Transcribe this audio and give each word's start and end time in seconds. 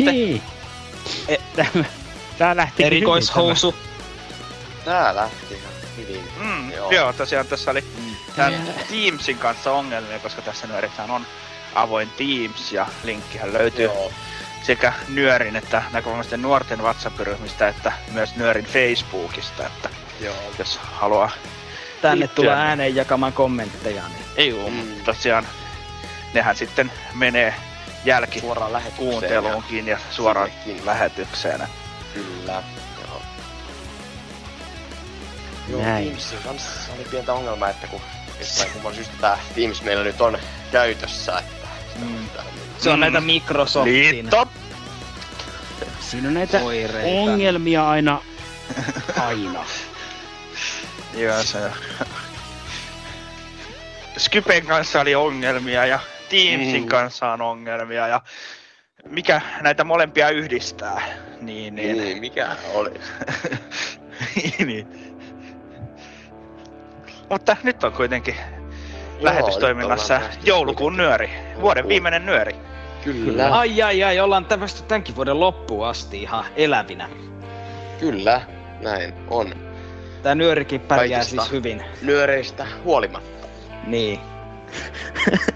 Erikoisasuste. 0.00 0.10
Hei. 0.10 0.42
E, 1.28 1.36
tämä, 1.56 1.84
tää 2.38 2.56
lähti 2.56 2.84
Erikoishousu. 2.84 3.74
Tää 4.84 5.14
lähti 5.16 5.54
ihan 5.54 5.72
hyvin. 5.96 6.28
Mm, 6.40 6.70
Joo. 6.72 6.90
joo. 6.90 7.12
tosiaan 7.12 7.46
tässä 7.46 7.70
oli 7.70 7.84
tämän 8.36 8.54
Teamsin 8.90 9.38
kanssa 9.38 9.72
ongelmia, 9.72 10.18
koska 10.18 10.42
tässä 10.42 10.66
nyörissähän 10.66 11.10
on 11.10 11.26
avoin 11.74 12.10
Teams 12.10 12.72
ja 12.72 12.86
linkkihän 13.04 13.52
löytyy 13.52 13.84
Joo. 13.84 14.12
sekä 14.62 14.92
Nyörin 15.08 15.56
että 15.56 15.82
näkökulmasti 15.92 16.36
nuorten 16.36 16.82
WhatsApp-ryhmistä 16.82 17.68
että 17.68 17.92
myös 18.12 18.36
Nyörin 18.36 18.64
Facebookista, 18.64 19.66
että 19.66 19.88
Joo. 20.20 20.34
jos 20.58 20.78
haluaa 20.92 21.30
Tänne 22.02 22.18
liittyä, 22.18 22.34
tulee 22.44 22.54
niin- 22.56 22.66
ääneen 22.66 22.96
jakamaan 22.96 23.32
kommentteja. 23.32 24.02
Niin. 24.08 24.24
Ei 24.36 24.52
oo, 24.52 24.68
Mm. 24.70 24.74
mm. 24.76 25.00
tosiaan 25.04 25.46
nehän 26.34 26.56
sitten 26.56 26.92
menee 27.14 27.54
jälki 28.06 28.40
Suoraan 28.40 28.72
lähetykseen. 28.72 29.08
kuunteluunkin 29.10 29.86
ja 29.86 29.98
suoraan 30.10 30.50
sinnekin. 30.64 30.86
lähetykseen. 30.86 31.62
Kyllä. 32.14 32.62
Joo. 33.08 33.22
Joo, 35.68 35.82
Näin. 35.82 36.04
Teamsin 36.06 36.38
kanssa 36.44 36.92
oli 36.92 37.04
pientä 37.10 37.32
ongelmaa, 37.32 37.68
että 37.68 37.86
kun 37.86 38.00
jostain 38.40 38.70
kumman 38.70 38.94
syystä 38.94 39.14
tää 39.20 39.38
Teams 39.54 39.82
meillä 39.82 40.04
nyt 40.04 40.20
on 40.20 40.38
käytössä, 40.72 41.38
että 41.38 41.66
Mm. 41.96 42.26
Se 42.78 42.90
on 42.90 42.98
Mm. 42.98 43.00
näitä 43.00 43.20
Microsoftin 43.20 43.94
Liitto! 43.94 44.48
Siinä 46.00 46.28
on 46.28 46.34
näitä 46.34 46.60
oireita. 46.60 47.20
ongelmia 47.30 47.88
aina. 47.90 48.20
Aina. 49.28 49.64
Joo, 51.14 51.42
se 51.42 51.58
Skypen 54.18 54.66
kanssa 54.66 55.00
oli 55.00 55.14
ongelmia 55.14 55.86
ja 55.86 56.00
Teamsin 56.28 56.82
Mm. 56.82 56.88
kanssa 56.88 57.32
on 57.32 57.40
ongelmia 57.42 58.08
ja 58.08 58.20
mikä 59.08 59.40
näitä 59.60 59.84
molempia 59.84 60.30
yhdistää, 60.30 61.00
niin, 61.40 61.74
niin, 61.74 61.96
Niin, 61.98 62.20
mikä 62.20 62.48
oli? 62.74 62.90
niin. 64.66 64.88
Mutta 67.30 67.56
nyt 67.62 67.84
on 67.84 67.92
kuitenkin 67.92 68.34
Joo, 68.36 69.24
lähetystoiminnassa 69.24 70.20
joulukuun 70.44 70.96
nyöri, 70.96 71.30
vuoden 71.60 71.88
viimeinen 71.88 72.26
nyöri. 72.26 72.56
Kyllä. 73.04 73.54
Ai 73.58 73.82
ai 73.82 74.04
ai, 74.04 74.20
ollaan 74.20 74.44
tämmöistä 74.44 74.82
tämänkin 74.82 75.16
vuoden 75.16 75.40
loppuun 75.40 75.86
asti 75.86 76.22
ihan 76.22 76.44
elävinä. 76.56 77.08
Kyllä, 78.00 78.40
näin 78.80 79.14
on. 79.30 79.54
Tää 80.22 80.34
nyörikin 80.34 80.80
pärjää 80.80 81.18
Kaikista. 81.20 81.42
siis 81.42 81.52
hyvin. 81.52 81.84
Nyöreistä 82.02 82.66
huolimatta. 82.84 83.46
Niin. 83.86 84.20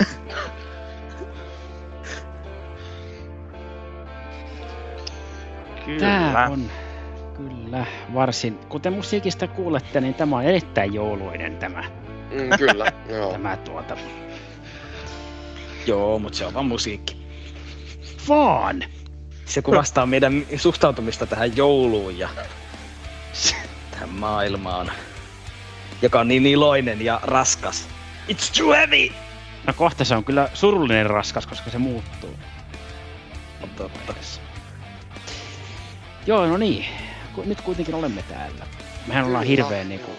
Tää 5.86 6.18
Kyllä. 6.32 6.48
on 6.50 6.70
kyllä 7.36 7.86
varsin, 8.14 8.58
kuten 8.68 8.92
musiikista 8.92 9.46
kuulette, 9.48 10.00
niin 10.00 10.14
tämä 10.14 10.36
on 10.36 10.44
erittäin 10.44 10.94
jouluinen 10.94 11.56
tämä, 11.56 11.84
Mm, 12.30 12.58
kyllä, 12.58 12.92
joo. 13.16 13.32
tämä 13.32 13.56
tuota. 13.56 13.96
Joo, 15.86 16.18
mutta 16.18 16.38
se 16.38 16.46
on 16.46 16.54
vaan 16.54 16.66
musiikki. 16.66 17.16
Vaan! 18.28 18.84
Se 19.44 19.62
kuvastaa 19.62 20.06
meidän 20.06 20.42
suhtautumista 20.56 21.26
tähän 21.26 21.56
jouluun 21.56 22.18
ja 22.18 22.28
tähän 23.90 24.08
maailmaan, 24.08 24.92
joka 26.02 26.20
on 26.20 26.28
niin 26.28 26.46
iloinen 26.46 27.04
ja 27.04 27.20
raskas. 27.22 27.88
It's 28.28 28.58
too 28.58 28.72
heavy! 28.72 29.14
No 29.66 29.72
kohta 29.76 30.04
se 30.04 30.14
on 30.16 30.24
kyllä 30.24 30.48
surullinen 30.54 31.06
raskas, 31.06 31.46
koska 31.46 31.70
se 31.70 31.78
muuttuu. 31.78 32.36
On 33.62 33.68
totta. 33.76 34.14
Joo, 36.26 36.46
no 36.46 36.56
niin. 36.56 36.84
Nyt 37.44 37.60
kuitenkin 37.60 37.94
olemme 37.94 38.22
täällä. 38.22 38.66
Mehän 39.06 39.24
ollaan 39.24 39.46
Kyllä. 39.46 39.62
hirveän 39.62 39.88
niinku... 39.88 40.10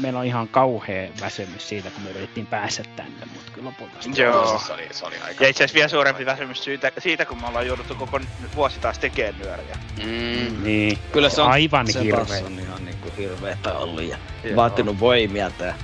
Meillä 0.00 0.18
on 0.18 0.24
ihan 0.26 0.48
kauhea 0.48 1.08
väsymys 1.20 1.68
siitä, 1.68 1.90
kun 1.90 2.02
me 2.02 2.10
yritettiin 2.10 2.46
päästä 2.46 2.82
tänne, 2.96 3.26
mutta 3.32 3.52
kyllä 3.52 3.66
lopulta 3.68 3.92
Joo. 4.22 4.58
Se 4.66 4.72
oli, 4.72 4.88
se 4.90 5.06
oli 5.06 5.14
aika... 5.24 5.44
Ja 5.44 5.50
itse 5.50 5.64
asiassa 5.64 5.74
vielä 5.74 5.88
suurempi 5.88 6.26
väsymys 6.26 6.64
siitä, 6.64 6.92
siitä, 6.98 7.24
kun 7.24 7.40
me 7.40 7.46
ollaan 7.46 7.66
jouduttu 7.66 7.94
koko 7.94 8.20
vuosi 8.56 8.80
taas 8.80 8.98
tekemään 8.98 9.34
nyöriä. 9.38 9.76
Mm, 10.04 10.62
Niin. 10.64 10.98
Kyllä 11.12 11.28
se 11.28 11.42
on, 11.42 11.50
Aivan 11.50 11.92
se 11.92 12.02
hirveä. 12.04 12.24
taas 12.24 12.42
on 12.42 12.58
ihan 12.58 12.84
niinku 12.84 13.08
hirveetä 13.18 13.74
ollut 13.74 14.02
ja 14.02 14.16
Joo. 14.44 14.56
vaatinut 14.56 15.00
voimia 15.00 15.50
tää. 15.50 15.74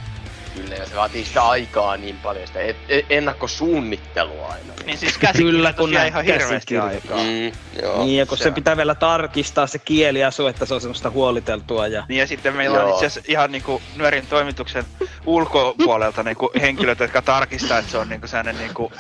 Kyllä, 0.54 0.75
ja 0.75 0.86
se 0.86 0.97
vaatii 0.97 1.25
sitä 1.25 1.42
aikaa 1.42 1.97
niin 1.97 2.16
paljon, 2.16 2.47
sitä 2.47 2.60
et, 2.60 2.76
et, 2.88 3.06
ennakkosuunnittelua 3.10 4.47
aina. 4.47 4.72
Niin 4.86 4.98
siis 4.98 5.19
Kyllä, 5.19 5.32
käsikirjoitus 5.32 5.76
kun 5.76 5.92
jää 5.92 6.00
näin 6.00 6.12
ihan 6.12 6.25
hirveästi 6.25 6.78
aikaa. 6.78 7.19
Mm, 7.19 7.53
joo. 7.82 8.04
Niin, 8.04 8.19
ja 8.19 8.26
kun 8.26 8.38
se 8.38 8.42
se, 8.42 8.48
on. 8.48 8.54
pitää 8.54 8.76
vielä 8.76 8.94
tarkistaa 8.94 9.66
se 9.66 9.78
kieliasu, 9.78 10.47
että 10.47 10.66
se 10.66 10.75
on 10.75 10.81
semmoista 10.81 11.10
huoliteltua 11.10 11.86
ja... 11.86 12.04
Niin 12.09 12.19
ja 12.19 12.26
sitten 12.26 12.56
meillä 12.56 12.78
on 12.78 12.88
Joo. 12.88 12.94
itse 12.94 13.06
asiassa 13.06 13.32
ihan 13.32 13.53
niinku 13.53 13.82
Nyörin 13.97 14.26
toimituksen 14.26 14.84
ulkopuolelta 15.26 16.22
niinku 16.22 16.50
henkilöt, 16.60 17.00
jotka 17.00 17.22
tarkistaa, 17.22 17.78
että 17.78 17.91
se 17.91 17.98
on 17.98 18.09
niinku 18.09 18.26
sellainen 18.26 18.59
niinku 18.59 18.92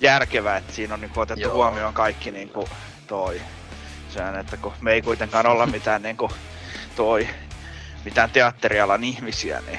järkevä, 0.00 0.56
että 0.56 0.72
siinä 0.72 0.94
on 0.94 1.00
niinku 1.00 1.20
otettu 1.20 1.42
Joo. 1.42 1.54
huomioon 1.54 1.94
kaikki 1.94 2.30
niinku 2.30 2.68
toi. 3.06 3.40
Sehän, 4.08 4.40
että 4.40 4.56
kun 4.56 4.72
me 4.80 4.92
ei 4.92 5.02
kuitenkaan 5.02 5.46
olla 5.46 5.66
mitään 5.76 6.02
niinku 6.02 6.30
toi, 6.96 7.28
mitään 8.04 8.30
teatterialan 8.30 9.04
ihmisiä, 9.04 9.62
niin 9.66 9.78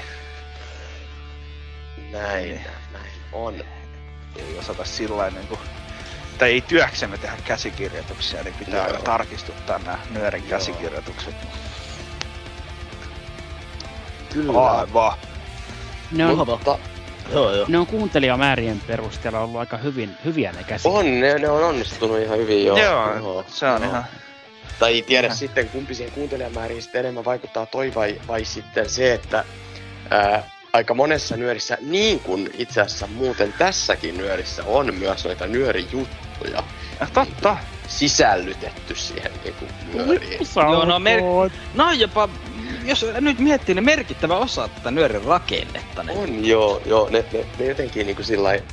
Näin, 2.11 2.43
Niin. 2.45 2.61
näin 2.93 3.11
on. 3.33 3.55
ei 4.35 4.57
osata 4.59 4.85
sillä 4.85 5.29
niinku, 5.29 5.59
tai 6.37 6.49
ei 6.51 6.61
työksemme 6.61 7.17
tehdä 7.17 7.37
käsikirjoituksia, 7.45 8.43
niin 8.43 8.53
pitää 8.53 8.75
Joo. 8.75 8.85
aina 8.85 8.99
tarkistuttaa 8.99 9.79
nämä 9.79 9.99
Nyörin 10.13 10.41
Joo. 10.43 10.49
käsikirjoitukset. 10.59 11.35
Kyllä. 14.33 14.71
Aivan. 14.71 15.17
Ne 16.11 16.25
on, 16.25 16.37
Mutta 16.37 16.77
Joo, 17.31 17.53
joo. 17.55 17.65
ne 17.69 17.77
on 17.77 17.87
kuuntelijamäärien 17.87 18.81
perusteella 18.87 19.39
ollut 19.39 19.59
aika 19.59 19.77
hyvin, 19.77 20.17
hyviä 20.25 20.51
ne 20.51 20.63
käsit. 20.63 20.85
on, 20.91 21.19
ne, 21.19 21.33
ne 21.39 21.49
on 21.49 21.63
onnistunut 21.63 22.19
ihan 22.19 22.37
hyvin 22.37 22.65
joo. 22.65 22.77
Joo, 22.77 23.43
se 23.47 23.65
on 23.67 23.81
joo. 23.81 23.89
ihan... 23.91 24.05
Tai 24.79 24.93
ei 24.93 25.01
tiedä 25.01 25.27
Ihan. 25.27 25.37
sitten 25.37 25.69
kumpi 25.69 25.95
siihen 25.95 26.13
kuuntelijamääriin 26.13 26.81
sitten 26.81 26.99
enemmän 26.99 27.25
vaikuttaa 27.25 27.65
toi 27.65 27.91
vai, 27.95 28.21
vai 28.27 28.45
sitten 28.45 28.89
se, 28.89 29.13
että 29.13 29.43
ää, 30.09 30.43
aika 30.77 30.93
monessa 30.93 31.37
nyörissä, 31.37 31.77
niin 31.81 32.19
kuin 32.19 32.49
itse 32.57 32.81
asiassa 32.81 33.07
muuten 33.07 33.53
tässäkin 33.57 34.17
nyörissä 34.17 34.63
on 34.65 34.93
myös 34.95 35.25
noita 35.25 35.47
nyörijuttuja. 35.47 36.63
Ja 36.99 37.07
totta. 37.13 37.57
sisällytetty 37.87 38.95
siihen 38.95 39.31
niinku 39.43 39.65
nyöriin. 39.93 40.39
Joo, 40.55 40.85
no 40.85 40.99
mer- 40.99 41.21
no 41.73 41.91
jopa, 41.91 42.29
jos 42.85 43.05
nyt 43.21 43.39
miettii, 43.39 43.75
ne 43.75 43.81
merkittävä 43.81 44.37
osa 44.37 44.67
tätä 44.67 44.91
nyörin 44.91 45.23
rakennetta. 45.23 46.03
Niin 46.03 46.17
On 46.17 46.45
joo, 46.45 46.81
joo, 46.85 47.09
ne, 47.09 47.25
ne, 47.33 47.45
ne 47.59 47.65
jotenkin 47.65 48.05
niinku 48.07 48.23
sillä 48.23 48.43
lailla 48.43 48.65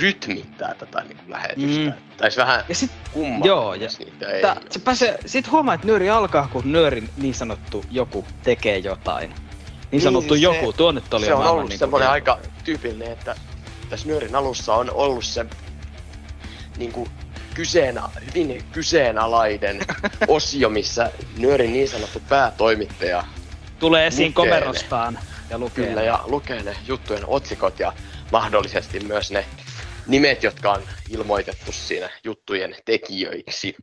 rytmittää 0.00 0.74
tätä 0.74 1.00
niinku 1.00 1.22
lähetystä. 1.28 1.80
Mm. 1.80 1.92
Tai 2.16 2.30
se 2.30 2.40
vähän 2.40 2.64
Ja 2.68 2.74
sit, 2.74 2.90
kummaa. 3.12 3.46
joo, 3.46 3.74
ja 3.74 3.88
niitä 3.98 4.28
ei 4.30 4.44
oo. 4.44 4.54
se 4.70 4.78
pääsee, 4.78 5.18
sit 5.26 5.50
huomaa, 5.50 5.74
että 5.74 5.86
nyöri 5.86 6.10
alkaa, 6.10 6.48
kun 6.52 6.72
nyörin 6.72 7.10
niin 7.16 7.34
sanottu 7.34 7.84
joku 7.90 8.24
tekee 8.42 8.78
jotain. 8.78 9.34
Niin 9.94 10.02
sanottu 10.02 10.34
se- 10.34 10.40
joku, 10.40 10.72
tuo 10.72 10.92
nyt 10.92 11.14
oli 11.14 11.24
se 11.24 11.34
on 11.34 11.46
ollut 11.46 11.68
niin 11.68 11.78
semmoinen 11.78 12.06
kuin- 12.06 12.12
aika 12.12 12.38
tyypillinen, 12.64 13.12
että 13.12 13.36
tässä 13.88 14.08
nyörin 14.08 14.34
alussa 14.34 14.74
on 14.74 14.90
ollut 14.90 15.24
se 15.24 15.46
niinku 16.76 17.06
kyseenä, 17.54 18.08
hyvin 18.26 18.64
kyseenalainen 18.72 19.78
osio, 20.28 20.68
missä 20.70 21.12
nyörin 21.36 21.72
niin 21.72 21.88
sanottu 21.88 22.20
päätoimittaja 22.28 23.24
Tulee 23.78 24.06
esiin 24.06 24.28
lukee 24.36 24.44
komerostaan 24.50 25.20
ja 25.50 25.58
lukee. 25.58 25.86
kyllä 25.86 26.02
ja 26.02 26.20
lukee 26.24 26.62
ne 26.62 26.76
juttujen 26.86 27.24
otsikot 27.26 27.80
ja 27.80 27.92
mahdollisesti 28.30 29.00
myös 29.00 29.30
ne 29.30 29.46
nimet, 30.06 30.42
jotka 30.42 30.72
on 30.72 30.88
ilmoitettu 31.08 31.72
siinä 31.72 32.10
juttujen 32.24 32.76
tekijöiksi. 32.84 33.76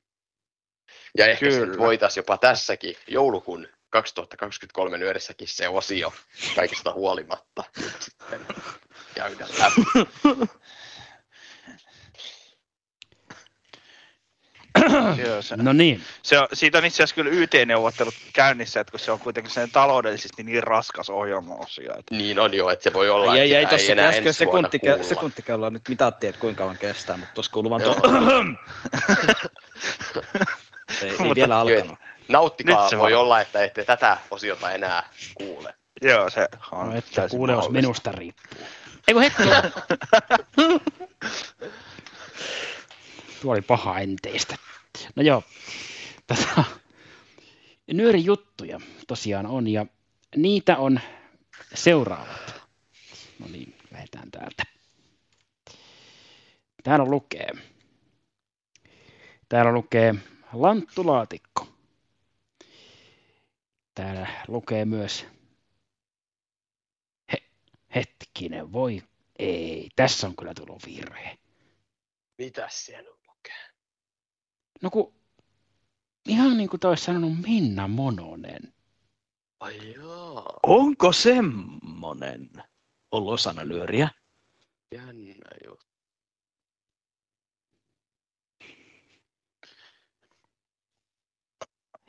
Ja 1.17 1.27
ehkä 1.27 1.45
voitaisiin 1.77 2.21
jopa 2.21 2.37
tässäkin 2.37 2.95
joulukuun 3.07 3.67
2023 3.91 4.97
nyörissäkin 4.97 5.47
se 5.47 5.67
osio 5.67 6.13
kaikista 6.55 6.93
huolimatta 6.93 7.63
sitten 7.99 8.45
käydä 9.15 9.45
läpi. 9.59 9.81
Se, 15.41 15.55
No 15.57 15.73
niin, 15.73 16.03
se 16.23 16.39
on, 16.39 16.47
siitä 16.53 16.77
on 16.77 16.85
itse 16.85 17.03
asiassa 17.03 17.15
kyllä 17.15 17.31
YT-neuvottelut 17.31 18.13
käynnissä, 18.33 18.79
että 18.79 18.91
kun 18.91 18.99
se 18.99 19.11
on 19.11 19.19
kuitenkin 19.19 19.53
sen 19.53 19.71
taloudellisesti 19.71 20.43
niin 20.43 20.63
raskas 20.63 21.09
ohjelmaosio. 21.09 21.91
Että 21.99 22.15
Niin 22.15 22.39
on 22.39 22.53
jo, 22.53 22.69
että 22.69 22.83
se 22.83 22.93
voi 22.93 23.09
olla, 23.09 23.35
Ei, 23.35 23.41
ei, 23.41 23.55
ei, 23.55 23.63
että 23.63 23.75
tossa 23.77 23.91
enää 23.91 24.07
äsken 24.07 24.27
ensi 24.27 24.45
vuonna 24.45 24.57
sekuntikello, 24.61 24.95
kuulla. 24.97 25.09
sekuntikelloa 25.09 25.69
nyt 25.69 25.89
mitattiin, 25.89 26.29
että 26.29 26.41
kuinka 26.41 26.57
kauan 26.63 26.77
kestää, 26.77 27.17
mutta 27.17 27.33
tuossa 27.33 27.51
kuuluu 27.51 27.69
vaan 27.69 27.81
tuo... 27.81 27.95
ei, 31.01 31.09
ei 31.09 31.17
Mutta- 31.17 31.35
vielä 31.35 31.59
alkanut. 31.59 31.99
Nauttikaa, 32.31 32.81
Nyt 32.81 32.89
se 32.89 32.97
voi 32.97 33.13
olla, 33.13 33.41
että 33.41 33.63
ette 33.63 33.83
tätä 33.83 34.17
osiota 34.31 34.71
enää 34.71 35.09
kuule. 35.35 35.73
joo, 36.01 36.29
se 36.29 36.47
on 36.71 36.89
no, 36.89 36.95
että 36.95 37.27
kuuleus 37.29 37.69
minusta 37.69 38.11
riippuu. 38.11 38.67
Ei 39.07 39.13
kun 39.13 39.23
hetki. 39.23 39.43
Tuo 43.41 43.51
oli 43.51 43.61
paha 43.61 43.99
enteistä. 43.99 44.55
No 45.15 45.23
joo, 45.23 45.43
tota, 46.27 46.63
nyöri 47.93 48.25
juttuja 48.25 48.79
tosiaan 49.07 49.45
on 49.45 49.67
ja 49.67 49.85
niitä 50.35 50.77
on 50.77 50.99
seuraavat. 51.73 52.61
No 53.39 53.47
niin, 53.51 53.77
lähdetään 53.91 54.31
täältä. 54.31 54.63
Täällä 56.83 57.05
lukee. 57.05 57.49
Täällä 59.49 59.71
lukee 59.71 60.15
lanttulaatikko. 60.53 61.67
Täällä 64.01 64.27
lukee 64.47 64.85
myös 64.85 65.25
He, 67.33 67.37
hetkinen, 67.95 68.71
voi 68.73 69.03
ei, 69.39 69.89
tässä 69.95 70.27
on 70.27 70.35
kyllä 70.35 70.53
tullut 70.53 70.85
virhe. 70.85 71.37
Mitäs 72.37 72.85
siellä 72.85 73.09
lukee? 73.09 73.69
No 74.81 74.89
kun, 74.89 75.13
ihan 76.27 76.57
niin 76.57 76.69
kuin 76.69 76.79
toi 76.79 76.89
olisi 76.91 77.03
sanonut 77.03 77.41
Minna 77.41 77.87
Mononen. 77.87 78.73
Ai 79.59 79.93
jaa, 79.93 80.59
Onko 80.63 81.13
semmonen 81.13 82.49
ollut 83.11 83.33
osana 83.33 83.63
nyöriä? 83.65 84.09
jännä 84.91 85.51
juttu. 85.67 85.90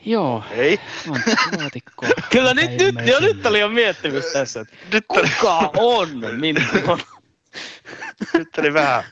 Joo, 0.04 0.44
Ei, 0.50 0.80
lanttulaatikko. 1.06 2.06
Kyllä 2.32 2.54
nyt, 2.54 2.70
nyt, 2.70 3.06
jo 3.06 3.20
nyt 3.20 3.46
oli 3.46 3.60
jo 3.60 3.68
miettimys 3.68 4.24
tässä, 4.32 4.60
että 4.60 4.76
nyt 4.92 5.04
kuka 5.08 5.70
on 5.76 6.08
minun? 6.36 6.98
nyt 8.38 8.58
oli 8.58 8.74
vähän 8.74 9.04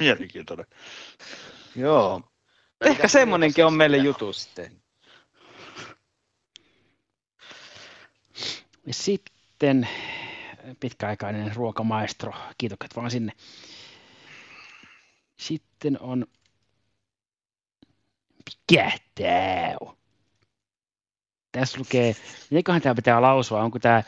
mielenkiintoinen. 0.00 0.66
Joo. 1.76 2.22
Ehkä 2.80 3.08
semmonenkin 3.08 3.66
on 3.66 3.74
meille 3.74 3.96
jutu 3.96 4.32
sitten. 4.32 4.82
Ja 8.86 8.94
sitten 8.94 9.88
pitkäaikainen 10.80 11.56
ruokamaestro, 11.56 12.32
kiitokset 12.58 12.96
vaan 12.96 13.10
sinne. 13.10 13.32
Sitten 15.36 16.00
on, 16.00 16.26
mikä 18.50 18.92
tää 19.14 19.76
on? 19.80 19.96
Tässä 21.52 21.78
lukee, 21.78 22.16
mitenköhän 22.50 22.82
tämä 22.82 22.94
pitää 22.94 23.22
lausua, 23.22 23.62
onko 23.62 23.78
tämä 23.78 24.02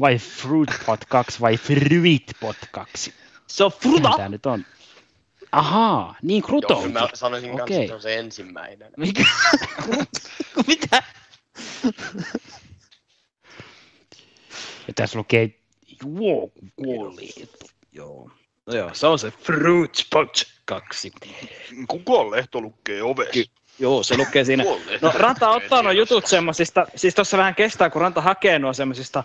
vai 0.00 0.18
fruit 0.18 0.70
pot 0.86 1.04
2 1.04 1.40
vai 1.40 1.56
fruit 1.56 2.32
pot 2.40 2.56
2? 2.70 3.14
Se 3.46 3.64
on 3.64 3.72
fruta! 3.72 4.10
tämä 4.16 4.28
nyt 4.28 4.46
on? 4.46 4.64
Ahaa, 5.52 6.14
niin 6.22 6.40
Joo, 6.40 6.46
krutonki. 6.46 6.88
mä 6.88 7.08
sanoisin 7.14 7.50
kanssa, 7.50 7.64
Okei. 7.64 7.76
että 7.76 7.88
se 7.88 7.94
on 7.94 8.02
se 8.02 8.18
ensimmäinen. 8.18 8.92
Mikä? 8.96 9.24
Mitä? 10.66 11.02
Ja 14.88 14.94
tässä 14.94 15.18
lukee 15.18 15.60
juokukuoli. 16.04 17.30
Joo. 17.92 18.30
No 18.66 18.74
joo, 18.74 18.90
se 18.94 19.06
on 19.06 19.18
se 19.18 19.30
Fruit 19.30 19.94
Spot 19.94 20.42
2. 20.64 21.12
Kuka 21.88 22.30
lehto 22.30 22.60
lukee 22.60 23.02
ovessa? 23.02 23.32
Ky- 23.32 23.44
Joo, 23.78 24.02
se 24.02 24.16
lukee 24.16 24.44
siinä. 24.44 24.64
No 25.00 25.12
Ranta 25.14 25.50
ottaa 25.50 25.82
nuo 25.82 25.92
jutut 25.92 26.26
semmosista, 26.26 26.86
siis 26.96 27.14
tossa 27.14 27.38
vähän 27.38 27.54
kestää, 27.54 27.90
kun 27.90 28.00
Ranta 28.02 28.20
hakee 28.20 28.58
nuo 28.58 28.72
semmosista 28.72 29.24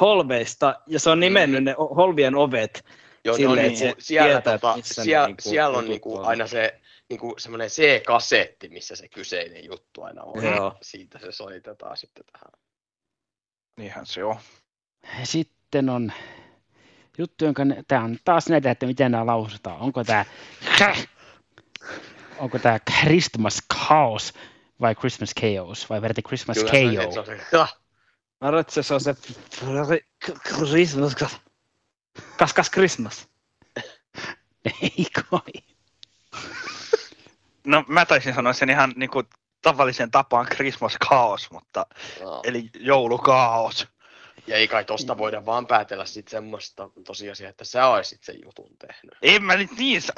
holveista, 0.00 0.80
ja 0.86 1.00
se 1.00 1.10
on 1.10 1.20
nimennyt 1.20 1.64
ne 1.64 1.74
holvien 1.96 2.34
ovet. 2.34 2.84
Joo, 3.24 3.36
silleen, 3.36 3.66
no 3.66 3.72
että 3.72 3.84
niin, 3.84 3.94
se 3.94 3.94
siellä, 3.98 4.28
tietää, 4.28 4.58
tota, 4.58 4.76
missä 4.76 5.02
ne 5.02 5.04
siellä, 5.04 5.26
niinku 5.26 5.42
siellä 5.42 5.78
on 5.78 5.84
niinku 5.84 6.16
on. 6.16 6.24
aina 6.24 6.46
se 6.46 6.80
niinku 7.08 7.34
semmoinen 7.38 7.68
C-kasetti, 7.68 8.68
missä 8.68 8.96
se 8.96 9.08
kyseinen 9.08 9.64
juttu 9.64 10.02
aina 10.02 10.22
on. 10.22 10.44
Joo. 10.44 10.76
Siitä 10.82 11.18
se 11.18 11.32
soitetaan 11.32 11.96
sitten 11.96 12.24
tähän. 12.32 12.52
Niinhän 13.76 14.06
se 14.06 14.24
on. 14.24 14.36
Sitten 15.22 15.88
on 15.88 16.12
juttu, 17.18 17.44
jonka 17.44 17.62
tämä 17.88 18.04
on 18.04 18.18
taas 18.24 18.48
näitä, 18.48 18.70
että 18.70 18.86
miten 18.86 19.12
nämä 19.12 19.26
lausutaan. 19.26 19.78
Onko 19.80 20.04
tämä 20.04 20.24
onko 22.38 22.58
tämä 22.58 22.78
Christmas 22.78 23.58
Chaos 23.74 24.34
vai 24.80 24.94
Christmas 24.94 25.32
Chaos 25.40 25.90
vai 25.90 26.02
verti 26.02 26.22
Christmas 26.22 26.58
Kyllä 26.58 27.02
KO? 27.50 27.66
Mä 28.40 28.48
arvoin, 28.48 28.60
että 28.60 28.82
se 28.82 28.94
on 28.94 29.00
se 29.00 29.14
Christmas. 30.58 31.16
Kas 32.36 32.54
kas 32.54 32.70
Christmas. 32.70 33.28
Ei 34.82 35.06
kai. 35.12 35.62
No 37.64 37.84
mä 37.88 38.06
taisin 38.06 38.34
sanoa 38.34 38.52
sen 38.52 38.70
ihan 38.70 38.92
niinku 38.96 39.22
tavallisen 39.62 40.10
tapaan 40.10 40.46
Christmas 40.46 40.96
Chaos, 41.04 41.50
mutta 41.50 41.86
no. 42.20 42.40
eli 42.44 42.70
joulukaos. 42.74 43.88
Ja 44.48 44.56
ei 44.56 44.68
kai 44.68 44.84
tosta 44.84 45.18
voida 45.18 45.46
vaan 45.46 45.66
päätellä 45.66 46.04
sit 46.06 46.28
semmoista 46.28 46.90
tosiasiaa, 47.06 47.50
että 47.50 47.64
sä 47.64 47.86
olisit 47.86 48.24
sen 48.24 48.36
jutun 48.44 48.70
tehnyt. 48.78 49.14
En 49.22 49.44
mä 49.44 49.56
nyt 49.56 49.70
niin 49.78 50.02
sa- 50.02 50.12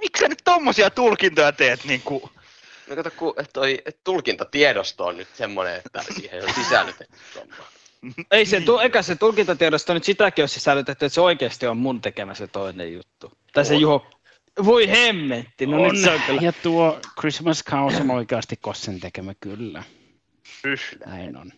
Miksi 0.00 0.20
sä 0.20 0.28
nyt 0.28 0.42
tommosia 0.44 0.90
tulkintoja 0.90 1.52
teet 1.52 1.84
niinku? 1.84 2.30
No 2.88 2.96
kato, 2.96 3.10
kun 3.10 3.34
toi 3.52 3.82
et 3.86 3.98
tulkintatiedosto 4.04 5.06
on 5.06 5.16
nyt 5.16 5.28
semmonen, 5.34 5.76
että 5.76 6.02
siihen 6.14 6.44
on 6.44 6.54
sisällytetty. 6.54 7.16
Ei 8.30 8.46
se, 8.46 8.60
tu- 8.60 8.78
eikä 8.78 9.02
se 9.02 9.16
tulkintatiedosto 9.16 9.94
nyt 9.94 10.04
sitäkin 10.04 10.42
ole 10.42 10.48
sisällytetty, 10.48 11.04
että 11.06 11.14
se 11.14 11.20
oikeasti 11.20 11.66
on 11.66 11.76
mun 11.76 12.00
tekemä 12.00 12.34
se 12.34 12.46
toinen 12.46 12.92
juttu. 12.92 13.32
Tai 13.52 13.64
se 13.64 13.74
On. 13.74 13.80
Juho, 13.80 14.06
voi 14.64 14.88
hemmetti, 14.88 15.66
no 15.66 15.82
on. 15.82 15.94
nyt 15.94 16.04
se 16.04 16.10
on 16.10 16.20
kyllä. 16.26 16.40
Ja 16.42 16.52
tuo 16.52 17.00
Christmas 17.20 17.64
Chaos 17.64 17.94
on 17.94 18.10
oikeasti 18.10 18.56
Kossen 18.56 19.00
tekemä, 19.00 19.34
kyllä. 19.40 19.82
Yhdä. 20.64 21.06
Näin 21.06 21.36
on. 21.36 21.52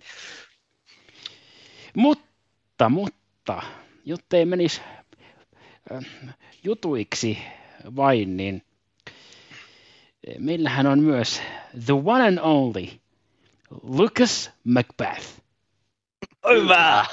Mutta, 1.97 2.89
mutta, 2.89 3.63
jotta 4.05 4.37
ei 4.37 4.45
menisi 4.45 4.81
äh, 5.93 6.05
jutuiksi 6.65 7.39
vain, 7.97 8.37
niin 8.37 8.63
eh, 10.27 10.35
meillähän 10.39 10.87
on 10.87 11.01
myös 11.01 11.43
the 11.85 11.93
one 12.05 12.27
and 12.27 12.39
only 12.43 12.87
Lucas 13.83 14.51
Macbeth. 14.65 15.27
Hyvä! 16.49 17.07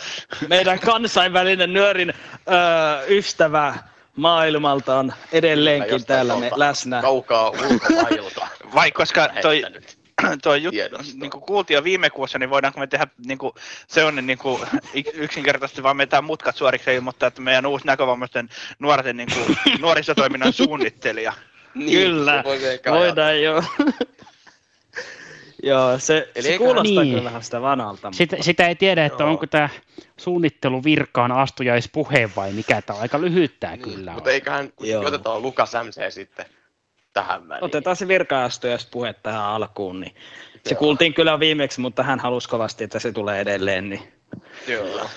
Meidän 0.48 0.80
kansainvälinen 0.80 1.74
nyörin 1.74 2.14
öö, 2.52 3.06
ystävä 3.08 3.76
maailmalta 4.16 5.00
on 5.00 5.14
edelleenkin 5.32 5.92
Jostain 5.92 6.08
täällä 6.08 6.36
me 6.36 6.52
läsnä. 6.56 7.02
Kaukaa 7.02 7.50
ulkomailta. 7.50 8.48
Vai 8.76 8.92
koska 8.92 9.30
toi, 9.42 9.62
toi 10.44 10.64
juttu, 10.64 10.98
niin 11.20 11.32
kuin 11.32 11.42
kuultiin 11.42 11.76
jo 11.76 11.84
viime 11.84 12.10
kuussa, 12.10 12.40
niin 12.40 12.50
voidaanko 12.50 12.80
me 12.80 12.88
tehdä 12.88 13.08
niin 13.26 13.38
kuin, 13.38 13.54
se 13.88 14.04
on 14.04 14.26
niin 14.28 14.38
kuin, 14.38 14.62
yksinkertaisesti 15.14 15.84
vaan 15.84 15.98
metää 15.98 16.22
mutkat 16.22 16.56
suoriksi 16.56 16.90
ja 16.90 16.96
ilmoittaa, 16.96 17.28
että 17.28 17.42
meidän 17.42 17.66
uusi 17.66 17.86
näkövammaisten 17.88 18.50
nuorten 18.80 19.18
niin 19.18 19.30
kuin, 19.34 19.58
nuorisotoiminnan 19.82 20.54
suunnittelija. 20.54 21.34
Niin, 21.76 21.92
Kyllä, 22.00 22.44
voidaan 22.92 23.42
jo. 23.42 23.64
Joo, 25.64 26.00
se, 26.00 26.32
Eli 26.36 26.44
se 26.44 26.50
eiköhän- 26.50 26.58
kuulostaa 26.74 27.04
Niin. 27.04 27.14
kyllä 27.16 27.24
vähän 27.30 27.44
sitä 27.44 27.62
vanalta. 27.62 28.12
Sitä, 28.12 28.38
sitä 28.42 28.68
ei 28.68 28.76
tiedä, 28.76 29.06
että 29.06 29.24
Joo. 29.24 29.30
onko 29.32 29.48
tämä 29.48 29.70
suunnittelu 30.18 30.84
virkaan 30.84 31.32
astujaispuhe 31.32 32.30
vai 32.36 32.52
mikä 32.52 32.82
tämä 32.82 32.98
on. 32.98 33.02
Aika 33.02 33.22
lyhyttää 33.22 33.78
kyllä 33.78 34.12
on. 34.12 34.16
Mutta 34.16 34.32
eiköhän 34.32 34.60
kuitenkin 34.76 34.92
Joo. 34.94 35.06
otetaan 35.08 35.42
Lukas 35.42 35.72
MC 35.74 36.14
sitten 36.14 36.46
tähän 37.14 37.50
väliin. 37.50 37.64
Otetaan 37.64 37.96
se 37.96 38.08
virka-astujaispuhe 38.08 39.14
tähän 39.14 39.42
alkuun. 39.42 40.00
Niin. 40.00 40.16
Se 40.66 40.74
Joo. 40.74 40.80
kuultiin 40.80 41.14
kyllä 41.14 41.40
viimeksi, 41.40 41.82
mutta 41.82 42.04
hän 42.04 42.20
halusi 42.20 42.50
kovasti, 42.50 42.84
että 42.84 43.00
se 43.00 43.12
tulee 43.12 43.42
edelleen. 43.42 43.90
Niin. 43.90 44.14
Kyllä. 44.66 45.10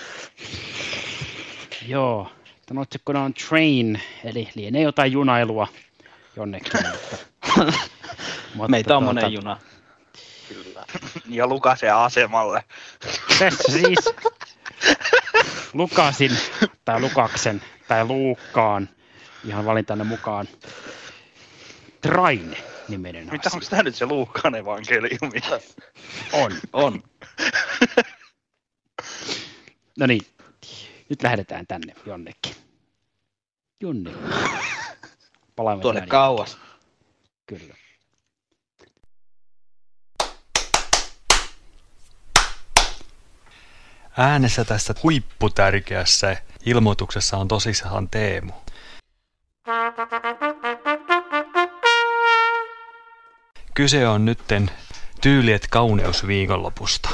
Joo, 1.87 2.31
tämän 2.67 2.83
otsikkona 2.83 3.23
on 3.23 3.35
Train, 3.35 4.01
eli 4.25 4.49
lienee 4.55 4.83
jotain 4.83 5.13
junailua 5.13 5.67
jonnekin. 6.37 6.73
Mutta, 6.73 7.17
mutta 8.55 8.69
Meitä 8.69 8.97
on 8.97 9.03
tuota, 9.03 9.21
monen 9.21 9.33
juna. 9.33 9.59
Kyllä. 10.49 10.85
Ja 11.29 11.47
Lukasen 11.47 11.95
asemalle. 11.95 12.65
Tässä 13.39 13.73
siis 13.73 13.99
Lukasin 15.73 16.33
tai 16.85 17.01
Lukaksen 17.01 17.63
tai 17.89 18.05
Luukkaan 18.05 18.89
ihan 19.45 19.67
valintanne 19.67 20.05
mukaan 20.05 20.49
Train 22.07 22.57
niminen 22.89 23.25
Mitä 23.25 23.49
onko 23.49 23.59
asia. 23.59 23.71
tämä 23.71 23.83
nyt 23.83 23.95
se 23.95 24.07
Luukkaan 24.07 24.55
evankeliumi? 24.55 25.41
On. 26.33 26.53
On. 26.73 27.03
No 29.99 30.07
niin, 30.07 30.27
nyt 31.09 31.23
lähdetään 31.23 31.67
tänne 31.67 31.95
jonnekin. 32.07 32.57
Jonnekin. 33.81 34.19
Palaamme 35.57 35.83
Tuonne 35.83 36.07
kauas. 36.07 36.59
Kyllä. 37.47 37.75
Äänessä 44.19 44.65
tässä 44.65 44.95
huipputärkeässä 45.03 46.37
ilmoituksessa 46.67 47.37
on 47.37 47.49
tosissaan 47.49 48.09
Teemu. 48.09 48.53
Kyse 53.77 54.09
on 54.09 54.25
nytten 54.25 54.71
tyyliet 55.21 55.67
kauneusviikonlopusta. 55.71 57.09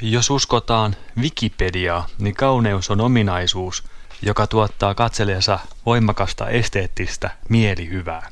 Jos 0.00 0.30
uskotaan 0.30 0.96
Wikipediaa, 1.20 2.06
niin 2.18 2.34
kauneus 2.34 2.90
on 2.90 3.00
ominaisuus, 3.00 3.84
joka 4.22 4.46
tuottaa 4.46 4.94
katselijansa 4.94 5.58
voimakasta 5.86 6.48
esteettistä 6.48 7.30
mielihyvää. 7.48 8.30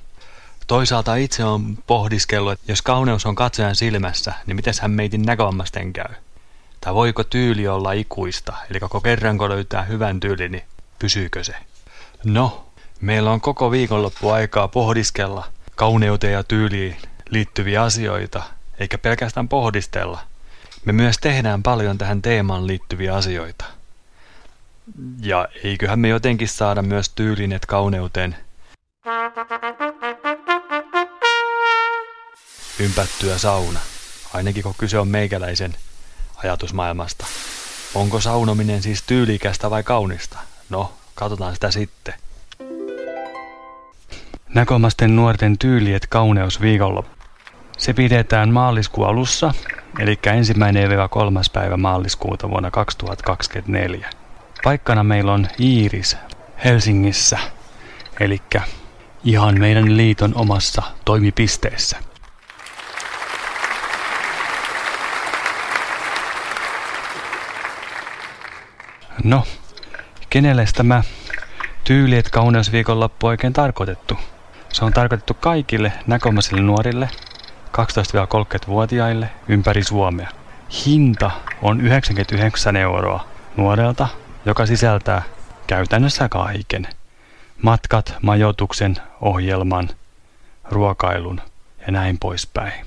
Toisaalta 0.67 1.17
itse 1.17 1.45
on 1.45 1.79
pohdiskellut, 1.87 2.53
että 2.53 2.73
jos 2.73 2.83
kauneus 2.83 3.27
on 3.27 3.35
katsojan 3.35 3.77
silmässä, 3.77 4.33
niin 4.47 4.57
miten 4.57 4.75
hän 4.81 4.91
meitin 4.91 5.23
näkövammaisten 5.23 5.93
käy? 5.93 6.15
Tai 6.81 6.95
voiko 6.95 7.25
tyyli 7.25 7.69
olla 7.69 7.93
ikuista, 7.93 8.53
eli 8.71 8.81
koko 8.81 9.01
kerran 9.01 9.39
kun 9.39 9.49
löytää 9.49 9.83
hyvän 9.83 10.21
tyylin, 10.21 10.53
niin 10.53 10.65
pysyykö 10.99 11.45
se? 11.45 11.55
No, 12.25 12.67
meillä 13.01 13.31
on 13.31 13.41
koko 13.41 13.71
viikonloppu 13.71 14.31
aikaa 14.31 14.69
pohdiskella 14.69 15.45
kauneuteen 15.75 16.33
ja 16.33 16.45
tyyliin 16.45 16.97
liittyviä 17.31 17.83
asioita, 17.83 18.43
eikä 18.79 18.99
pelkästään 18.99 19.49
pohdistella. 19.49 20.21
Me 20.85 20.93
myös 20.93 21.19
tehdään 21.19 21.63
paljon 21.63 21.99
tähän 21.99 22.23
teemaan 22.23 22.67
liittyviä 22.67 23.15
asioita. 23.15 23.65
Ja 25.21 25.49
eiköhän 25.65 25.99
me 25.99 26.09
jotenkin 26.09 26.49
saada 26.49 26.83
myös 26.83 27.09
tyylinet 27.09 27.67
kauneuteen 27.67 28.37
ympättyä 32.79 33.39
sauna, 33.39 33.81
ainakin 34.35 34.63
kun 34.63 34.75
kyse 34.79 34.99
on 34.99 35.09
meikäläisen 35.09 35.77
ajatusmaailmasta. 36.37 37.27
Onko 37.95 38.21
saunominen 38.21 38.83
siis 38.83 39.03
tyylikästä 39.03 39.71
vai 39.71 39.83
kaunista? 39.83 40.39
No, 40.69 40.93
katsotaan 41.15 41.55
sitä 41.55 41.71
sitten. 41.71 42.15
Näkomasten 44.55 45.17
nuorten 45.17 45.59
tyyliet 45.59 46.07
kauneusviikonloppu. 46.07 47.25
Se 47.79 47.93
pidetään 47.93 48.53
maaliskuun 48.53 49.09
alussa, 49.09 49.55
eli 49.99 50.19
ensimmäinen 50.27 50.91
ja 50.91 51.09
kolmas 51.09 51.51
päivä 51.51 51.77
maaliskuuta 51.77 52.51
vuonna 52.51 52.71
2024. 52.71 54.11
Paikkana 54.65 55.05
meillä 55.05 55.33
on 55.33 55.47
Iiris 55.61 56.17
Helsingissä, 56.65 57.39
eli 58.21 58.39
ihan 59.25 59.61
meidän 59.61 59.97
liiton 59.97 60.33
omassa 60.35 60.83
toimipisteessä. 61.05 61.99
No, 69.25 69.47
kenelle 70.31 70.65
tämä 70.75 71.03
tyyliet 71.85 72.31
kauneusviikonloppu 72.31 73.27
oikein 73.27 73.53
tarkoitettu? 73.53 74.19
Se 74.73 74.85
on 74.85 74.93
tarkoitettu 74.93 75.35
kaikille 75.35 75.93
näkömäisille 76.07 76.63
nuorille, 76.63 77.09
12-30-vuotiaille 77.73 79.31
ympäri 79.49 79.85
Suomea. 79.85 80.29
Hinta 80.87 81.31
on 81.63 81.81
99 81.81 82.77
euroa 82.77 83.27
nuorelta, 83.57 84.09
joka 84.47 84.67
sisältää 84.67 85.23
käytännössä 85.67 86.29
kaiken. 86.29 86.89
Matkat, 87.63 88.15
majoituksen, 88.23 88.97
ohjelman, 89.21 89.89
ruokailun 90.71 91.41
ja 91.87 91.93
näin 91.93 92.19
poispäin. 92.19 92.87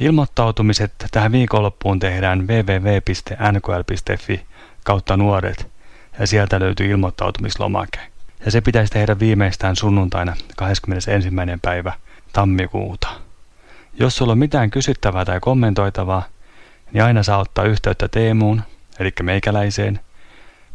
Ilmoittautumiset 0.00 0.92
tähän 1.10 1.32
viikonloppuun 1.32 1.98
tehdään 1.98 2.46
www.nkl.fi 2.46 4.46
kautta 4.84 5.16
nuoret 5.16 5.70
ja 6.18 6.26
sieltä 6.26 6.60
löytyy 6.60 6.90
ilmoittautumislomake. 6.90 8.15
Ja 8.44 8.50
se 8.50 8.60
pitäisi 8.60 8.92
tehdä 8.92 9.18
viimeistään 9.18 9.76
sunnuntaina 9.76 10.36
21. 10.56 11.28
päivä 11.62 11.92
tammikuuta. 12.32 13.08
Jos 13.98 14.16
sulla 14.16 14.32
on 14.32 14.38
mitään 14.38 14.70
kysyttävää 14.70 15.24
tai 15.24 15.40
kommentoitavaa, 15.40 16.22
niin 16.92 17.04
aina 17.04 17.22
saa 17.22 17.38
ottaa 17.38 17.64
yhteyttä 17.64 18.08
Teemuun, 18.08 18.62
eli 18.98 19.12
meikäläiseen, 19.22 20.00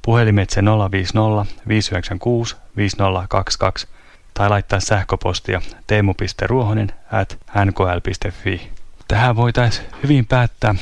puhelimitse 0.01 0.62
050 0.91 1.46
596 1.68 2.56
5022 2.77 3.88
tai 4.34 4.50
laittaa 4.50 4.80
sähköpostia 4.80 5.62
teemu.ruohonen 5.88 6.91
at 7.12 7.38
nkl.fi. 7.65 8.72
Tähän 9.08 9.36
voitaisiin 9.36 9.88
hyvin 10.03 10.25
päättää 10.25 10.75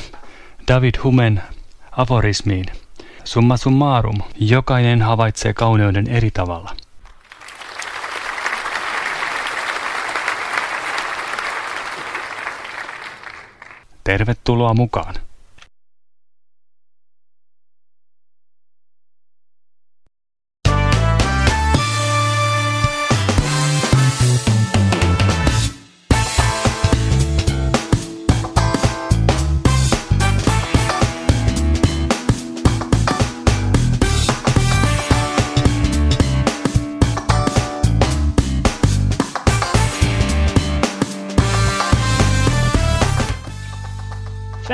David 0.67 0.95
Humen 1.03 1.41
aforismiin. 1.91 2.65
Summa 3.29 3.57
summarum, 3.57 4.21
jokainen 4.39 5.01
havaitsee 5.01 5.53
kauneuden 5.53 6.07
eri 6.07 6.31
tavalla. 6.31 6.75
Tervetuloa 14.03 14.73
mukaan! 14.73 15.15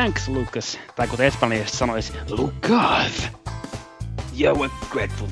Thanks, 0.05 0.27
Lucas. 0.27 0.79
Tai 0.95 1.07
kuten 1.07 1.25
espanjalaisesti 1.25 1.77
sanoisi, 1.77 2.13
Lucas. 2.29 3.27
Yeah, 4.39 4.57
we're 4.57 4.71
grateful. 4.89 5.27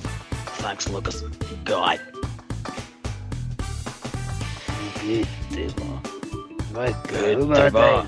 Thanks, 0.62 0.90
Lucas. 0.90 1.26
God. 1.66 2.00
Kiitti 5.02 5.74
vaan. 5.80 6.02
Vaikka 6.74 7.08
Kiitti 7.08 7.74
vaan. 7.74 8.08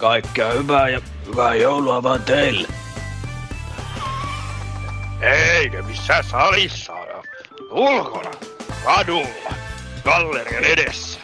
Kaikkea 0.00 0.52
hyvää 0.52 0.88
ja 0.88 1.00
hyvää 1.26 1.54
joulua 1.54 2.02
vaan 2.02 2.22
teille. 2.22 2.68
Eikä 5.20 5.82
missään 5.82 6.24
salissa. 6.24 6.92
ulkona, 7.70 8.30
kadulla, 8.84 9.54
gallerian 10.04 10.64
edessä. 10.64 11.20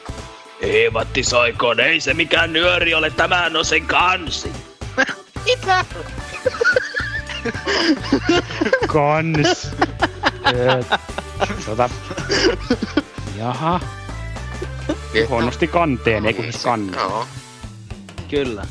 Ei 0.61 0.91
Matti 0.91 1.23
Soikoon, 1.23 1.81
ei 1.81 2.01
se 2.01 2.15
mikään 2.15 2.53
nyöri 2.53 2.95
ole, 2.95 3.11
tämä 3.11 3.51
on 3.59 3.65
sen 3.65 3.87
kansi. 3.87 4.53
Mitä? 5.47 5.85
Kans. 8.93 9.71
Tota. 11.67 11.91
Jaha, 13.39 13.81
huonosti 15.29 15.67
kanteen, 15.67 16.27
ei 16.27 16.35
kun 16.35 16.45
siis 16.45 16.63
kanne. 16.63 16.97
Joo. 16.97 17.27
Kyllä. 18.31 18.67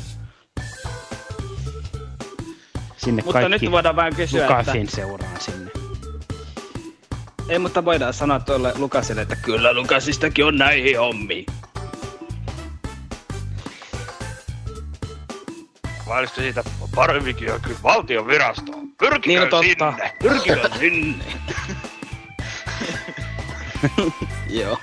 Sinne 2.96 3.22
Mutta 3.22 3.32
kaikki 3.32 3.58
nyt 3.58 3.72
voidaan 3.72 3.96
vähän 3.96 4.14
kysyä, 4.14 4.40
että... 4.40 4.58
Lukasin 4.58 4.88
seuraan 4.88 5.40
sinne. 5.40 5.70
Ei, 7.48 7.58
mutta 7.58 7.84
voidaan 7.84 8.14
sanoa 8.14 8.40
tuolle 8.40 8.72
Lukasille, 8.76 9.20
että 9.22 9.36
kyllä 9.36 9.74
Lukasistakin 9.74 10.44
on 10.44 10.58
näihin 10.58 10.98
hommiin. 10.98 11.46
Vai 16.08 16.18
olisiko 16.18 16.40
siitä 16.40 16.64
paremminkin 16.94 17.46
johonkin 17.46 17.76
valtion 17.82 18.26
virastoon? 18.26 18.88
Pyrkikää 18.98 19.40
Niin 19.40 19.50
totta. 19.50 19.96
sinne! 19.96 20.12
Pyrkikää 20.22 20.76
sinne. 20.78 21.24
Joo. 24.50 24.78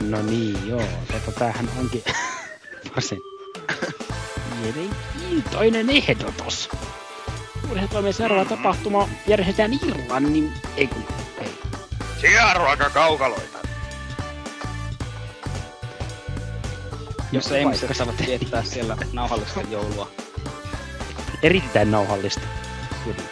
No 0.00 0.22
niin, 0.22 0.68
joo. 0.68 0.82
Tota, 1.12 1.32
tämähän 1.38 1.68
onkin 1.78 2.02
varsin 2.94 3.18
mielenkiintoinen 4.60 5.90
ehdotus. 5.90 6.68
Urheilutoimen 7.70 8.12
seuraava 8.14 8.44
tapahtuma 8.44 9.08
järjestetään 9.26 9.78
Irlannin... 9.88 10.52
Ei 10.76 10.86
kun... 10.86 11.04
Ei. 11.40 11.58
Sianruoka 12.20 12.90
kaukaloita. 12.90 13.58
Jos 17.32 17.44
Joku 17.44 17.56
ihmiset 17.56 17.96
saavat 17.96 18.26
viettää 18.26 18.62
siellä 18.62 18.96
nauhallista 19.12 19.60
joulua. 19.70 20.10
Erittäin 21.42 21.90
nauhallista. 21.90 22.40
Kyllä. 23.04 23.22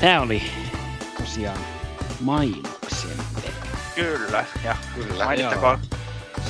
Tää 0.00 0.20
oli 0.20 0.42
tosiaan 1.18 1.58
mainoksemme. 2.20 3.22
Kyllä, 3.94 4.44
ja 4.64 4.76
Kyllä. 4.94 5.24
mainittakoon 5.24 5.78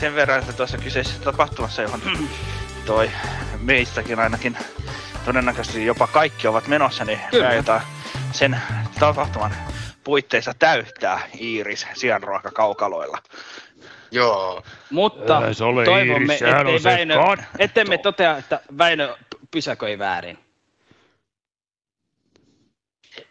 sen 0.00 0.14
verran, 0.14 0.40
että 0.40 0.52
tuossa 0.52 0.78
kyseisessä 0.78 1.20
tapahtumassa, 1.20 1.82
johon 1.82 2.00
toi 2.86 3.10
meistäkin 3.60 4.18
ainakin 4.18 4.58
todennäköisesti 5.24 5.86
jopa 5.86 6.06
kaikki 6.06 6.48
ovat 6.48 6.68
menossa, 6.68 7.04
niin 7.04 7.20
Kyllä. 7.30 7.48
aiotaan 7.48 7.80
sen 8.32 8.60
tapahtuman 9.00 9.54
puitteissa 10.04 10.54
täyttää 10.58 11.20
Iiris 11.40 11.86
sianruoka 11.94 12.50
kaukaloilla. 12.50 13.18
Joo. 14.12 14.62
Mutta 14.90 15.54
se 15.54 15.64
ole 15.64 15.84
toivomme, 15.84 16.34
Iiris, 16.34 16.42
ettei 16.42 16.74
on 16.74 16.80
se 16.80 16.88
Väinö, 16.90 17.14
ettemme 17.58 17.98
totea, 17.98 18.36
että 18.36 18.60
Väinö 18.78 19.16
pysäköi 19.50 19.98
väärin. 19.98 20.38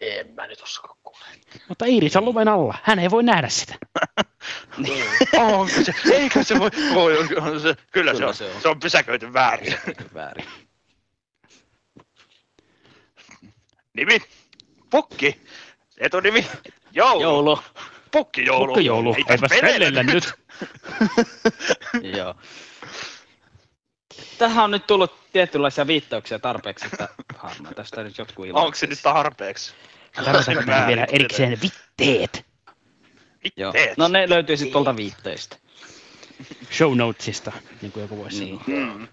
En 0.01 0.33
mä 0.33 0.47
nyt 0.47 0.59
kuule. 1.03 1.25
Mutta 1.67 1.85
Iiris 1.85 2.15
on 2.15 2.25
lumen 2.25 2.47
alla. 2.47 2.77
Hän 2.83 2.99
ei 2.99 3.11
voi 3.11 3.23
nähdä 3.23 3.49
sitä. 3.49 3.75
Onko 5.37 5.67
se? 5.83 5.93
Eikö 6.13 6.43
se 6.43 6.59
voi? 6.59 6.69
voi 6.93 7.17
on 7.17 7.27
se, 7.27 7.35
kyllä, 7.35 7.59
se, 7.59 7.75
Kyllä 7.91 8.11
on, 8.11 8.33
se 8.33 8.45
on. 8.45 8.61
se 8.61 8.67
on 8.69 8.79
pysäköity 8.79 9.33
väärin. 9.33 9.77
väärin. 10.13 10.45
Nimi? 13.93 14.21
Pukki. 14.89 15.41
Etunimi? 15.97 16.47
Joulu. 16.91 17.21
Joulu. 17.21 17.59
Pukki 18.11 18.45
joulu. 18.45 18.67
Pukkijoulu. 18.67 19.15
Ei 19.17 19.23
tässä 19.23 19.55
Eipä 19.55 19.67
pelellä 19.67 20.03
nyt. 20.03 20.33
Joo. 22.17 22.35
Tähän 24.37 24.63
on 24.63 24.71
nyt 24.71 24.87
tullut 24.87 25.31
tietynlaisia 25.33 25.87
viittauksia 25.87 26.39
tarpeeksi, 26.39 26.85
että 26.85 27.09
harmaa 27.37 27.73
tästä 27.73 28.03
nyt 28.03 28.17
jotkut 28.17 28.45
iloitsevat. 28.45 28.65
Onko 28.65 28.75
se 28.75 28.87
nyt 28.87 28.99
tarpeeksi? 29.03 29.73
Tarvitaanko 30.25 30.63
tähän 30.65 30.87
vielä 30.87 31.05
erikseen 31.11 31.57
vitteet 31.61 32.45
Joo. 33.57 33.73
No 33.97 34.07
ne 34.07 34.29
löytyy 34.29 34.57
sitten 34.57 34.71
tuolta 34.73 34.95
viitteistä. 34.95 35.55
show 36.71 36.97
notesista, 36.97 37.51
niin 37.81 37.91
kuin 37.91 38.01
joku 38.01 38.17
voisi 38.17 38.45
Niin. 38.45 38.59
sanoa. 38.65 38.95
Mm. 38.97 39.07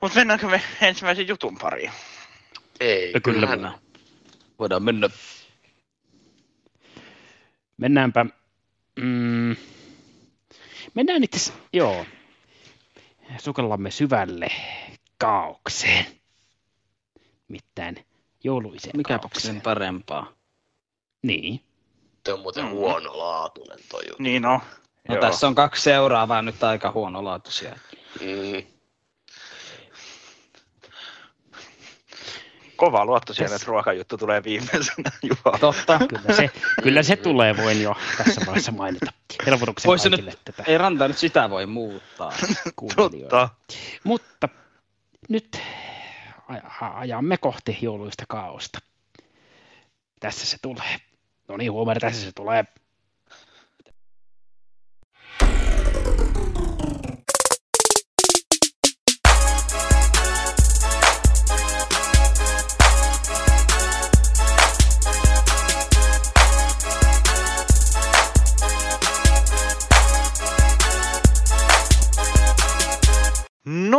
Mutta 0.00 0.18
mennäänkö 0.18 0.46
me 0.46 0.62
ensimmäisen 0.82 1.28
jutun 1.28 1.58
pariin? 1.58 1.90
Ei, 2.80 3.12
Kyllä. 3.12 3.20
kyllähän. 3.20 3.74
Voidaan 4.58 4.82
mennä. 4.82 5.08
Mennäänpä... 7.80 8.26
Mm, 8.96 9.56
mennään 10.94 11.24
itse 11.24 11.52
joo. 11.72 12.06
Sukellamme 13.38 13.90
syvälle 13.90 14.48
kaaukseen. 15.18 16.06
Mitään 17.48 17.96
jouluiseen 18.44 18.96
Mikäpä 18.96 19.18
kaaukseen. 19.18 19.54
sen 19.54 19.62
parempaa. 19.62 20.32
Niin. 21.22 21.60
Tuo 22.24 22.34
on 22.34 22.40
muuten 22.40 22.64
Mm. 22.64 22.70
huonolaatuinen 22.70 23.78
toi 23.88 24.02
juttu. 24.08 24.22
Niin 24.22 24.46
on. 24.46 24.60
No 25.08 25.14
Joo. 25.14 25.20
tässä 25.20 25.46
on 25.46 25.54
kaksi 25.54 25.82
seuraavaa 25.82 26.42
nyt 26.42 26.64
aika 26.64 26.90
huonolaatuisia. 26.92 27.78
Mm. 28.20 28.62
Kova 32.80 33.04
luotto 33.04 33.34
siihen, 33.34 33.50
Tässä- 33.50 33.56
että 33.64 33.66
ruokajuttu 33.70 34.16
tulee 34.16 34.44
viimeisenä. 34.44 35.10
Juha. 35.28 35.58
Totta. 35.58 35.98
Kyllä 36.08 36.36
se, 36.36 36.50
kyllä 36.82 37.02
se 37.02 37.16
tulee, 37.16 37.56
voin 37.56 37.82
jo 37.82 37.96
tässä 38.18 38.40
vaiheessa 38.46 38.72
mainita. 38.72 39.12
Helpotuksen 39.46 39.88
Voisi 39.88 40.10
kaikille 40.10 40.30
nyt, 40.30 40.40
tätä 40.44 40.64
ei 40.66 40.78
ranta 40.78 41.08
nyt 41.08 41.18
sitä 41.18 41.50
voi 41.50 41.66
muuttaa. 41.66 42.32
Totta. 42.96 43.48
Mutta 44.04 44.48
nyt 45.28 45.58
aj- 46.52 46.84
ajamme 46.94 47.36
kohti 47.36 47.78
jouluista 47.82 48.24
kaaosta. 48.28 48.78
Tässä 50.20 50.46
se 50.46 50.56
tulee. 50.62 50.96
No 51.48 51.56
niin, 51.56 51.72
huomenna 51.72 52.00
tässä 52.00 52.24
se 52.24 52.32
tulee. 52.34 52.64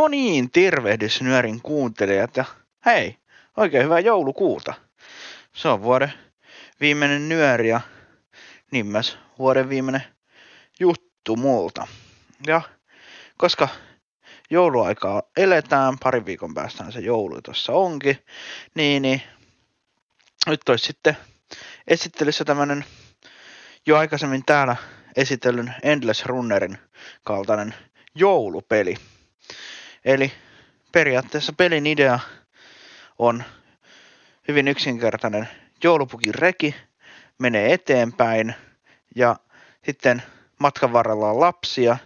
No 0.02 0.08
niin, 0.08 0.50
tervehdys 0.50 1.22
Nyörin 1.22 1.62
kuuntelijat 1.62 2.36
ja 2.36 2.44
hei, 2.86 3.16
oikein 3.56 3.84
hyvää 3.84 4.00
joulukuuta. 4.00 4.74
Se 5.52 5.68
on 5.68 5.82
vuoden 5.82 6.12
viimeinen 6.80 7.28
Nyöri 7.28 7.68
ja 7.68 7.80
niin 8.70 8.86
myös 8.86 9.18
vuoden 9.38 9.68
viimeinen 9.68 10.02
juttu 10.80 11.36
multa. 11.36 11.86
Ja 12.46 12.62
koska 13.36 13.68
jouluaikaa 14.50 15.22
eletään, 15.36 15.98
parin 15.98 16.26
viikon 16.26 16.54
päästään 16.54 16.92
se 16.92 17.00
joulu 17.00 17.42
tuossa 17.42 17.72
onkin, 17.72 18.18
niin, 18.74 19.02
niin 19.02 19.22
nyt 20.46 20.68
olisi 20.68 20.86
sitten 20.86 21.16
esittelyssä 21.88 22.44
tämmönen 22.44 22.84
jo 23.86 23.96
aikaisemmin 23.96 24.44
täällä 24.44 24.76
esitellyn 25.16 25.74
Endless 25.82 26.26
Runnerin 26.26 26.78
kaltainen 27.24 27.74
joulupeli. 28.14 28.96
Eli 30.04 30.32
periaatteessa 30.92 31.52
pelin 31.52 31.86
idea 31.86 32.18
on 33.18 33.44
hyvin 34.48 34.68
yksinkertainen. 34.68 35.48
Joulupukin 35.84 36.34
reki 36.34 36.74
menee 37.38 37.72
eteenpäin 37.72 38.54
ja 39.16 39.36
sitten 39.84 40.22
matkan 40.58 40.92
varrella 40.92 41.30
on 41.30 41.40
lapsia, 41.40 41.96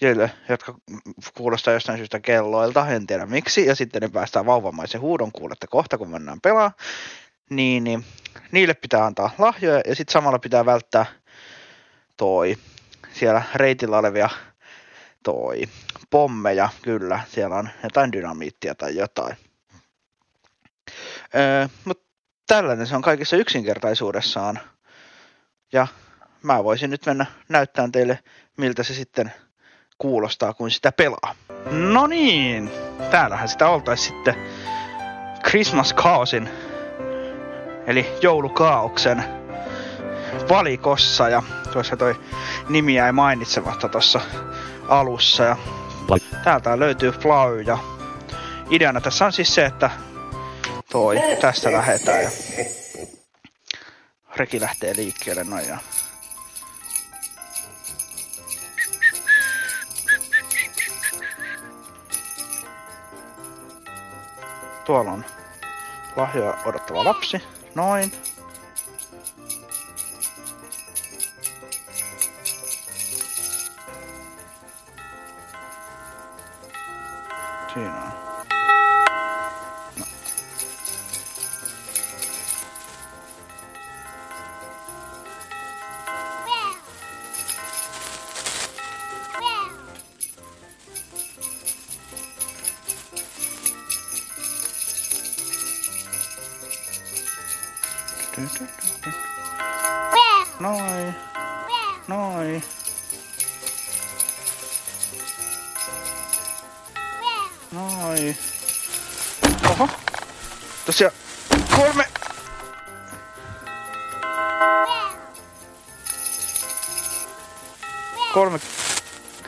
joille, 0.00 0.30
jotka 0.48 0.74
kuulostaa 1.34 1.74
jostain 1.74 1.98
syystä 1.98 2.20
kelloilta, 2.20 2.88
en 2.88 3.06
tiedä 3.06 3.26
miksi, 3.26 3.66
ja 3.66 3.74
sitten 3.74 4.02
ne 4.02 4.08
päästään 4.08 4.46
vauvamaisen 4.46 5.00
huudon 5.00 5.32
kuulette 5.32 5.66
kohta, 5.66 5.98
kun 5.98 6.10
mennään 6.10 6.40
pelaa, 6.40 6.72
niin, 7.50 7.84
niin 7.84 8.04
niille 8.52 8.74
pitää 8.74 9.04
antaa 9.04 9.30
lahjoja 9.38 9.80
ja 9.86 9.94
sitten 9.94 10.12
samalla 10.12 10.38
pitää 10.38 10.66
välttää 10.66 11.06
toi 12.16 12.56
siellä 13.12 13.42
reitillä 13.54 13.98
olevia 13.98 14.28
toi 15.22 15.62
pommeja, 16.10 16.68
kyllä, 16.82 17.20
siellä 17.28 17.56
on 17.56 17.68
jotain 17.82 18.12
dynamiittia 18.12 18.74
tai 18.74 18.96
jotain. 18.96 19.36
Öö, 21.34 21.68
mutta 21.84 22.04
tällainen 22.46 22.86
se 22.86 22.96
on 22.96 23.02
kaikessa 23.02 23.36
yksinkertaisuudessaan. 23.36 24.60
Ja 25.72 25.86
mä 26.42 26.64
voisin 26.64 26.90
nyt 26.90 27.06
mennä 27.06 27.26
näyttämään 27.48 27.92
teille, 27.92 28.18
miltä 28.56 28.82
se 28.82 28.94
sitten 28.94 29.32
kuulostaa, 29.98 30.54
kun 30.54 30.70
sitä 30.70 30.92
pelaa. 30.92 31.34
No 31.70 32.06
niin, 32.06 32.70
täällähän 33.10 33.48
sitä 33.48 33.68
oltaisi 33.68 34.04
sitten 34.04 34.34
Christmas 35.48 35.94
Chaosin 35.94 36.48
eli 37.86 38.06
joulukaauksen 38.22 39.24
valikossa 40.48 41.28
ja 41.28 41.42
tuossa 41.72 41.96
toi 41.96 42.14
nimi 42.68 42.94
jäi 42.94 43.12
mainitsematta 43.12 43.88
tuossa 43.88 44.20
alussa 44.88 45.44
ja 45.44 45.56
täältä 46.44 46.78
löytyy 46.78 47.10
Flow 47.10 47.60
ja 47.66 47.78
ideana 48.70 49.00
tässä 49.00 49.26
on 49.26 49.32
siis 49.32 49.54
se, 49.54 49.64
että 49.64 49.90
toi 50.90 51.16
tästä 51.40 51.72
lähetään 51.72 52.22
ja 52.22 52.30
reki 54.36 54.60
lähtee 54.60 54.96
liikkeelle 54.96 55.44
noin 55.44 55.68
ja 55.68 55.78
Tuolla 64.84 65.12
on 65.12 65.24
lahjoa 66.16 66.58
odottava 66.64 67.04
lapsi. 67.04 67.42
Noin. 67.74 68.12
Siinä 77.76 78.25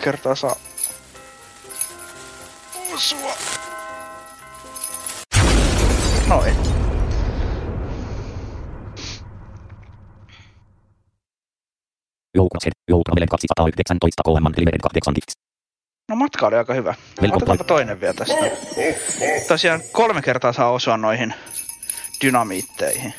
kertaa 0.09 0.35
saa 0.35 0.57
osua. 2.95 3.35
Noin. 6.29 6.57
Joukukset, 12.35 12.73
Joutravel 12.91 13.27
219 13.31 14.23
KM 14.23 14.47
Limited 14.57 14.81
8 14.81 15.15
Gifts. 15.15 15.33
No 16.09 16.17
matka 16.17 16.47
oli 16.47 16.57
aika 16.57 16.75
hyvä. 16.75 16.95
Otetaanpa 17.33 17.65
toinen 17.65 18.01
vielä 18.01 18.15
tästä. 18.15 18.35
Tosiaan 19.49 19.81
kolme 19.93 20.23
kertaa 20.23 20.53
saa 20.53 20.71
osua 20.71 20.97
noihin 20.97 21.35
dynamiitteihin. 22.25 23.15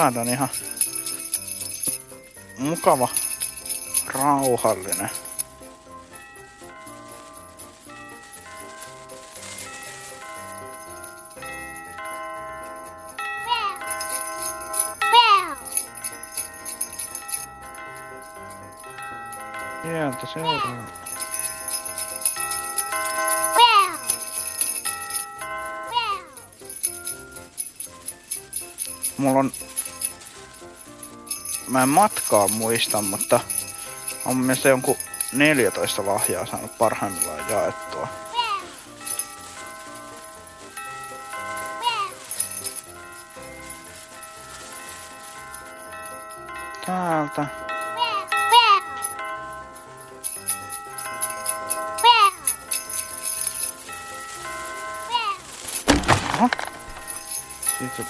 Tää 0.00 0.22
on 0.22 0.28
ihan 0.28 0.48
mukava, 2.58 3.08
rauhallinen. 4.06 5.10
Sieltä 19.82 20.26
seuraava. 20.32 20.82
Mulla 29.18 29.38
on... 29.38 29.52
Mä 31.70 31.82
en 31.82 31.88
matkaa 31.88 32.48
muista, 32.48 33.02
mutta 33.02 33.40
on 34.24 34.36
mielestä 34.36 34.68
jonkun 34.68 34.96
14 35.32 36.06
lahjaa 36.06 36.46
saanut 36.46 36.78
parhaimmillaan 36.78 37.50
jaettua. 37.50 38.08
Täältä. 46.86 47.46
Oho. 56.34 56.48
Siitä 57.78 58.02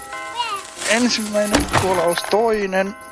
ensimmäinen 0.91 1.67
kuolaus, 1.81 2.19
toinen. 2.31 3.10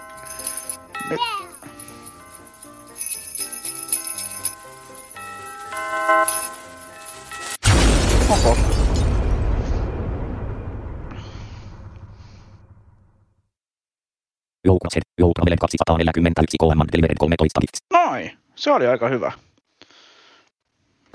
3241 15.56 16.56
km 16.61 16.80
delivered 16.92 17.16
13 17.18 17.61
gifts. 17.61 17.82
Noi, 17.92 18.30
se 18.54 18.70
oli 18.70 18.87
aika 18.87 19.08
hyvä. 19.08 19.32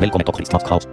Velkommen 0.02 0.26
to 0.26 0.32
Christmas 0.32 0.64
Chaos. 0.64 0.90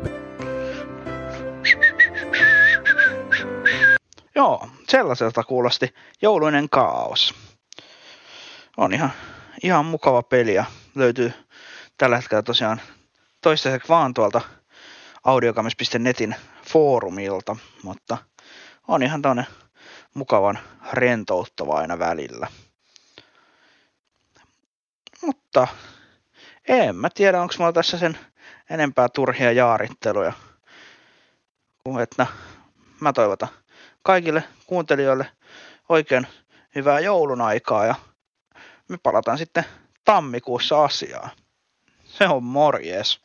Joo, 4.35 4.68
sellaiselta 4.88 5.44
kuulosti 5.44 5.94
jouluinen 6.22 6.68
kaos. 6.68 7.35
On 8.76 8.94
ihan, 8.94 9.12
ihan 9.62 9.85
mukava 9.85 10.22
peli 10.22 10.55
ja 10.55 10.64
löytyy 10.94 11.33
tällä 11.98 12.16
hetkellä 12.16 12.42
tosiaan 12.42 12.81
toistaiseksi 13.42 13.88
vaan 13.88 14.14
tuolta 14.14 14.40
audiokamis.netin 15.24 16.35
foorumilta, 16.68 17.57
mutta 17.83 18.18
on 18.88 19.03
ihan 19.03 19.22
tämmöinen 19.22 19.46
mukavan 20.14 20.59
rentouttava 20.92 21.79
aina 21.79 21.98
välillä. 21.98 22.46
Mutta 25.22 25.66
en 26.68 26.96
mä 26.96 27.09
tiedä, 27.14 27.42
onko 27.42 27.54
mulla 27.59 27.72
tässä 27.72 27.98
sen 27.98 28.18
enempää 28.70 29.09
turhia 29.09 29.52
jaaritteluja. 29.52 30.33
Että 32.02 32.26
mä 33.00 33.12
toivotan 33.12 33.48
kaikille 34.02 34.44
kuuntelijoille 34.66 35.26
oikein 35.88 36.26
hyvää 36.74 37.00
joulun 37.00 37.40
aikaa 37.40 37.87
ja 37.87 37.94
me 38.88 38.98
palataan 39.02 39.38
sitten 39.38 39.64
tammikuussa 40.04 40.85
asiaan. 40.85 41.30
Se 42.04 42.28
on 42.28 42.44
morjes. 42.44 43.20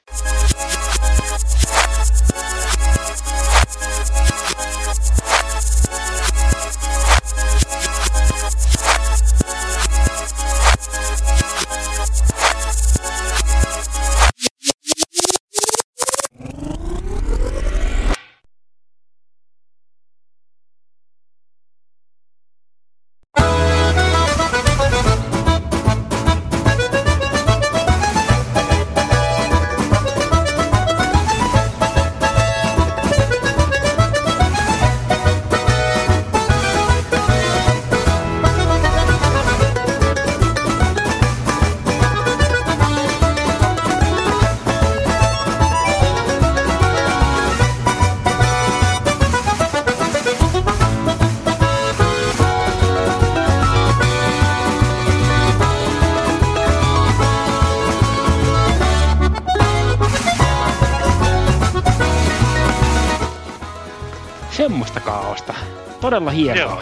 Todella 66.16 66.32
hienoa. 66.32 66.62
Joo. 66.62 66.82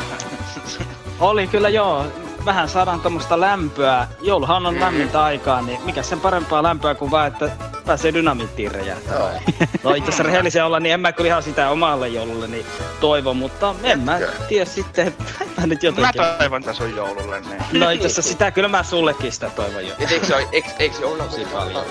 Oli 1.30 1.48
kyllä 1.48 1.70
joo. 1.70 2.06
Vähän 2.46 2.70
saadaan 2.70 3.02
tuommoista 3.02 3.40
lämpöä. 3.40 4.08
Jouluhan 4.22 4.66
on 4.66 4.80
lämmintä 4.80 5.24
aikaa, 5.24 5.62
niin 5.62 5.82
mikä 5.86 6.04
sen 6.04 6.20
parempaa 6.20 6.64
lämpöä 6.64 6.96
kuin 6.96 7.12
vaan, 7.12 7.28
että 7.28 7.50
pääsee 7.86 8.14
dynamiittiin 8.14 8.72
räjähtämään. 8.72 9.42
No 9.84 9.92
itse 9.92 10.10
asiassa 10.10 10.24
rehellisiä 10.24 10.66
olla, 10.66 10.80
niin 10.80 10.94
en 10.94 11.00
mä 11.00 11.12
kyllä 11.12 11.28
ihan 11.28 11.44
sitä 11.44 11.70
omalle 11.70 12.08
joululle 12.08 12.48
niin 12.48 12.66
toivo, 13.00 13.34
mutta 13.34 13.76
en 13.84 14.00
mä 14.00 14.20
tiedä 14.48 14.66
sitten, 14.66 15.08
että 15.08 15.24
mä 15.58 15.68
nyt 15.68 15.84
Mä 15.84 15.88
jotenkin... 15.88 16.22
toivon 16.38 16.64
tän 16.64 16.76
sun 16.76 16.96
joululle, 16.96 17.42
niin. 17.42 17.82
No 17.82 17.90
itse 17.90 18.06
asiassa 18.08 18.22
sitä 18.32 18.52
kyllä 18.52 18.68
mä 18.68 18.84
sullekin 18.84 19.32
sitä 19.32 19.50
toivon 19.50 19.88
jo. 19.88 19.94
Et 20.00 20.12
eikö 20.12 20.26
se, 20.26 20.36
oo- 20.36 20.50
eikö, 20.52 20.70
eikö 20.80 20.98
se 20.98 21.06
ole 21.06 21.24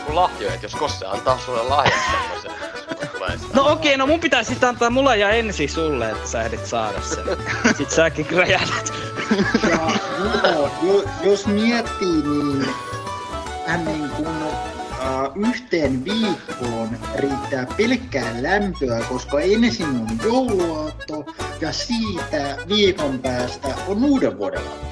lahjoja, 0.09 0.55
että 0.55 0.65
jos 0.65 0.75
Kosse 0.75 1.07
antaa 1.07 1.39
sulle 1.39 1.63
lahjat 1.63 1.95
No 3.63 3.73
okei, 3.73 3.97
no 3.97 4.07
mun 4.07 4.21
pitää 4.21 4.43
sitten 4.43 4.69
antaa 4.69 4.91
mulla 4.91 5.15
ja 5.15 5.31
ensi 5.31 5.69
sulle, 5.69 6.11
että 6.11 6.29
sä 6.29 6.43
ehdit 6.43 6.67
saada 6.67 7.01
sen. 7.01 7.25
Sit 7.77 7.91
säkin 7.91 8.27
räjähdät. 8.31 8.93
Joo, 9.71 10.71
jo, 10.83 11.05
jos 11.23 11.47
miettii, 11.47 12.23
niin 12.23 12.67
niin 13.85 14.11
kuin, 14.11 14.27
äh, 14.27 15.49
yhteen 15.49 16.05
viikkoon 16.05 16.89
riittää 17.17 17.67
pelkkää 17.77 18.33
lämpöä, 18.41 19.01
koska 19.09 19.41
ensin 19.41 19.87
on 19.87 20.09
jouluaatto 20.25 21.25
ja 21.61 21.73
siitä 21.73 22.57
viikon 22.69 23.19
päästä 23.19 23.69
on 23.89 24.05
uuden 24.05 24.39
vuoden 24.39 24.61
aatto. 24.61 24.92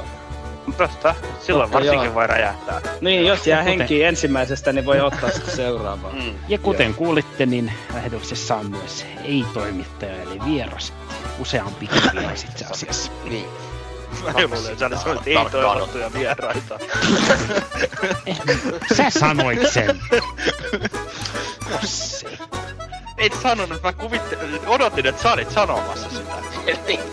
Tosta. 0.80 1.14
Silloin 1.40 1.70
Totta, 1.70 1.78
varsinkin 1.78 2.04
joo. 2.06 2.14
voi 2.14 2.26
räjähtää. 2.26 2.80
Niin, 3.00 3.26
jos 3.26 3.46
jää 3.46 3.62
Kuten- 3.62 3.78
henkiin 3.78 4.06
ensimmäisestä, 4.06 4.72
niin 4.72 4.86
voi 4.86 5.00
ottaa 5.00 5.30
sitten 5.30 5.56
seuraavaa. 5.56 6.12
Mm. 6.12 6.34
Ja 6.48 6.58
kuten 6.58 6.94
kuulitte, 6.94 7.46
niin 7.46 7.72
lähetyksessä 7.94 8.56
on 8.56 8.70
myös 8.70 9.06
ei-toimittaja, 9.24 10.22
eli 10.22 10.38
vieras. 10.44 10.92
Useampi 11.38 11.88
vieras 12.14 12.44
itse 12.44 12.64
asiassa. 12.70 13.12
Niin. 13.30 13.46
Mä 14.24 14.32
luulen, 14.32 14.72
että 14.72 14.88
sä 15.04 15.10
olit 15.10 15.26
ei 15.26 15.34
Tarkkaan 15.34 15.64
toivottuja 15.64 16.12
vieraita. 16.12 16.78
Sä 18.96 19.10
sanoit 19.10 19.70
sen! 19.72 20.00
Ossi. 21.82 22.26
Et 23.20 23.32
sanonut, 23.42 23.82
mä 23.82 23.92
kuvittelin, 23.92 24.60
odotin, 24.66 25.06
että 25.06 25.22
sä 25.22 25.32
olit 25.32 25.50
sanomassa 25.50 26.10
sitä. 26.10 26.32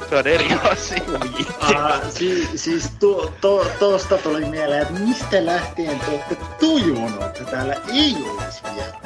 Se 0.09 0.15
on 0.15 0.27
eri 0.27 0.47
asia. 0.71 1.01
Uh, 1.03 2.09
si, 2.09 2.57
siis 2.57 2.91
to, 2.99 3.33
to, 3.41 3.65
tosta 3.79 4.17
tuli 4.17 4.45
mieleen, 4.45 4.81
että 4.81 4.93
mistä 4.93 5.45
lähtien 5.45 5.99
te 5.99 6.11
olette 6.11 6.35
tajunnut, 6.35 7.23
että 7.23 7.43
täällä 7.43 7.75
ei 7.93 8.15
olisi 8.29 8.61
vielä. 8.75 8.97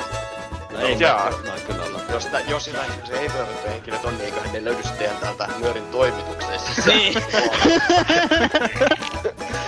No 0.72 0.80
ei 0.80 1.00
Jaa. 1.00 1.32
mä 1.32 1.54
kyllä 1.68 1.84
olla. 1.84 2.00
Jos, 2.10 2.26
tä, 2.26 2.40
jos 2.40 2.66
se 3.04 3.20
ei 3.20 3.30
toivottu 3.30 3.68
henkilöt 3.68 4.06
on, 4.06 4.18
niin 4.18 4.26
eiköhän 4.26 4.54
ne 4.54 4.64
löydy 4.64 4.84
sitten 4.84 5.10
täältä 5.22 5.48
nyörin 5.60 5.88
toimituksesta. 5.92 6.72
Niin. 6.92 7.14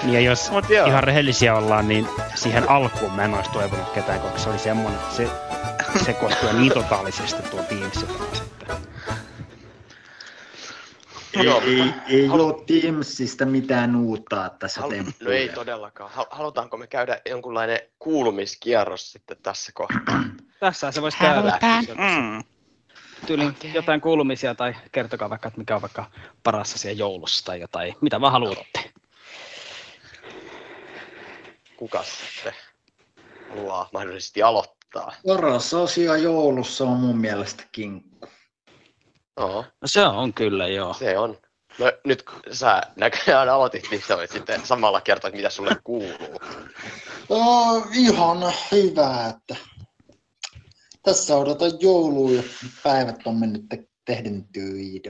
Niin 0.03 0.13
ja 0.13 0.19
jos 0.19 0.51
ihan 0.87 1.03
rehellisiä 1.03 1.55
ollaan, 1.55 1.87
niin 1.87 2.07
siihen 2.35 2.69
alkuun 2.69 3.11
mä 3.11 3.23
en 3.23 3.33
olisi 3.33 3.51
toivonut 3.51 3.89
ketään, 3.89 4.19
koska 4.19 4.39
se 4.39 4.49
oli 4.49 4.59
semmonen, 4.59 4.99
että 4.99 5.15
se 5.15 5.27
sekoittui 5.99 6.53
niin 6.53 6.73
totaalisesti 6.73 7.41
tuo 7.43 7.63
kanssa. 7.63 8.05
että- 8.61 8.77
Ei, 11.39 11.45
Joo. 11.45 11.61
ei, 11.61 11.83
ei 12.07 12.29
ole 12.29 12.63
Teamsista 12.67 13.45
mitään 13.45 13.95
uutta 13.95 14.49
tässä 14.59 14.81
Hal- 14.81 14.89
temppuja. 14.89 15.29
no 15.29 15.31
ei 15.31 15.49
todellakaan. 15.49 16.11
Hal- 16.11 16.27
halutaanko 16.29 16.77
me 16.77 16.87
käydä 16.87 17.21
jonkunlainen 17.29 17.79
kuulumiskierros 17.99 19.11
sitten 19.11 19.37
tässä 19.43 19.71
kohtaa? 19.75 20.23
Tässä 20.59 20.91
se 20.91 21.01
voisi 21.01 21.17
käydä. 21.17 21.35
Halutaan. 21.41 21.85
Mm. 21.85 22.43
Tyyli 23.27 23.43
jotain 23.73 24.01
kuulumisia 24.01 24.55
tai 24.55 24.75
kertokaa 24.91 25.29
vaikka, 25.29 25.47
että 25.47 25.59
mikä 25.59 25.75
on 25.75 25.81
vaikka 25.81 26.05
paras 26.43 26.73
asia 26.73 26.91
joulussa 26.91 27.45
tai 27.45 27.59
jotain. 27.61 27.95
Mitä 28.01 28.21
vaan 28.21 28.31
haluatte. 28.31 28.91
Kuka 31.77 32.03
sitten 32.03 32.53
haluaa 33.49 33.89
mahdollisesti 33.93 34.43
aloittaa? 34.43 34.82
Paras 35.27 35.73
asia 35.73 36.17
joulussa 36.17 36.83
on 36.83 36.97
mun 36.99 37.17
mielestä 37.17 37.63
kinkku. 37.71 38.27
No, 39.39 39.47
No 39.63 39.65
se 39.85 40.01
on 40.05 40.33
kyllä, 40.33 40.67
joo. 40.67 40.93
se 40.93 41.17
on. 41.17 41.37
No 41.79 41.91
nyt 42.05 42.23
kun 42.23 42.39
sä 42.51 42.81
näköjään 42.95 43.49
aloitit, 43.49 43.83
niin 43.91 44.03
sä 44.07 44.17
voit 44.17 44.31
sitten 44.31 44.65
samalla 44.65 45.01
kertoa, 45.01 45.27
että 45.27 45.37
mitä 45.37 45.49
sulle 45.49 45.75
kuuluu. 45.83 46.39
Oh, 47.29 47.87
ihan 47.93 48.53
hyvä, 48.71 49.25
että 49.29 49.55
tässä 51.03 51.35
odotan 51.35 51.71
joulua 51.79 52.31
ja 52.31 52.43
päivät 52.83 53.15
on 53.25 53.35
mennyt 53.39 53.61
te- 53.69 53.87
tehden 54.05 54.47
töitä. 54.53 55.09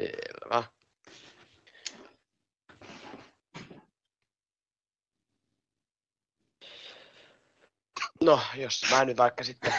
Selvä. 0.00 0.64
No, 8.24 8.40
jos 8.54 8.84
mä 8.90 9.04
nyt 9.04 9.16
vaikka 9.16 9.44
sitten 9.44 9.74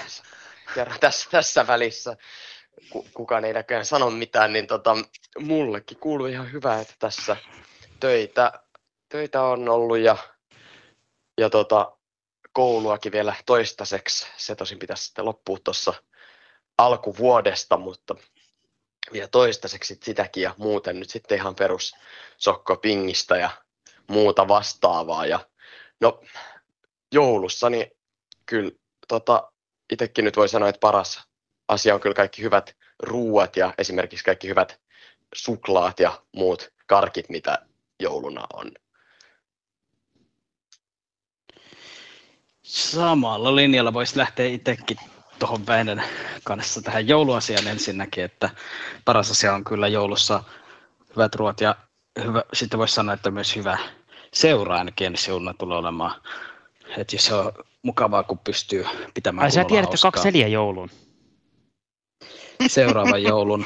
kerran 0.75 0.99
tässä, 0.99 1.29
tässä 1.31 1.67
välissä, 1.67 2.17
ku, 2.89 3.07
kukaan 3.13 3.45
ei 3.45 3.53
näköjään 3.53 3.85
sano 3.85 4.09
mitään, 4.09 4.53
niin 4.53 4.67
tota, 4.67 4.97
mullekin 5.39 5.97
kuuluu 5.97 6.27
ihan 6.27 6.51
hyvä, 6.51 6.79
että 6.79 6.93
tässä 6.99 7.37
töitä, 7.99 8.51
töitä 9.09 9.43
on 9.43 9.69
ollut 9.69 9.97
ja, 9.97 10.17
ja 11.37 11.49
tota, 11.49 11.97
kouluakin 12.53 13.11
vielä 13.11 13.35
toistaiseksi. 13.45 14.27
Se 14.37 14.55
tosin 14.55 14.79
pitäisi 14.79 15.03
sitten 15.05 15.25
loppua 15.25 15.57
tuossa 15.63 15.93
alkuvuodesta, 16.77 17.77
mutta 17.77 18.15
vielä 19.13 19.27
toistaiseksi 19.27 19.93
sit 19.93 20.03
sitäkin 20.03 20.43
ja 20.43 20.55
muuten 20.57 20.99
nyt 20.99 21.09
sitten 21.09 21.37
ihan 21.37 21.55
perus 21.55 21.95
sokkopingistä 22.37 23.37
ja 23.37 23.49
muuta 24.07 24.47
vastaavaa. 24.47 25.25
Ja 25.25 25.39
no 25.99 26.21
joulussa 27.11 27.69
niin 27.69 27.91
kyllä 28.51 28.71
tota, 29.07 29.51
itsekin 29.91 30.25
nyt 30.25 30.37
voi 30.37 30.49
sanoa, 30.49 30.69
että 30.69 30.79
paras 30.79 31.23
asia 31.67 31.95
on 31.95 32.01
kyllä 32.01 32.13
kaikki 32.13 32.41
hyvät 32.41 32.75
ruuat 32.99 33.57
ja 33.57 33.73
esimerkiksi 33.77 34.25
kaikki 34.25 34.47
hyvät 34.47 34.79
suklaat 35.35 35.99
ja 35.99 36.21
muut 36.35 36.73
karkit, 36.87 37.29
mitä 37.29 37.65
jouluna 37.99 38.47
on. 38.53 38.71
Samalla 42.63 43.55
linjalla 43.55 43.93
voisi 43.93 44.17
lähteä 44.17 44.45
itsekin 44.45 44.97
tuohon 45.39 45.67
Väinön 45.67 46.03
kanssa 46.43 46.81
tähän 46.81 47.07
jouluasiaan 47.07 47.67
ensinnäkin, 47.67 48.23
että 48.23 48.49
paras 49.05 49.31
asia 49.31 49.53
on 49.53 49.63
kyllä 49.63 49.87
joulussa 49.87 50.43
hyvät 51.09 51.35
ruoat 51.35 51.61
ja 51.61 51.75
hyvä, 52.23 52.43
sitten 52.53 52.79
voisi 52.79 52.93
sanoa, 52.93 53.13
että 53.13 53.31
myös 53.31 53.55
hyvä 53.55 53.77
seura 54.33 54.77
ainakin 54.77 55.07
ensi 55.07 55.31
tulee 55.57 55.77
olemaan. 55.77 56.21
Että 56.97 57.15
jos 57.15 57.31
on 57.31 57.51
mukavaa, 57.81 58.23
kun 58.23 58.37
pystyy 58.39 58.85
pitämään 59.13 59.43
Ai 59.45 59.51
sä 59.51 59.63
tiedät, 59.63 59.89
kaksi 60.01 60.23
neljä 60.31 60.47
joulun. 60.47 60.89
seuraavan 62.67 63.23
joulun, 63.33 63.65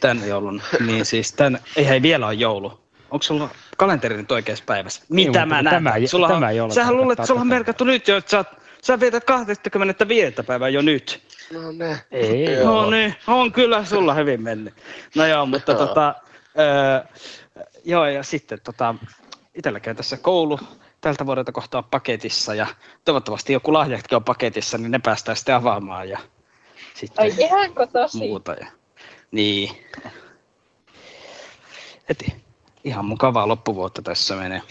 tämän 0.00 0.28
joulun, 0.28 0.62
niin 0.86 1.04
siis 1.04 1.32
tämän, 1.32 1.60
ei 1.76 1.88
hei 1.88 2.02
vielä 2.02 2.26
ole 2.26 2.34
joulu. 2.34 2.80
Onko 3.10 3.22
sulla 3.22 3.48
kalenteri 3.76 4.16
nyt 4.16 4.32
oikeassa 4.32 4.64
päivässä? 4.66 5.02
Mitä 5.08 5.28
mutta 5.30 5.46
mä 5.46 5.62
näen? 5.62 5.74
tämä 5.76 5.90
ei- 5.94 6.06
Sulla 6.06 6.28
tämä 6.28 6.50
ei 6.50 6.60
ole 6.60 6.74
sähän 6.74 6.96
luulet, 6.96 7.18
että 7.18 7.26
sulla 7.26 7.40
on 7.40 7.46
merkattu 7.46 7.84
nyt 7.84 8.08
jo, 8.08 8.16
että 8.16 8.30
sä, 8.30 8.44
sä 8.82 9.00
vietät 9.00 9.24
25. 9.24 10.34
päivää 10.46 10.68
jo 10.68 10.82
nyt. 10.82 11.22
No 11.52 11.72
ne. 11.72 11.98
Ei. 12.10 12.44
Joo. 12.44 12.82
No 12.82 12.90
niin, 12.90 13.14
on 13.26 13.52
kyllä 13.52 13.84
sulla 13.84 14.14
hyvin 14.14 14.42
mennyt. 14.42 14.74
No 15.16 15.26
joo, 15.26 15.46
mutta 15.46 15.72
Joo. 15.72 15.86
tota, 15.86 16.14
öö, 16.58 17.00
joo 17.84 18.06
ja 18.06 18.22
sitten 18.22 18.58
tota, 18.64 18.94
itselläkin 19.54 19.96
tässä 19.96 20.16
koulu 20.16 20.58
tältä 21.04 21.26
vuodelta 21.26 21.52
kohtaa 21.52 21.82
paketissa 21.82 22.54
ja 22.54 22.66
toivottavasti 23.04 23.52
joku 23.52 23.72
lahjatkin 23.72 24.16
on 24.16 24.24
paketissa, 24.24 24.78
niin 24.78 24.90
ne 24.90 24.98
päästään 24.98 25.36
sitten 25.36 25.54
avaamaan 25.54 26.08
ja 26.08 26.18
sitten 26.94 27.24
Ai 27.24 27.34
ihanko 27.38 27.86
tosi? 27.86 28.18
muuta. 28.18 28.52
Ja, 28.52 28.66
niin. 29.30 29.70
Heti. 32.08 32.44
Ihan 32.84 33.04
mukavaa 33.04 33.48
loppuvuotta 33.48 34.02
tässä 34.02 34.36
menee. 34.36 34.62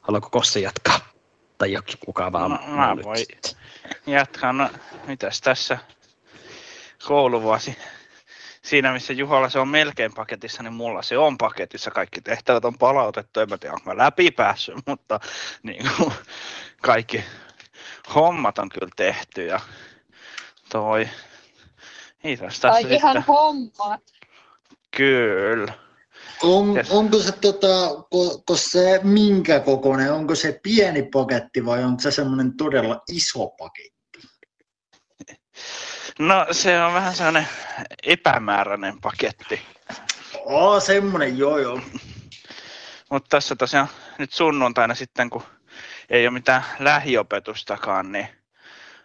Haluatko 0.00 0.30
Kossi 0.30 0.62
jatkaa? 0.62 0.98
Tai 1.58 1.72
jokin 1.72 1.98
kuka 2.04 2.32
vaan. 2.32 2.50
No, 2.50 2.58
mä 2.76 2.94
nyt 2.94 3.04
voin. 3.04 3.26
Jatkan, 4.06 4.58
no, 4.58 4.70
mitäs 5.06 5.40
tässä 5.40 5.78
kouluvuosi. 7.06 7.76
Siinä 8.62 8.92
missä 8.92 9.12
Juholla 9.12 9.48
se 9.48 9.58
on 9.58 9.68
melkein 9.68 10.14
paketissa, 10.14 10.62
niin 10.62 10.72
mulla 10.72 11.02
se 11.02 11.18
on 11.18 11.38
paketissa. 11.38 11.90
Kaikki 11.90 12.20
tehtävät 12.20 12.64
on 12.64 12.78
palautettu. 12.78 13.40
En 13.40 13.48
mä 13.48 13.58
tiedä, 13.58 13.74
onko 13.74 13.90
mä 13.94 14.04
läpi 14.04 14.30
päässyt, 14.30 14.74
mutta 14.86 15.20
niin 15.62 15.90
kuin, 15.96 16.12
kaikki 16.82 17.24
hommat 18.14 18.58
on 18.58 18.68
kyllä 18.68 18.92
tehty. 18.96 19.46
Ja 19.46 19.60
toi, 20.68 21.08
mitäs 22.24 22.60
tässä 22.60 22.68
Ai 22.68 22.82
sitten? 22.82 22.98
ihan 22.98 23.24
hommat. 23.28 24.02
Kyllä. 24.96 25.72
On, 26.42 26.76
Yes. 26.76 26.90
Onko 26.90 27.18
se, 27.18 27.32
tota, 27.32 27.88
ko, 28.10 28.42
ko 28.46 28.56
se 28.56 29.00
minkä 29.02 29.60
kokoinen, 29.60 30.12
onko 30.12 30.34
se 30.34 30.60
pieni 30.62 31.02
paketti 31.02 31.66
vai 31.66 31.84
onko 31.84 32.00
se 32.00 32.10
semmoinen 32.10 32.56
todella 32.56 33.02
iso 33.08 33.46
paketti? 33.48 33.97
No 36.18 36.46
se 36.50 36.82
on 36.82 36.94
vähän 36.94 37.14
sellainen 37.14 37.48
epämääräinen 38.02 39.00
paketti. 39.00 39.62
Oo, 40.44 40.80
semmonen, 40.80 41.38
joo 41.38 41.58
joo. 41.58 41.80
Mutta 43.10 43.28
tässä 43.28 43.56
tosiaan 43.56 43.88
nyt 44.18 44.32
sunnuntaina 44.32 44.94
sitten, 44.94 45.30
kun 45.30 45.42
ei 46.10 46.26
ole 46.26 46.32
mitään 46.32 46.64
lähiopetustakaan, 46.78 48.12
niin 48.12 48.28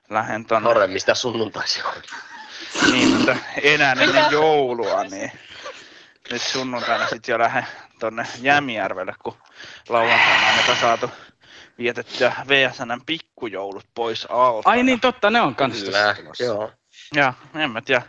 lähden 0.09 0.45
tonne, 0.45 0.67
Harvemmin 0.67 0.99
sitä 0.99 1.15
sunnuntaisia 1.15 1.83
on. 1.87 2.01
niin, 2.91 3.07
mutta 3.07 3.35
enää 3.61 3.95
ennen 3.99 4.31
joulua, 4.31 5.03
niin 5.03 5.31
nyt 6.31 6.41
sunnuntaina 6.41 7.07
sitten 7.07 7.33
jo 7.33 7.39
lähden 7.39 7.67
tonne 7.99 8.27
Jämijärvelle, 8.41 9.13
kun 9.23 9.37
lauantaina 9.89 10.49
on 10.49 10.55
näitä 10.55 10.75
saatu 10.81 11.11
vietettyä 11.77 12.33
VSNn 12.47 13.01
pikkujoulut 13.05 13.85
pois 13.95 14.25
alta. 14.29 14.69
Ai 14.69 14.83
niin, 14.83 14.99
totta, 14.99 15.29
ne 15.29 15.41
on 15.41 15.55
kans 15.55 15.83
Kyllä, 15.83 16.03
tuossa 16.03 16.21
tulossa. 16.21 16.43
joo. 16.43 16.71
Ja 17.15 17.33
en 17.55 17.71
mä 17.71 17.81
tiedä, 17.81 18.01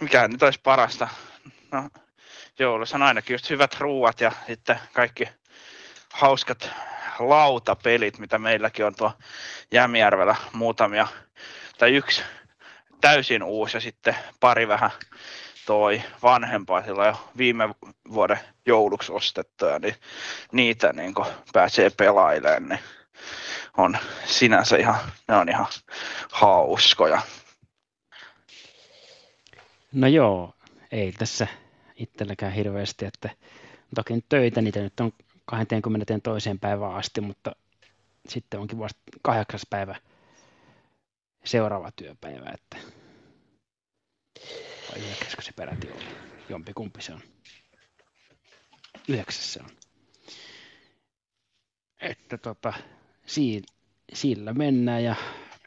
mikä 0.00 0.28
nyt 0.28 0.42
olisi 0.42 0.60
parasta. 0.62 1.08
No, 1.72 1.88
joulussa 2.58 2.96
on 2.96 3.02
ainakin 3.02 3.34
just 3.34 3.50
hyvät 3.50 3.76
ruuat 3.80 4.20
ja 4.20 4.32
sitten 4.46 4.80
kaikki 4.92 5.28
hauskat 6.12 6.70
lautapelit, 7.18 8.18
mitä 8.18 8.38
meilläkin 8.38 8.86
on 8.86 8.94
tuo 8.94 9.12
Jämijärvellä 9.72 10.36
muutamia, 10.52 11.06
tai 11.78 11.94
yksi 11.94 12.22
täysin 13.00 13.42
uusi 13.42 13.76
ja 13.76 13.80
sitten 13.80 14.16
pari 14.40 14.68
vähän 14.68 14.90
toi 15.66 16.02
vanhempaa 16.22 16.82
silloin 16.82 17.08
jo 17.08 17.30
viime 17.36 17.68
vuoden 18.12 18.38
jouluksi 18.66 19.12
ostettuja, 19.12 19.78
niin 19.78 19.94
niitä 20.52 20.92
niin 20.92 21.14
pääsee 21.52 21.90
pelailemaan, 21.90 22.68
niin 22.68 22.80
on 23.76 23.98
sinänsä 24.24 24.76
ihan, 24.76 24.96
ne 25.28 25.36
on 25.36 25.48
ihan 25.48 25.66
hauskoja. 26.32 27.22
No 29.92 30.06
joo, 30.06 30.54
ei 30.92 31.12
tässä 31.12 31.46
itselläkään 31.96 32.52
hirveästi, 32.52 33.04
että 33.04 33.30
toki 33.94 34.24
töitä 34.28 34.60
niitä 34.62 34.80
nyt 34.80 35.00
on 35.00 35.12
22. 35.44 36.50
päivään 36.60 36.94
asti, 36.94 37.20
mutta 37.20 37.52
sitten 38.28 38.60
onkin 38.60 38.78
vasta 38.78 39.00
kahdeksas 39.22 39.62
päivä 39.70 39.96
seuraava 41.44 41.90
työpäivä, 41.96 42.50
että 42.54 42.76
vai 44.92 45.00
yhdeksäskö 45.00 45.42
se 45.42 45.52
peräti 45.52 45.90
oli, 45.90 46.04
jompikumpi 46.48 47.02
se 47.02 47.12
on. 47.12 47.20
Yhdeksäs 49.08 49.52
se 49.52 49.60
on. 49.60 49.70
Että 52.00 52.38
tota, 52.38 52.72
si, 53.26 53.62
sillä 54.12 54.52
mennään 54.52 55.04
ja 55.04 55.14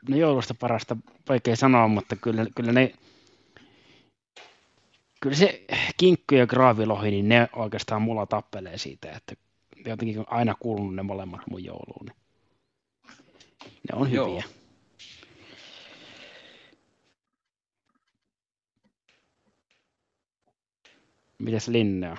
no 0.10 0.18
joulusta 0.18 0.54
parasta 0.54 0.98
vaikea 1.30 1.56
sanoa, 1.56 1.88
mutta 1.88 2.16
kyllä, 2.16 2.46
kyllä 2.56 2.72
ne 2.72 2.94
kyllä 5.26 5.36
se 5.36 5.66
kinkku 5.98 6.36
ja 6.36 6.48
graavilohi, 6.48 7.12
niin 7.12 7.30
ne 7.30 7.50
oikeastaan 7.56 8.02
mulla 8.02 8.26
tappelee 8.26 8.78
siitä, 8.78 9.12
että 9.12 9.36
jotenkin 9.86 10.20
on 10.20 10.26
aina 10.30 10.56
kuulunut 10.60 10.96
ne 10.96 11.04
molemmat 11.04 11.42
mun 11.50 11.64
jouluun. 11.64 12.06
Niin 12.06 13.82
ne 13.92 13.96
on 13.96 14.12
Joo. 14.12 14.28
hyviä. 14.28 14.44
Mitäs 21.38 21.67
Linnea? 21.67 22.17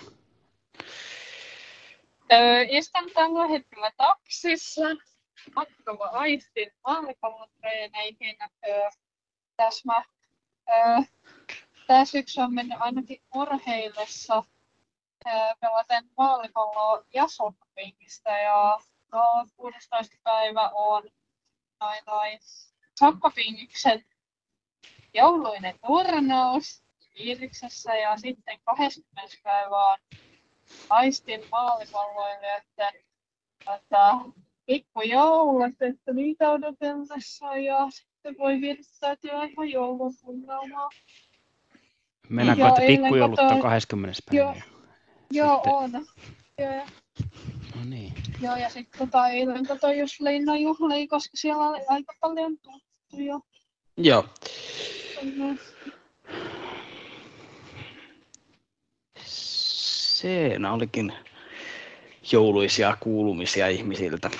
Öö, 2.33 2.64
istun 2.68 3.11
tällä 3.14 3.46
hetkellä 3.46 3.92
taksissa. 3.96 4.83
Matkalla 5.55 6.05
aistin 6.05 6.72
maalipallotreeneihin. 6.87 8.37
Öö, 8.68 8.90
tässä 9.57 9.92
öö, 10.68 11.02
tää 11.87 12.05
syksy 12.05 12.40
on 12.40 12.55
mennyt 12.55 12.79
ainakin 12.81 13.22
urheillessa 13.35 14.42
öö, 15.26 15.33
pelaten 15.61 16.05
maalipalloa 16.16 17.05
ja 17.14 17.29
soppapingistä. 17.29 18.38
Ja 18.38 18.79
no, 19.12 19.46
16. 19.57 20.16
päivä 20.22 20.68
on 20.68 21.02
noin 21.81 22.02
noin 22.07 22.38
soppapingiksen 22.98 24.05
jouluinen 25.14 25.79
turnaus 25.87 26.86
Iiriksessä 27.16 27.94
ja 27.96 28.16
sitten 28.16 28.59
20. 28.64 29.37
päivä 29.42 29.76
on 29.85 29.98
aistin 30.90 31.40
maalipalloilijoiden 31.52 32.92
tota, 33.64 34.18
pikkujoulut, 34.66 35.83
että 35.83 36.12
niitä 36.12 36.50
odotellessa 36.50 37.57
ja 37.57 37.87
sitten 37.90 38.35
voi 38.38 38.61
virittäytyä 38.61 39.44
ihan 39.44 39.70
joulun 39.70 40.12
tunnelmaa. 40.24 40.88
Mennäänkö, 42.29 42.61
Joo, 42.62 42.68
että 42.68 42.83
eilen 42.83 43.00
pikkujoulut 43.02 43.38
on 43.38 43.46
kotona- 43.50 43.62
20. 43.62 44.22
Joo. 44.33 44.52
päivä? 44.52 44.66
Joo, 45.31 45.55
Sitten- 45.55 45.72
on. 45.74 45.90
Joo, 46.59 46.87
No 47.74 47.85
niin. 47.85 48.12
joo 48.42 48.57
ja 48.57 48.68
sitten 48.70 48.98
tota, 48.98 49.29
eilen 49.29 49.66
katsoin 49.66 49.98
just 49.98 50.20
Leina 50.20 50.57
juhlia, 50.57 51.07
koska 51.09 51.31
siellä 51.37 51.68
oli 51.68 51.81
aika 51.88 52.12
paljon 52.20 52.59
tuttuja. 52.59 53.40
Joo. 53.96 54.24
Mm, 55.22 55.59
Siinä 60.16 60.72
olikin 60.72 61.12
jouluisia 62.33 62.96
kuulumisia 63.00 63.68
ihmisiltä. 63.68 64.31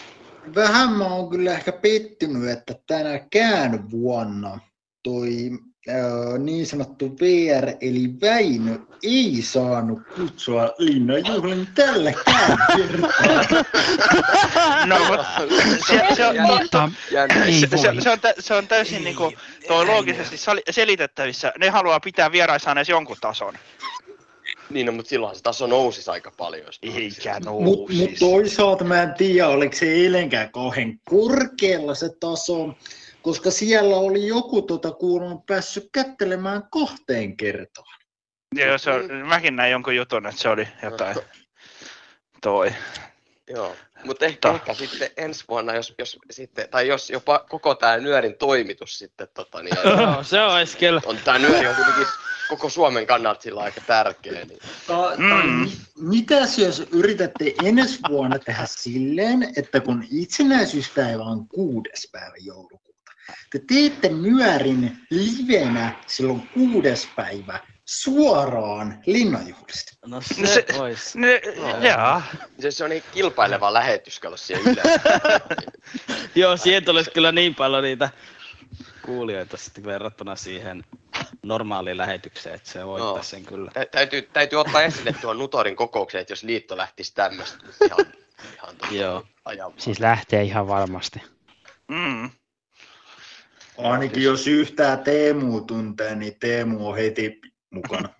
Vähän 0.54 0.92
mä 0.92 1.04
oon 1.04 1.30
kyllä 1.30 1.52
ehkä 1.52 1.72
pettynyt, 1.72 2.48
että 2.48 2.74
tänäkään 2.86 3.90
vuonna 3.90 4.58
toi 5.02 5.50
niin 6.38 6.66
sanottu 6.66 7.16
VR 7.20 7.76
eli 7.80 8.10
Väinö 8.20 8.78
ei 9.02 9.42
saanut 9.42 9.98
kutsua 10.16 10.74
linnanjuhlin 10.78 11.68
tälläkään 11.74 12.58
kertaa. 12.76 13.64
No, 14.86 14.96
se, 15.88 16.06
se, 16.16 16.26
on, 16.26 16.36
Mutta 16.40 16.90
se, 17.60 17.76
se, 17.76 18.00
se, 18.00 18.10
on, 18.10 18.18
se 18.38 18.54
on 18.54 18.68
täysin 18.68 19.04
niin 19.04 19.16
kuin, 19.16 19.36
toi 19.68 19.86
loogisesti 19.86 20.36
selitettävissä. 20.70 21.52
Ne 21.58 21.70
haluaa 21.70 22.00
pitää 22.00 22.32
vieraissa 22.32 22.72
edes 22.72 22.88
jonkun 22.88 23.16
tason. 23.20 23.54
Niin, 24.70 24.87
no, 24.87 24.92
mutta 24.92 25.09
silloin 25.09 25.37
se 25.37 25.42
taso 25.42 25.66
nousisi 25.66 26.11
aika 26.11 26.33
paljon. 26.37 26.66
Jos 26.66 26.79
Eikä 26.83 27.40
Mutta 27.40 27.61
mut 27.64 27.88
nousis. 27.88 28.18
toisaalta 28.18 28.85
mä 28.85 29.02
en 29.02 29.14
tiedä, 29.14 29.48
oliko 29.48 29.76
se 29.76 29.87
eilenkään 29.87 30.52
kauhean 30.52 30.98
korkealla 31.11 31.94
se 31.94 32.09
taso, 32.20 32.74
koska 33.22 33.50
siellä 33.50 33.96
oli 33.96 34.26
joku 34.26 34.62
tota 34.62 34.92
kuulemma 34.92 35.42
päässyt 35.46 35.88
kättelemään 35.92 36.62
kahteen 36.72 37.37
kertaan. 37.37 38.00
Joo, 38.55 38.79
se 38.79 38.90
on, 38.90 39.11
mäkin 39.26 39.57
näin 39.57 39.72
jonkun 39.72 39.96
jutun, 39.96 40.26
että 40.26 40.40
se 40.40 40.48
oli 40.48 40.68
jotain 40.83 41.16
toi. 42.42 42.72
Joo, 43.50 43.76
mutta 44.04 44.24
ehkä, 44.24 44.38
Ta- 44.40 44.54
ehkä 44.54 44.74
sitten 44.74 45.11
ensi 45.16 45.44
vuonna, 45.48 45.74
jos, 45.74 45.94
jos 45.98 46.18
sitten, 46.30 46.68
tai 46.68 46.88
jos 46.88 47.11
jopa 47.11 47.38
koko 47.48 47.74
tämä 47.74 47.96
nyörin 47.96 48.35
toimitus 48.35 48.98
sitten, 48.98 49.28
tota, 49.35 49.62
niin, 49.62 49.76
Joo, 50.02 50.22
se 50.22 50.42
olisi 50.42 50.78
kyllä. 50.78 51.00
on 51.06 51.18
tämä 51.24 51.38
nyöri 51.38 51.66
on 51.68 51.74
kuitenkin 51.74 52.06
koko 52.48 52.68
Suomen 52.68 53.06
kannalta 53.06 53.42
sillä 53.42 53.61
aika 53.61 53.80
tärkeä. 53.87 54.44
Niin. 54.44 54.59
Tai, 54.87 55.16
Mm. 55.16 55.28
tai 55.30 55.46
mi- 55.46 55.72
mitäs 55.98 56.59
jos 56.59 56.80
yritätte 56.92 57.54
ensi 57.64 57.98
vuonna 58.09 58.38
tehdä 58.38 58.62
silleen, 58.66 59.52
että 59.56 59.80
kun 59.80 60.04
itsenäisyyspäivä 60.11 61.22
on 61.22 61.48
kuudes 61.48 62.09
päivä 62.12 62.35
joulukuuta, 62.40 63.12
te 63.52 63.61
teette 63.68 64.09
nyörin 64.09 64.98
livenä 65.11 65.92
silloin 66.06 66.48
kuudes 66.54 67.09
päivä 67.16 67.59
suoraan 67.87 68.99
linnanjuhlista. 69.07 69.92
No 70.07 70.16
No 70.16 70.20
se, 70.20 70.46
se- 70.46 70.66
olisi. 70.79 71.18
Ne, 71.20 71.40
jaa. 71.81 72.22
Se, 72.61 72.70
se 72.70 72.85
on 72.85 72.90
niin 72.90 73.03
kilpaileva 73.14 73.72
lähetys, 73.72 74.20
kato 74.20 74.37
siihen 74.37 74.62
yleensä. 74.62 75.01
Joo, 76.34 76.57
siihen 76.57 76.84
tulisi 76.84 77.11
kyllä 77.11 77.32
niin 77.32 77.55
paljon 77.55 77.82
niitä 77.82 78.11
kuulijoita 79.03 79.57
sitten 79.57 79.84
verrattuna 79.84 80.37
siihen 80.37 80.84
normaaliin 81.43 81.97
lähetykseen, 81.97 82.55
että 82.55 82.70
se 82.70 82.87
voittaisi 82.87 83.14
Joo. 83.16 83.22
sen 83.22 83.45
kyllä. 83.45 83.70
Tä- 83.74 83.87
täytyy, 83.87 84.22
täytyy 84.22 84.61
ottaa 84.61 84.82
esille 84.82 85.12
tuon 85.20 85.39
Nutorin 85.39 85.76
kokoukseen, 85.76 86.20
että 86.22 86.32
jos 86.32 86.43
liitto 86.43 86.76
lähtisi 86.76 87.14
tämmöistä 87.14 87.59
ihan, 87.84 88.07
ihan 88.55 88.76
tota, 88.76 88.95
Joo. 88.95 89.24
ajamaan. 89.45 89.80
Siis 89.80 90.01
lähtee 90.01 90.43
ihan 90.43 90.68
varmasti. 90.68 91.22
Mm. 91.89 92.30
Ainakin 93.78 94.22
jos 94.22 94.47
yhtään 94.47 94.99
Teemu 94.99 95.61
tuntee, 95.61 96.14
niin 96.14 96.37
Teemu 96.41 96.89
on 96.89 96.97
heti 96.97 97.41
mukana. 97.77 98.09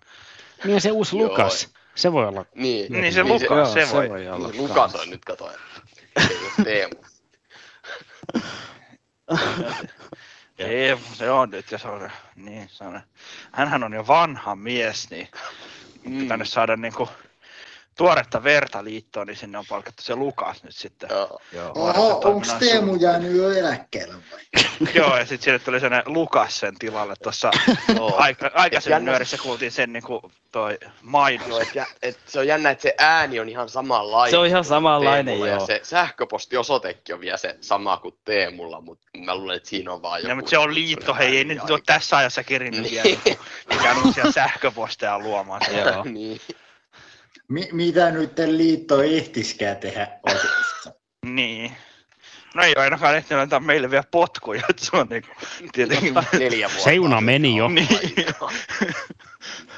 Niin 0.63 0.73
ja 0.73 0.81
se 0.81 0.91
uusi 0.91 1.17
Joo. 1.17 1.29
Lukas, 1.29 1.69
se 1.95 2.11
voi 2.11 2.27
olla. 2.27 2.45
Niin, 2.55 2.93
Niin 2.93 3.13
se 3.13 3.23
Lukas, 3.23 3.73
se 3.73 3.87
voi. 3.91 4.09
voi 4.09 4.27
olla. 4.29 4.47
Niin, 4.47 4.61
Lukas 4.63 4.95
on 4.95 5.09
nyt, 5.09 5.25
kato, 5.25 5.51
että 5.51 6.33
Teemu. 6.63 6.95
Ei, 10.57 10.97
se 11.13 11.31
on 11.31 11.49
nyt, 11.49 11.71
ja 11.71 11.77
se 11.77 11.87
on, 11.87 12.11
niin, 12.35 12.69
se 12.71 12.83
on, 12.83 13.01
hänhän 13.51 13.83
on 13.83 13.93
jo 13.93 14.07
vanha 14.07 14.55
mies, 14.55 15.09
niin 15.09 15.27
Mm. 16.03 16.19
pitänyt 16.19 16.49
saada 16.49 16.75
niinku 16.75 17.09
tuoretta 17.97 18.43
verta 18.43 18.83
liittoon, 18.83 19.27
niin 19.27 19.37
sinne 19.37 19.57
on 19.57 19.65
palkattu 19.69 20.03
se 20.03 20.15
Lukas 20.15 20.63
nyt 20.63 20.75
sitten. 20.75 21.09
Joo. 21.11 21.39
Joo, 21.51 21.71
Oho, 21.75 22.21
onko 22.23 22.47
Teemu 22.59 22.95
jäänyt 22.95 23.35
jo 23.35 23.51
eläkkeelle 23.51 24.13
vai? 24.31 24.39
Joo, 24.95 25.17
ja 25.17 25.25
sitten 25.25 25.43
sinne 25.45 25.59
tuli 25.59 25.79
sellainen 25.79 26.13
Lukas 26.13 26.59
sen 26.59 26.75
tilalle 26.79 27.13
tuossa 27.23 27.51
aika, 28.17 28.51
aikaisemmin 28.53 28.93
jännä- 28.95 29.11
nyörissä 29.11 29.37
kuultiin 29.43 29.71
sen 29.71 29.93
niin 29.93 30.03
kuin 30.03 30.21
toi 30.51 30.77
mainos. 31.01 31.47
Joo, 31.47 31.59
et, 31.59 31.75
jä- 31.75 31.85
et 32.01 32.19
se 32.25 32.39
on 32.39 32.47
jännä, 32.47 32.69
että 32.69 32.81
se 32.81 32.93
ääni 32.97 33.39
on 33.39 33.49
ihan 33.49 33.69
samanlainen. 33.69 34.31
Se 34.31 34.37
on 34.37 34.47
ihan 34.47 34.63
samanlainen, 34.65 35.25
Teemulla, 35.25 35.47
joo. 35.47 35.59
Ja 35.59 35.65
se 35.65 35.79
sähköpostiosoitekin 35.83 37.15
on 37.15 37.21
vielä 37.21 37.37
se 37.37 37.57
sama 37.61 37.97
kuin 37.97 38.15
Teemulla, 38.25 38.81
mutta 38.81 39.07
mä 39.17 39.35
luulen, 39.35 39.57
että 39.57 39.69
siinä 39.69 39.93
on 39.93 40.01
vaan 40.01 40.19
joku... 40.19 40.29
Ja, 40.29 40.35
mutta 40.35 40.49
se 40.49 40.57
on 40.57 40.73
liitto, 40.73 41.13
hei, 41.15 41.37
ei 41.37 41.43
nyt 41.43 41.69
ole 41.69 41.79
tässä 41.85 42.17
ajassa 42.17 42.43
kerinyt 42.43 42.81
Niin. 42.81 42.91
vielä 43.03 43.37
mikään 43.69 43.97
uusia 44.05 44.31
sähköposteja 44.31 45.19
luomaan. 45.19 45.61
Joo. 45.77 46.03
niin. 46.03 46.41
Mi- 47.47 47.69
mitä 47.71 48.11
nyt 48.11 48.31
liitto 48.45 49.01
ehtiskään 49.01 49.77
tehdä 49.77 50.07
oikeassa? 50.23 50.93
Niin. 51.25 51.71
No 52.55 52.63
ei 52.63 52.73
ole 52.77 52.83
ainakaan 52.83 53.17
ehtinyt 53.17 53.41
antaa 53.41 53.59
meille 53.59 53.91
vielä 53.91 54.03
potkuja, 54.11 54.61
että 54.69 54.85
se 54.85 54.97
on 54.97 55.07
niinku, 55.09 55.29
tietenkin... 55.73 56.13
Neljä 56.39 56.67
vuotta. 56.67 56.83
Seuna 56.83 57.21
meni 57.21 57.55
jo. 57.57 57.67
niin. 57.67 57.87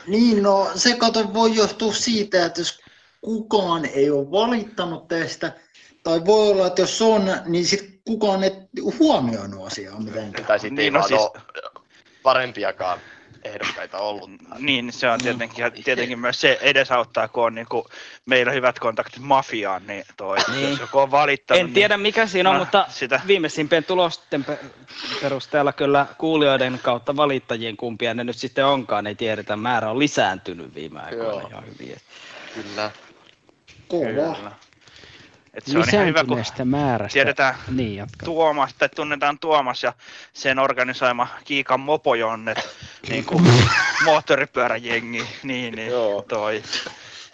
Niin, 0.07 0.43
no 0.43 0.71
se 0.75 0.95
kato 0.97 1.33
voi 1.33 1.55
johtua 1.55 1.93
siitä, 1.93 2.45
että 2.45 2.61
jos 2.61 2.79
kukaan 3.21 3.85
ei 3.85 4.09
ole 4.09 4.31
valittanut 4.31 5.07
tästä, 5.07 5.51
tai 6.03 6.25
voi 6.25 6.49
olla, 6.49 6.67
että 6.67 6.81
jos 6.81 7.01
on, 7.01 7.31
niin 7.45 7.65
sitten 7.65 7.99
kukaan 8.07 8.43
ei 8.43 8.51
huomioinut 8.99 9.67
asiaa 9.67 9.99
mitenkään. 9.99 10.45
Tai 10.47 10.59
sitten 10.59 10.75
Niin, 10.75 10.83
ei 10.83 10.91
no 10.91 10.99
vaan 10.99 11.07
siis- 11.07 11.21
ole 11.21 11.41
parempiakaan 12.23 12.99
ehdokkaita 13.43 13.97
ollut. 13.97 14.29
Niin, 14.59 14.93
se 14.93 15.09
on 15.09 15.19
tietenkin, 15.19 15.61
ja 15.63 15.71
tietenkin 15.71 16.19
myös 16.19 16.41
se 16.41 16.57
edesauttaa, 16.61 17.27
kun 17.27 17.43
on 17.45 17.55
niinku 17.55 17.87
meillä 18.25 18.51
hyvät 18.51 18.79
kontaktit 18.79 19.23
mafiaan, 19.23 19.87
niin 19.87 20.03
toi, 20.17 20.37
Niin. 20.51 20.69
jos 20.69 20.79
joku 20.79 20.99
on 20.99 21.11
valittanut, 21.11 21.61
En 21.61 21.73
tiedä 21.73 21.97
mikä 21.97 22.27
siinä 22.27 22.49
on, 22.49 22.55
No, 22.55 22.59
mutta 22.59 22.85
sitä. 22.89 23.21
viimeisimpien 23.27 23.83
tulosten 23.83 24.43
pe- 24.43 24.59
perusteella 25.21 25.73
kyllä 25.73 26.05
kuulijoiden 26.17 26.79
kautta 26.83 27.15
valittajien 27.15 27.77
kumpia 27.77 28.13
ne 28.13 28.23
nyt 28.23 28.37
sitten 28.37 28.65
onkaan, 28.65 29.07
ei 29.07 29.15
tiedetä. 29.15 29.55
Määrä 29.55 29.89
on 29.91 29.99
lisääntynyt 29.99 30.75
viime 30.75 30.99
aikoina 30.99 31.31
Joo. 31.41 31.47
ihan 31.49 31.63
hyvin. 31.65 31.97
Kyllä. 32.53 32.91
Kova. 33.87 34.05
Kyllä. 34.35 34.51
Et 35.59 35.65
se 35.65 35.77
on 35.77 35.85
ihan 35.93 36.05
hyvä, 36.07 36.23
kun 36.23 36.43
määrästä. 36.65 37.13
tiedetään 37.13 37.55
Niin, 37.71 37.95
jatka. 37.95 38.25
Tuomas, 38.25 38.73
tai 38.73 38.89
tunnetaan 38.95 39.39
Tuomas 39.39 39.83
ja 39.83 39.93
sen 40.33 40.59
organisoima 40.59 41.27
Kiikan 41.43 41.79
mopojonnet, 41.79 42.57
niin 43.09 43.25
kuin 43.25 43.43
moottoripyöräjengi, 44.05 45.25
niin, 45.43 45.75
niin 45.75 45.89
Joo. 45.91 46.21
toi, 46.21 46.63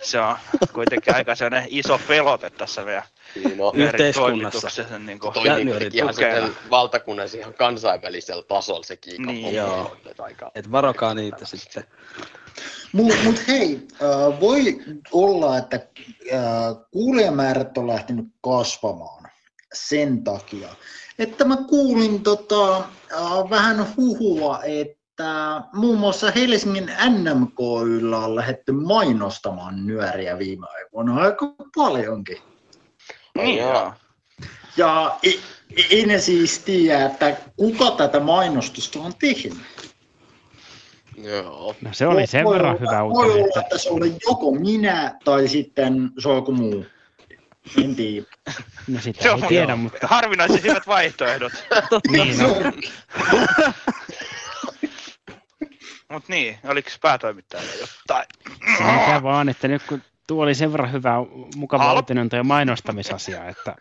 se 0.02 0.20
on 0.20 0.36
kuitenkin 0.74 1.16
aika 1.16 1.36
sellainen 1.36 1.68
iso 1.72 2.00
pelote 2.08 2.50
tässä 2.50 2.82
meidän 2.86 3.04
Siinä 3.34 3.64
on. 3.66 3.76
eri 3.76 3.84
Yhteiskunnassa. 3.84 4.22
toimituksessa, 4.22 5.00
Niin 5.00 5.20
kuin, 5.20 5.34
tukena. 5.34 6.14
sitten 6.14 6.56
valtakunnassa 6.70 7.38
ihan 7.38 7.54
kansainvälisellä 7.54 8.44
tasolla 8.44 8.84
se 8.84 8.98
kiikan 8.98 9.26
Niin. 9.26 9.56
Että 10.06 10.24
Aika. 10.24 10.52
Et 10.56 10.72
varokaa 10.72 11.14
niitä 11.14 11.46
sitten. 11.46 11.84
Mutta 12.96 13.24
mut 13.24 13.48
hei, 13.48 13.88
äh, 13.94 14.40
voi 14.40 14.80
olla, 15.12 15.58
että 15.58 15.76
äh, 16.34 16.42
kuulijamäärät 16.92 17.78
on 17.78 17.88
lähtenyt 17.88 18.26
kasvamaan 18.42 19.24
sen 19.74 20.24
takia, 20.24 20.68
että 21.20 21.46
mä 21.46 21.58
kuulin 21.70 22.24
tota, 22.24 22.78
äh, 22.78 23.50
vähän 23.50 23.96
huhua, 23.98 24.60
että 24.64 25.62
muun 25.74 25.98
muassa 25.98 26.32
Helsingin 26.32 26.92
NMKYllä 27.10 28.18
on 28.18 28.36
lähdetty 28.36 28.72
mainostamaan 28.72 29.86
nyöriä 29.86 30.40
viime 30.40 30.68
aikoina 30.70 31.16
aika 31.16 31.56
paljonkin. 31.76 32.38
Niin, 33.38 33.60
Joo. 33.60 33.74
joo. 33.74 33.94
Ja 34.78 35.18
e- 35.24 35.56
en 35.90 36.22
siis 36.22 36.60
tiedä, 36.60 37.06
että 37.06 37.38
kuka 37.56 37.92
tätä 37.92 38.20
mainostusta 38.20 39.00
on 39.00 39.14
tehnyt. 39.20 39.58
Joo. 41.30 41.76
No 41.82 41.90
se 41.94 42.08
oli 42.08 42.28
sen 42.28 42.44
Voi 42.46 42.54
verran 42.54 42.72
olla- 42.72 42.80
hyvä 42.80 43.04
Voi 43.04 43.10
uutinen, 43.12 43.36
olla, 43.36 43.46
että 43.48 43.60
että 43.62 43.78
se 43.78 43.90
oli 43.90 44.16
joko 44.30 44.52
minä 44.52 45.16
tai 45.26 45.48
sitten 45.48 46.10
se 46.20 46.30
on 46.30 46.36
joku 46.36 46.52
muu. 46.52 46.86
En 47.84 47.96
tiedä. 47.96 48.26
no 48.88 49.00
sitä 49.02 49.22
Se 49.24 49.28
ei 49.30 49.34
on 49.34 49.44
tiedä, 49.48 49.72
joo. 49.72 49.78
mutta 49.78 50.08
harvinaisen 50.08 50.64
hyvät 50.64 50.88
vaihtoehdot. 50.88 51.52
niin, 52.12 52.38
no, 52.38 52.48
Mutta 56.12 56.34
niin, 56.34 56.60
oliko 56.68 56.90
päätoimittajalla 57.02 57.72
jotain? 57.82 58.26
sehän 58.78 59.24
vaan, 59.24 59.50
että 59.50 59.68
nyt 59.68 59.84
kun 59.84 60.02
tuo 60.28 60.44
oli 60.44 60.56
sen 60.56 60.72
verran 60.72 60.92
hyvä, 60.92 61.14
mukava 61.56 61.84
Halo? 61.84 62.00
uutinen 62.00 62.30
toi 62.30 62.44
mainostamisasia, 62.44 63.48
että, 63.50 63.76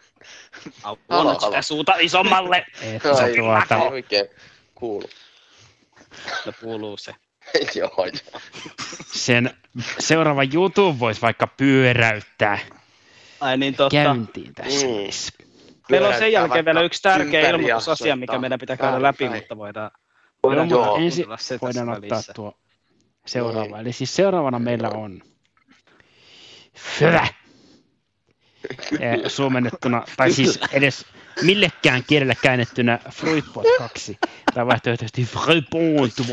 halo. 1.08 1.40
sitä 1.40 1.62
suuta 1.62 1.94
isommalle. 1.98 2.66
että 2.82 3.08
Ai, 3.08 3.34
tuota, 3.36 3.76
ei 3.76 3.88
oikein 3.90 4.26
kuulu. 4.74 5.08
No 6.46 6.52
kuuluu 6.60 6.96
se. 6.96 7.14
joo, 7.74 7.90
joo. 7.96 8.40
sen 9.12 9.50
seuraava 9.98 10.42
YouTube 10.54 10.98
voisi 10.98 11.22
vaikka 11.22 11.46
pyöräyttää 11.46 12.58
Ai 13.40 13.56
niin 13.56 13.74
totta. 13.74 13.96
käyntiin 13.96 14.54
tässä. 14.54 14.86
Mm. 14.86 15.44
Meillä 15.90 16.08
on 16.08 16.14
sen 16.18 16.32
jälkeen 16.32 16.64
vielä 16.64 16.80
yksi 16.82 17.02
tärkeä 17.02 17.50
ilmoitusasia, 17.50 18.16
mikä 18.16 18.38
meidän 18.38 18.58
pitää 18.58 18.76
käydä 18.76 19.02
läpi, 19.02 19.28
mutta 19.28 19.56
voidaan, 19.56 19.90
Joo, 19.94 20.00
voidaan 20.42 20.70
joo, 20.70 20.96
ensin 20.96 21.24
kuunnella 21.24 21.36
se 21.36 21.58
voidaan 21.62 21.88
ottaa 21.88 22.10
välissä. 22.10 22.32
tuo 22.32 22.58
seuraava. 23.26 23.64
Niin. 23.76 23.76
Eli 23.76 23.92
siis 23.92 24.16
seuraavana 24.16 24.58
meillä 24.58 24.88
on 24.88 25.22
Hyvä. 27.00 27.26
Eh, 29.00 29.18
Suomennettuna, 29.26 30.02
tai 30.16 30.32
siis 30.32 30.58
edes 30.72 31.06
millekään 31.42 32.02
kielellä 32.06 32.34
käännettynä 32.42 32.98
Fruitpot 33.10 33.66
2, 33.78 34.18
tai 34.54 34.66
vaihtoehtoisesti 34.66 35.24
Fruitpot 35.24 36.26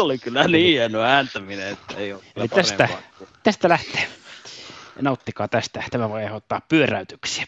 Oli 0.00 0.18
kyllä 0.18 0.48
niin 0.48 0.66
hieno 0.66 1.00
ääntäminen, 1.00 1.68
että 1.68 1.94
ei 1.96 2.12
ole 2.12 2.22
Eli 2.36 2.48
tästä, 2.48 2.88
parempaa. 2.88 3.26
tästä 3.42 3.68
lähtee. 3.68 4.08
Nauttikaa 5.00 5.48
tästä. 5.48 5.84
Tämä 5.90 6.08
voi 6.08 6.22
aiheuttaa 6.22 6.60
pyöräytyksiä. 6.68 7.44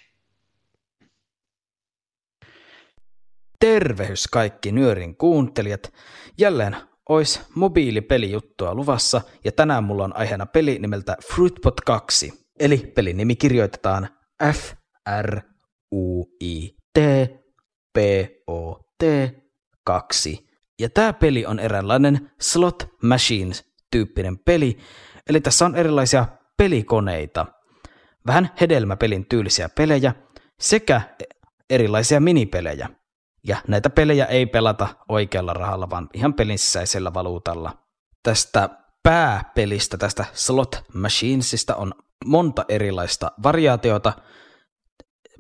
Tervehys 3.61 4.27
kaikki 4.27 4.73
Nyörin 4.73 5.17
kuuntelijat. 5.17 5.93
Jälleen 6.39 6.77
ois 7.09 7.41
mobiilipelijuttua 7.55 8.75
luvassa 8.75 9.21
ja 9.45 9.53
tänään 9.53 9.85
mulla 9.85 10.05
on 10.05 10.17
aiheena 10.17 10.47
peli 10.47 10.79
nimeltä 10.79 11.17
Fruitpot 11.33 11.81
2. 11.81 12.33
Eli 12.61 12.79
pelin 12.95 13.17
nimi 13.17 13.37
kirjoitetaan 13.37 14.09
F 14.53 14.73
R 15.23 15.41
U 15.93 16.25
I 16.41 16.71
T 16.71 16.99
P 17.93 17.99
O 18.47 18.75
T 18.99 19.05
2. 19.85 20.52
Ja 20.81 20.91
tämä 20.91 21.13
peli 21.13 21.47
on 21.47 21.59
eräänlainen 21.59 22.31
slot 22.41 22.89
machines 23.03 23.73
tyyppinen 23.91 24.39
peli, 24.39 24.79
eli 25.29 25.41
tässä 25.41 25.65
on 25.67 25.75
erilaisia 25.75 26.27
pelikoneita, 26.57 27.47
vähän 28.27 28.51
hedelmäpelin 28.61 29.27
tyylisiä 29.27 29.69
pelejä 29.69 30.15
sekä 30.61 31.01
erilaisia 31.71 32.21
minipelejä. 32.21 32.89
Ja 33.47 33.57
näitä 33.69 33.91
pelejä 33.91 34.25
ei 34.25 34.47
pelata 34.47 34.89
oikealla 35.09 35.53
rahalla, 35.53 35.91
vaan 35.91 36.09
ihan 36.15 36.35
pelin 36.35 36.59
sisäisellä 36.59 37.15
valuutalla. 37.15 37.79
Tästä 38.23 38.69
pääpelistä, 39.03 39.99
tästä 39.99 40.25
Slot 40.33 40.85
Machinesista 40.95 41.75
on 41.75 41.93
monta 42.25 42.65
erilaista 42.69 43.33
variaatiota. 43.43 44.13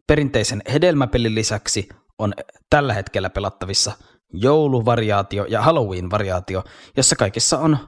Perinteisen 0.07 0.63
hedelmäpelin 0.73 1.35
lisäksi 1.35 1.89
on 2.19 2.35
tällä 2.71 2.95
hetkellä 2.95 3.31
pelattavissa 3.31 3.93
jouluvariaatio 4.33 5.45
ja 5.45 5.63
Halloween-variaatio, 5.63 6.65
jossa 6.97 7.17
kaikissa 7.17 7.59
on 7.59 7.79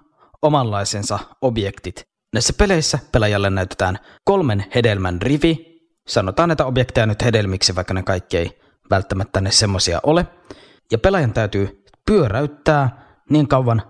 omanlaisensa 0.42 1.18
objektit. 1.40 2.02
Näissä 2.32 2.52
peleissä 2.58 2.98
pelaajalle 3.12 3.50
näytetään 3.50 3.98
kolmen 4.24 4.66
hedelmän 4.74 5.22
rivi. 5.22 5.80
Sanotaan 6.08 6.48
näitä 6.48 6.66
objekteja 6.66 7.06
nyt 7.06 7.24
hedelmiksi, 7.24 7.74
vaikka 7.74 7.94
ne 7.94 8.02
kaikki 8.02 8.36
ei 8.36 8.60
välttämättä 8.90 9.40
ne 9.40 9.50
semmosia 9.50 10.00
ole. 10.02 10.26
Ja 10.92 10.98
pelaajan 10.98 11.32
täytyy 11.32 11.84
pyöräyttää 12.06 13.06
niin 13.30 13.48
kauan, 13.48 13.82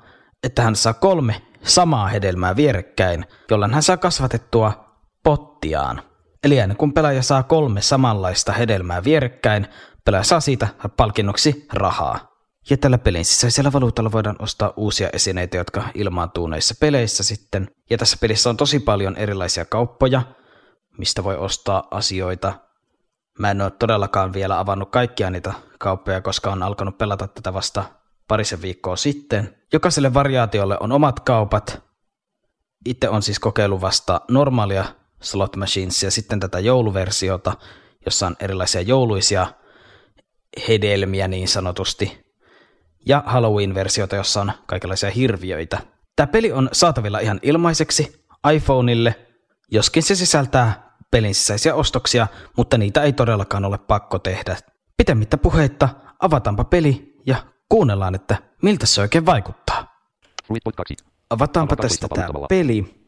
että 0.42 0.62
hän 0.62 0.76
saa 0.76 0.94
kolme 0.94 1.42
samaa 1.62 2.08
hedelmää 2.08 2.56
vierekkäin, 2.56 3.26
jolloin 3.50 3.74
hän 3.74 3.82
saa 3.82 3.96
kasvatettua 3.96 4.94
pottiaan. 5.22 6.02
Eli 6.44 6.60
aina 6.60 6.74
kun 6.74 6.92
pelaaja 6.92 7.22
saa 7.22 7.42
kolme 7.42 7.80
samanlaista 7.80 8.52
hedelmää 8.52 9.04
vierekkäin, 9.04 9.66
pelaaja 10.04 10.24
saa 10.24 10.40
siitä 10.40 10.68
palkinnoksi 10.96 11.66
rahaa. 11.72 12.33
Ja 12.70 12.76
tällä 12.76 12.98
pelin 12.98 13.24
sisäisellä 13.24 13.72
valuutalla 13.72 14.12
voidaan 14.12 14.36
ostaa 14.38 14.72
uusia 14.76 15.08
esineitä, 15.12 15.56
jotka 15.56 15.84
ilmaantuu 15.94 16.46
näissä 16.46 16.74
peleissä 16.80 17.22
sitten. 17.22 17.70
Ja 17.90 17.98
tässä 17.98 18.16
pelissä 18.20 18.50
on 18.50 18.56
tosi 18.56 18.78
paljon 18.78 19.16
erilaisia 19.16 19.64
kauppoja, 19.64 20.22
mistä 20.98 21.24
voi 21.24 21.36
ostaa 21.36 21.88
asioita. 21.90 22.52
Mä 23.38 23.50
en 23.50 23.60
ole 23.60 23.70
todellakaan 23.70 24.32
vielä 24.32 24.58
avannut 24.58 24.90
kaikkia 24.90 25.30
niitä 25.30 25.52
kauppoja, 25.78 26.20
koska 26.20 26.52
on 26.52 26.62
alkanut 26.62 26.98
pelata 26.98 27.28
tätä 27.28 27.52
vasta 27.54 27.84
parisen 28.28 28.62
viikkoa 28.62 28.96
sitten. 28.96 29.56
Jokaiselle 29.72 30.14
variaatiolle 30.14 30.76
on 30.80 30.92
omat 30.92 31.20
kaupat. 31.20 31.82
Itse 32.86 33.08
on 33.08 33.22
siis 33.22 33.38
kokeillut 33.38 33.80
vasta 33.80 34.20
normaalia 34.30 34.84
slot 35.22 35.56
machinesia, 35.56 36.10
sitten 36.10 36.40
tätä 36.40 36.60
jouluversiota, 36.60 37.52
jossa 38.04 38.26
on 38.26 38.36
erilaisia 38.40 38.80
jouluisia 38.80 39.46
hedelmiä 40.68 41.28
niin 41.28 41.48
sanotusti, 41.48 42.23
ja 43.06 43.22
Halloween-versiota, 43.26 44.16
jossa 44.16 44.40
on 44.40 44.52
kaikenlaisia 44.66 45.10
hirviöitä. 45.10 45.78
Tämä 46.16 46.26
peli 46.26 46.52
on 46.52 46.68
saatavilla 46.72 47.18
ihan 47.18 47.40
ilmaiseksi 47.42 48.24
iPhoneille, 48.54 49.14
joskin 49.70 50.02
se 50.02 50.14
sisältää 50.14 50.96
pelin 51.10 51.34
sisäisiä 51.34 51.74
ostoksia, 51.74 52.26
mutta 52.56 52.78
niitä 52.78 53.02
ei 53.02 53.12
todellakaan 53.12 53.64
ole 53.64 53.78
pakko 53.78 54.18
tehdä. 54.18 54.56
Pitemmittä 54.96 55.36
puheitta, 55.36 55.88
avataanpa 56.20 56.64
peli 56.64 57.14
ja 57.26 57.36
kuunnellaan, 57.68 58.14
että 58.14 58.36
miltä 58.62 58.86
se 58.86 59.00
oikein 59.00 59.26
vaikuttaa. 59.26 59.94
Avataanpa 61.30 61.76
tästä 61.76 62.08
tämä 62.08 62.28
peli. 62.48 63.04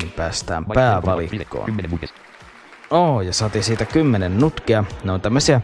Niin 0.00 0.10
päästään 0.10 0.64
päävalikkoon. 0.74 1.76
Oo, 2.90 3.20
ja 3.20 3.32
saatiin 3.32 3.64
siitä 3.64 3.84
kymmenen 3.84 4.38
nutkea. 4.38 4.84
Ne 5.04 5.12
on 5.12 5.20
tämmöisiä 5.20 5.60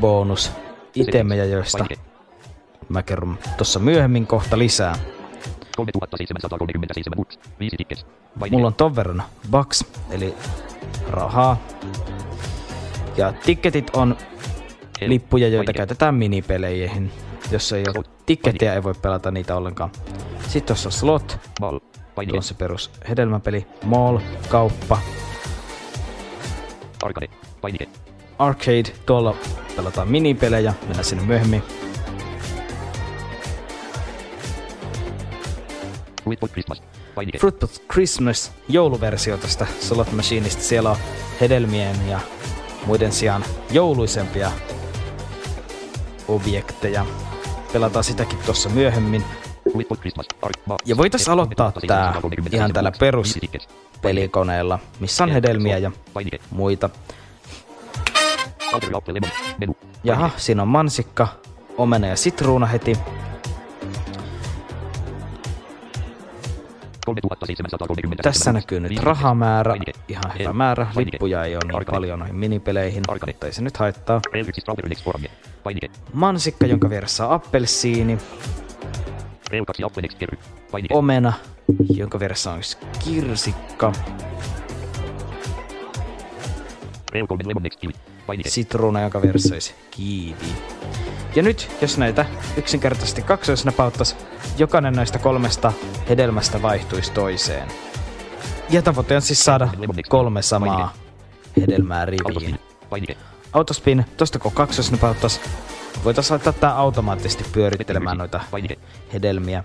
bonus 0.00 0.52
itemejä, 0.94 1.44
joista 1.44 1.86
mä 2.88 3.02
kerron 3.02 3.38
tuossa 3.56 3.78
myöhemmin 3.78 4.26
kohta 4.26 4.58
lisää. 4.58 4.94
3737 5.76 7.16
bucks. 7.16 7.38
5 7.60 7.76
tickets. 7.76 8.06
Mulla 8.50 8.66
on 8.66 8.74
ton 8.74 8.96
verran 8.96 9.22
bucks, 9.50 9.84
eli 10.10 10.34
rahaa. 11.10 11.56
Ja 13.16 13.32
tikketit 13.32 13.90
on 13.96 14.16
lippuja, 15.00 15.48
joita 15.48 15.72
käytetään 15.72 16.14
minipeleihin. 16.14 17.12
Jos 17.50 17.72
ei 17.72 17.84
ole 17.94 18.04
tikketiä, 18.26 18.74
ei 18.74 18.82
voi 18.82 18.94
pelata 19.02 19.30
niitä 19.30 19.56
ollenkaan. 19.56 19.90
Sitten 20.48 20.66
tuossa 20.66 20.88
on 20.88 20.92
slot, 20.92 21.38
tuo 21.60 21.80
on 22.36 22.42
se 22.42 22.54
perus 22.54 22.90
hedelmäpeli. 23.08 23.66
Mall, 23.84 24.18
kauppa, 24.48 24.98
Arcade. 27.02 27.28
Painike. 27.60 28.03
Arcade, 28.38 28.92
tuolla 29.06 29.36
pelataan 29.76 30.08
minipelejä, 30.08 30.74
mennään 30.82 31.04
sinne 31.04 31.24
myöhemmin. 31.24 31.62
Fruitful 36.22 36.48
Christmas. 36.48 36.82
Fruitful 37.38 37.68
Christmas 37.92 38.52
jouluversio 38.68 39.36
tästä 39.36 39.66
Slot 39.80 40.12
Machineista. 40.12 40.62
Siellä 40.62 40.90
on 40.90 40.96
hedelmien 41.40 42.08
ja 42.08 42.20
muiden 42.86 43.12
sijaan 43.12 43.44
jouluisempia 43.70 44.50
objekteja. 46.28 47.06
Pelataan 47.72 48.04
sitäkin 48.04 48.38
tuossa 48.46 48.68
myöhemmin. 48.68 49.24
Ja 50.86 50.96
voitais 50.96 51.28
aloittaa 51.28 51.72
tää 51.86 52.14
ihan 52.52 52.72
tällä 52.72 52.92
perus 52.98 53.26
Viisi 53.26 53.40
tickets. 53.40 53.68
pelikoneella, 54.02 54.78
missä 55.00 55.24
on 55.24 55.30
hedelmiä 55.30 55.78
ja 55.78 55.90
muita. 56.50 56.90
Jaha, 60.04 60.30
siinä 60.36 60.62
on 60.62 60.68
mansikka, 60.68 61.28
omena 61.78 62.06
ja 62.06 62.16
sitruuna 62.16 62.66
heti. 62.66 62.98
3737. 67.06 68.16
Tässä 68.22 68.52
näkyy 68.52 68.80
nyt 68.80 68.98
rahamäärä, 69.02 69.76
ihan 70.08 70.24
hyvä 70.38 70.52
määrä. 70.52 70.86
Lippuja 70.96 71.44
ei 71.44 71.56
ole 71.56 71.64
niin 71.72 71.86
paljon 71.90 72.18
noihin 72.18 72.36
minipeleihin, 72.36 73.02
mutta 73.30 73.46
ei 73.46 73.52
se 73.52 73.62
nyt 73.62 73.76
haittaa. 73.76 74.20
Rail 74.32 74.48
1 74.48 74.60
Strawberry 74.60 74.88
Next 74.88 75.06
Orange. 75.06 75.30
Painike. 75.62 75.90
Mansikka, 76.12 76.66
jonka 76.66 76.90
vieressä 76.90 77.26
on 77.26 77.34
appelsiini. 77.34 78.18
Rail 79.50 79.64
2 79.64 79.84
Apple 79.84 80.02
Next 80.02 80.18
Kerry. 80.18 80.38
Painike. 80.70 80.94
Omena, 80.94 81.32
jonka 81.90 82.20
vieressä 82.20 82.52
on 82.52 82.60
kirsikka. 83.04 83.92
Rail 88.28 88.42
3 88.42 88.42
Lemon 88.42 88.42
Next 88.42 88.44
Kiwi. 88.44 88.44
Painike. 88.44 88.50
Sitruuna, 88.50 89.00
vieressä 89.22 89.54
olisi 89.54 89.74
kiivi. 89.90 90.52
Ja 91.36 91.42
nyt, 91.42 91.70
jos 91.80 91.98
näitä 91.98 92.26
yksinkertaisesti 92.56 93.22
kaksoisnapauttas, 93.22 94.16
jokainen 94.58 94.92
näistä 94.92 95.18
kolmesta 95.18 95.72
hedelmästä 96.08 96.62
vaihtuisi 96.62 97.12
toiseen. 97.12 97.68
Ja 98.70 98.82
tavoite 98.82 99.16
on 99.16 99.22
siis 99.22 99.44
saada 99.44 99.68
kolme 100.08 100.42
samaa 100.42 100.92
hedelmää 101.60 102.04
riviin. 102.04 102.58
Autospin. 103.52 104.04
Tosta 104.16 104.38
kun 104.38 104.52
kaksoisnapauttas, 104.52 105.40
voitaisiin 106.04 106.32
laittaa 106.32 106.52
tää 106.52 106.76
automaattisesti 106.76 107.44
pyörittelemään 107.52 108.18
noita 108.18 108.40
hedelmiä. 109.12 109.64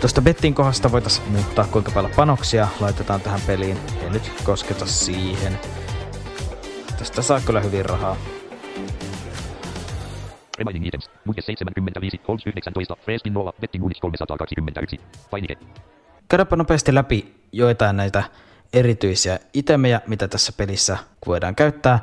Tuosta 0.00 0.22
bettin 0.22 0.54
kohdasta 0.54 0.92
voitaisiin 0.92 1.32
muuttaa 1.32 1.66
kuinka 1.66 1.90
paljon 1.90 2.12
panoksia 2.16 2.68
laitetaan 2.80 3.20
tähän 3.20 3.40
peliin. 3.46 3.78
Ei 4.02 4.10
nyt 4.10 4.32
kosketa 4.44 4.86
siihen. 4.86 5.60
Tästä 6.98 7.22
saa 7.22 7.40
kyllä 7.40 7.60
hyvin 7.60 7.84
rahaa. 7.84 8.16
Remaining 10.58 10.86
items. 10.86 11.10
Muke 11.24 11.40
75. 11.42 12.20
Holmes 12.28 12.46
19. 12.46 12.96
Freespin 13.04 13.34
0. 13.34 13.52
Betting 13.60 13.84
Units 13.84 14.00
321. 14.00 15.00
Painike. 15.30 15.56
Käydäpä 16.28 16.56
nopeasti 16.56 16.94
läpi 16.94 17.44
joitain 17.52 17.96
näitä 17.96 18.22
erityisiä 18.72 19.38
itemejä, 19.54 20.00
mitä 20.06 20.28
tässä 20.28 20.52
pelissä 20.56 20.98
voidaan 21.26 21.54
käyttää. 21.54 21.98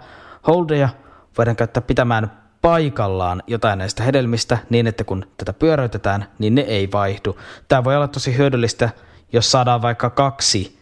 Holdeja 0.48 0.90
voidaan 1.38 1.56
käyttää 1.56 1.82
pitämään 1.82 2.32
paikallaan 2.62 3.44
jotain 3.48 3.80
näistä 3.80 4.04
hedelmistä 4.04 4.58
niin, 4.70 4.88
että 4.88 5.04
kun 5.04 5.26
tätä 5.38 5.54
pyöräytetään, 5.54 6.28
niin 6.40 6.56
ne 6.56 6.62
ei 6.62 6.92
vaihdu. 6.92 7.38
Tämä 7.68 7.84
voi 7.84 7.96
olla 7.96 8.08
tosi 8.08 8.38
hyödyllistä, 8.38 8.90
jos 9.34 9.52
saadaan 9.52 9.82
vaikka 9.82 10.10
kaksi 10.10 10.80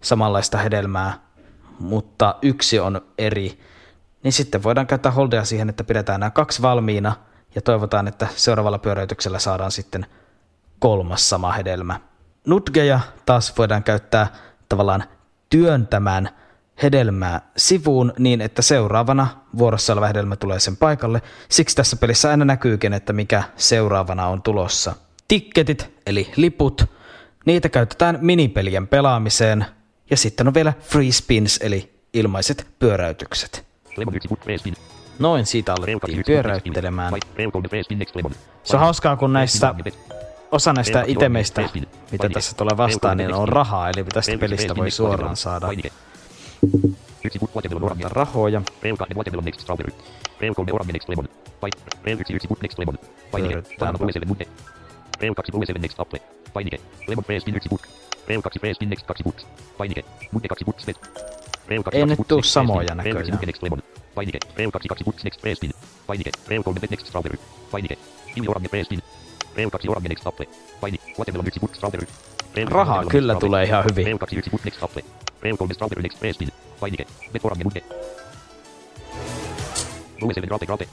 samanlaista 0.00 0.58
hedelmää, 0.58 1.23
mutta 1.78 2.36
yksi 2.42 2.78
on 2.78 3.00
eri, 3.18 3.58
niin 4.22 4.32
sitten 4.32 4.62
voidaan 4.62 4.86
käyttää 4.86 5.12
holdeja 5.12 5.44
siihen, 5.44 5.68
että 5.68 5.84
pidetään 5.84 6.20
nämä 6.20 6.30
kaksi 6.30 6.62
valmiina 6.62 7.16
ja 7.54 7.62
toivotaan, 7.62 8.08
että 8.08 8.28
seuraavalla 8.36 8.78
pyöräytyksellä 8.78 9.38
saadaan 9.38 9.70
sitten 9.70 10.06
kolmas 10.78 11.28
sama 11.30 11.52
hedelmä. 11.52 12.00
Nutgeja 12.46 13.00
taas 13.26 13.58
voidaan 13.58 13.82
käyttää 13.82 14.26
tavallaan 14.68 15.04
työntämään 15.50 16.28
hedelmää 16.82 17.40
sivuun 17.56 18.12
niin, 18.18 18.40
että 18.40 18.62
seuraavana 18.62 19.26
vuorossa 19.58 19.92
oleva 19.92 20.06
hedelmä 20.06 20.36
tulee 20.36 20.60
sen 20.60 20.76
paikalle. 20.76 21.22
Siksi 21.48 21.76
tässä 21.76 21.96
pelissä 21.96 22.30
aina 22.30 22.44
näkyykin, 22.44 22.92
että 22.92 23.12
mikä 23.12 23.42
seuraavana 23.56 24.26
on 24.26 24.42
tulossa. 24.42 24.94
Tikketit, 25.28 25.94
eli 26.06 26.32
liput, 26.36 26.84
niitä 27.46 27.68
käytetään 27.68 28.18
minipelien 28.20 28.88
pelaamiseen. 28.88 29.66
Ja 30.14 30.18
sitten 30.18 30.48
on 30.48 30.54
vielä 30.54 30.72
free 30.80 31.12
spins, 31.12 31.58
eli 31.62 31.92
ilmaiset 32.12 32.66
pyöräytykset. 32.78 33.64
Lemon 33.96 34.14
1 34.14 34.28
Book 34.28 34.40
Freespin. 34.40 34.74
Noin 35.18 35.46
siitä 35.46 35.72
Rail 35.72 35.84
2 35.84 35.92
alettiin 35.92 36.20
1 36.20 36.32
pyöräyttelemään. 36.32 37.12
Rail 37.38 37.50
3 37.50 37.68
Freespin 37.68 37.98
Next 37.98 38.16
Lemon. 38.16 38.32
Se 38.64 38.76
on 38.76 38.80
hauskaa, 38.80 39.16
kun 39.16 39.32
näissä 39.32 39.74
osa 40.52 40.72
näistä 40.72 40.92
Rail 40.92 41.04
2 41.04 41.12
itemeistä, 41.12 41.68
mitä 42.12 42.28
tässä 42.28 42.56
tulee 42.56 42.76
vastaan, 42.76 43.16
3 43.16 43.26
niin 43.26 43.34
on 43.34 43.48
rahaa, 43.48 43.90
eli 43.90 44.04
tästä 44.04 44.32
Rail 44.32 44.42
1 44.42 44.56
pelistä 44.56 44.76
voi 44.76 44.90
suoraan 44.90 45.36
saada 45.36 45.68
rahoja. 48.10 48.62
Rail 48.82 48.96
2 48.96 49.14
Watermelon 49.14 49.44
Next 49.44 49.60
Strawberry. 49.60 49.92
Rail 50.40 50.54
3 50.54 50.72
Orange 50.72 50.92
Next 50.92 51.08
Lemon. 51.08 51.28
Pai- 51.60 51.70
Rail 52.04 52.20
1 52.20 52.34
1 52.34 52.48
Book 52.48 52.62
Next 52.62 52.78
Lemon. 52.78 52.98
Painike. 53.30 53.54
Pyörittää. 53.54 53.78
Banana 53.78 53.98
Blue 53.98 54.12
7 54.12 54.28
Munte. 54.28 54.46
Rail 55.20 55.34
2 55.34 55.52
Blue 55.52 55.66
7 55.66 55.82
Next 55.82 56.00
Apple. 56.00 56.20
Painike. 56.52 56.80
Lemon 57.08 57.24
Freespin 57.24 57.56
1 57.56 57.68
Book. 57.68 57.82
Rail 58.28 58.42
2 58.42 58.60
Freespin 58.60 58.90
Next 58.90 59.06
2 59.06 59.24
Books. 59.24 59.46
Painike. 59.78 60.04
Munte 60.32 60.48
2 60.48 60.64
Books 60.64 60.86
Net. 60.86 60.96
Rail 61.68 61.82
2 61.82 61.98
Ei 61.98 62.02
2 62.02 62.16
nyt 62.16 62.28
tuu 62.28 62.42
samoja 62.42 62.86
Freespin. 62.86 63.04
Rail 63.04 63.16
1 63.16 63.30
näköjään. 63.30 63.38
Book 63.38 63.46
Next 63.46 63.62
Lemon. 63.62 63.82
Painike. 64.14 64.38
Rail 64.58 64.70
2 64.70 64.88
2 64.88 65.04
Books 65.04 65.24
Next 65.24 65.40
Freespin. 65.40 65.70
Painike. 66.06 66.30
Rail 66.48 66.62
3 66.62 66.80
Bet 66.80 66.90
Next 66.90 67.06
Strawberry. 67.06 67.38
Painike. 67.70 67.96
Kiwi 68.34 68.48
Orange 68.48 68.68
Freespin. 68.68 69.02
Rail 69.56 69.70
2 69.70 69.88
Orange 69.88 70.08
Next 70.08 70.26
Apple. 70.26 70.46
Watermelon 71.18 71.46
1 71.46 71.60
Book 71.60 71.74
Strawberry. 71.74 72.06
Rail 72.56 72.66
2 72.66 72.74
Rahaa 72.74 73.04
kyllä 73.04 73.34
tulee 73.34 73.64
ihan 73.64 73.84
hyvin. 73.90 74.04
Rail 74.04 74.18
2 74.18 74.38
1 74.38 74.50
Book 74.50 74.64
Next 74.64 74.82
Apple. 74.82 75.02
Rail 75.42 75.56
3 75.56 75.74
Strawberry 75.74 76.02
Next 76.02 76.18
Freespin. 76.18 76.48
Painike. 76.80 77.06
Bet 77.32 77.44
Orange. 77.44 77.82
Blue 80.20 80.34
7 80.34 80.50
Rape 80.50 80.66
Rape. 80.68 80.88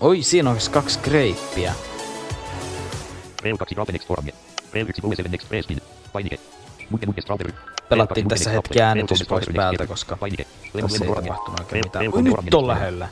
Oi, 0.00 0.22
siinä 0.22 0.50
olisi 0.50 0.70
kaksi 0.70 0.98
greippiä. 0.98 1.74
Rail 3.44 3.56
2 3.56 3.74
Rape 3.74 3.92
Next 3.92 4.10
Orange. 4.10 4.32
Rail 4.74 4.86
1 4.88 5.02
Blue 5.02 5.14
7 5.16 5.32
Next. 5.32 5.48
Painike. 5.48 5.97
Pelattiin 7.88 8.28
tässä 8.28 8.50
hetki 8.50 8.82
äänitys 8.82 9.24
pois 9.28 9.46
päältä, 9.56 9.86
koska 9.86 10.18
tässä 10.80 11.04
ei 11.04 11.10
tapahtunut 11.14 11.60
oikein 11.60 11.84
mitään. 11.84 12.04
Oi, 12.04 12.12
3 12.12 12.42
nyt 12.44 12.54
on 12.54 12.66
lähellä. 12.66 13.08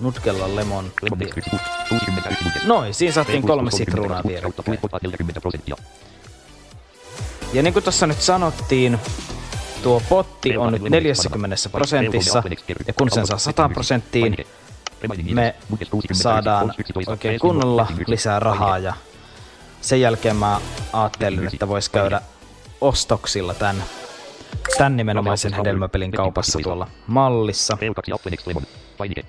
Nutkella 0.00 0.44
on 0.44 0.56
lemon. 0.56 0.92
Lemon 1.02 1.18
Next 1.18 1.38
1 1.38 1.50
Book. 1.50 1.62
61 1.88 2.44
Munte. 2.44 2.60
Noin, 2.64 2.94
siinä 2.94 3.12
saatiin 3.12 3.42
kolme 3.42 3.70
30 3.70 3.76
sitruunaa 3.76 4.22
vierekkäin. 4.26 4.78
Fluid 4.78 5.02
40 5.02 5.40
prosenttia. 5.40 5.76
Ja 7.52 7.62
niin 7.62 7.72
kuin 7.72 7.82
tuossa 7.82 8.06
nyt 8.06 8.20
sanottiin, 8.20 8.98
tuo 9.82 10.02
potti 10.08 10.56
on 10.56 10.72
nyt 10.72 10.82
40 10.82 11.68
prosentissa, 11.72 12.42
ja 12.86 12.92
kun 12.92 13.10
sen 13.10 13.26
saa 13.26 13.38
100 13.38 13.68
prosenttiin, 13.68 14.36
me 15.34 15.54
saadaan 16.12 16.74
oikein 17.06 17.40
kunnolla 17.40 17.86
lisää 18.06 18.40
rahaa, 18.40 18.78
ja 18.78 18.94
sen 19.80 20.00
jälkeen 20.00 20.36
mä 20.36 20.60
ajattelin, 20.92 21.46
että 21.52 21.68
vois 21.68 21.88
käydä 21.88 22.20
ostoksilla 22.80 23.54
tän, 23.54 23.76
tän 24.78 24.96
nimenomaisen 24.96 25.52
hedelmäpelin 25.52 26.10
kaupassa 26.12 26.58
tuolla 26.62 26.88
mallissa. 27.06 27.76
P2 27.80 28.14
Apple 28.14 28.30
Next 28.30 28.46
Lemon. 28.46 28.62
Painike. 28.98 29.24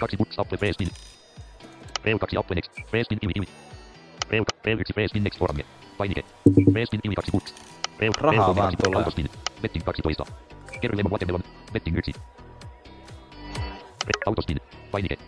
Kaksi 0.00 0.16
Books 0.16 0.38
Apple 0.38 0.58
Prespin. 0.58 0.88
P2 1.98 2.38
Apple 2.38 2.54
Next. 2.56 2.72
Prespin 2.90 3.18
Imi 3.22 3.32
Imi. 3.36 3.46
P1 4.24 4.94
Prespin 4.94 5.24
Next 5.24 5.42
Orange. 5.42 5.64
Painike. 5.98 6.24
Prespin 6.72 7.00
Imi 7.04 7.14
2 7.14 7.30
Books. 7.32 7.54
P- 7.98 8.16
Rahaa 8.20 8.48
P3 8.48 8.56
vaan 8.56 8.72
tulee. 8.84 9.04
Betting 9.62 9.84
12. 9.84 10.24
Kerry 10.80 10.96
Lemon 10.98 11.12
Watermelon. 11.12 11.42
Betting 11.72 11.98
1. 11.98 12.12
Pe- 14.06 14.20
Autospin. 14.26 14.60
Painike. 14.90 15.18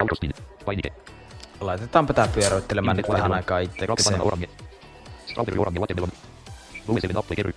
Autospin. 0.00 0.30
Painike. 0.64 0.92
Laitetaanpa 1.60 2.14
tää 2.14 2.28
pyöräyttelemään 2.28 2.96
nyt 2.96 3.08
vähän 3.08 3.32
aikaa 3.32 3.58
itsekseen. 3.58 4.20
Strawberry 5.26 5.60
orange 5.60 5.80
watermelon. 5.80 6.12
Blue 6.86 7.00
7 7.00 7.16
apple 7.16 7.36
kerry. 7.36 7.52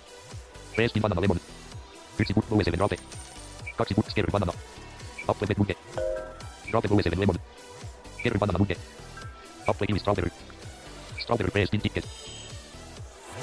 Banana 1.00 1.20
lemon. 1.20 1.40
Yksi 2.18 2.34
blue 2.34 2.64
7 2.64 2.80
rape. 2.80 2.96
Kaksi 3.76 3.94
put 3.94 4.06
kerry 4.14 4.30
banana. 4.32 4.52
Apple 5.28 5.46
bet 5.46 5.58
munke. 5.58 5.74
Blue 6.88 7.02
7 7.02 7.20
lemon. 7.20 7.36
Kerry 8.22 8.38
banana 8.38 8.58
munke. 8.58 8.76
Apple 9.66 9.86
kiwi 9.86 9.98
strawberry. 9.98 10.30
Strawberry 11.18 11.50
prespin 11.50 11.80
ticket. 11.80 12.04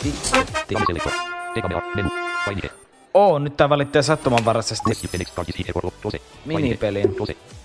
Titti. 0.03 0.29
Tame 0.73 0.85
selector. 0.85 1.13
Tekame 1.53 1.75
art 1.75 1.95
menu. 1.95 2.09
Painike. 2.45 2.69
Oo, 3.13 3.39
nyt 3.39 3.57
tää 3.57 3.69
valittiin 3.69 4.03
sattumanvaraisesti. 4.03 4.89
Tose. 6.01 6.19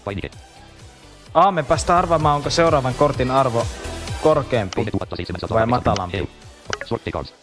Painike. 0.05 0.31
Aa, 1.35 1.53
me 1.53 1.63
päästään 1.63 1.99
arvaamaan, 1.99 2.37
onko 2.37 2.51
seuraavan 2.51 2.95
kortin 2.95 3.31
arvo 3.31 3.67
korkeampi 4.23 4.75
3700. 4.75 5.59
vai 5.59 5.67
matalampi. 5.67 6.29
Sort 6.85 7.03
the 7.03 7.13
cards. 7.13 7.35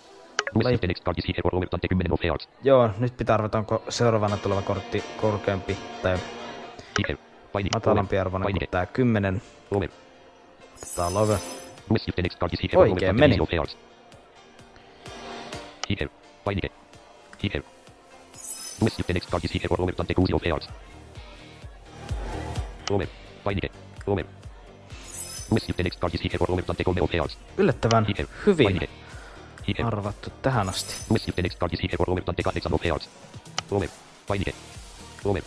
West 0.56 0.84
Next 0.84 1.04
Cartis 1.04 1.28
Hit 1.28 1.38
Euro 1.38 1.58
Overtante 1.58 1.88
10 1.88 2.14
of 2.14 2.20
hearts. 2.24 2.50
Joo, 2.64 2.90
nyt 2.98 3.18
pitää 3.18 3.34
arvata, 3.34 3.58
onko 3.58 3.84
seuraavana 3.90 4.38
tuleva 4.38 4.62
kortti 4.62 5.04
korkeampi 5.22 5.78
tai 6.02 6.18
matalampi 7.74 8.18
arvoinen 8.20 8.52
kuin 8.52 8.70
tää 8.72 8.86
10. 8.86 9.42
Over. 9.72 9.90
Tää 10.96 11.06
on 11.06 11.14
love. 11.14 11.40
Oikein 12.76 13.16
meni. 13.16 13.38
10 13.38 13.42
of 13.42 13.50
hearts. 13.52 13.78
Here. 15.90 16.10
Painike. 16.44 16.72
Here. 17.44 17.64
West 18.84 19.00
Next 19.14 19.30
Cartis 19.30 19.54
Hit 19.54 19.64
Euro 19.72 19.84
Overtante 19.84 20.14
6 20.14 20.34
of 20.34 20.42
hearts. 20.46 20.70
Over. 23.48 23.56
Painike. 23.56 23.72
Over. 24.08 24.26
West 25.52 25.72
Next 25.84 26.00
Cartis 26.00 26.24
Hit 26.24 26.34
Euro 26.34 26.54
Overtante 26.54 26.84
3 26.84 27.02
of 27.02 27.12
hearts. 27.14 27.38
Yllättävän 27.58 28.08
hyvin 28.46 28.90
arvattu 29.86 30.30
tähän 30.42 30.70
asti. 30.70 30.94
West 31.12 31.28
Next 31.38 31.60
Cartis 31.60 31.82
Hit 31.84 31.94
Euro 31.94 32.14
Overtante 32.14 32.44
8 32.44 32.74
of 32.74 32.82
hearts. 32.84 33.10
Over. 33.72 33.90
Painike. 34.28 34.54
Over. 35.26 35.42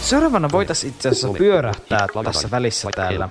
Seuraavana 0.00 0.48
voitais 0.52 0.84
itse 0.84 1.08
asiassa 1.08 1.28
pyörähtää 1.38 2.06
tässä 2.24 2.50
välissä 2.50 2.88
täällä 2.96 3.28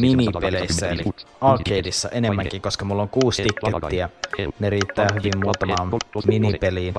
minipeleissä 0.00 0.88
eli 0.88 1.02
arcadeissa 1.40 2.08
enemmänkin, 2.08 2.62
koska 2.62 2.84
mulla 2.84 3.02
on 3.02 3.08
kuusi 3.08 3.42
tickettiä. 3.42 4.10
Ne 4.58 4.70
riittää 4.70 5.08
hyvin 5.14 5.32
muutamaan 5.44 5.90
minipeliin. 6.26 6.94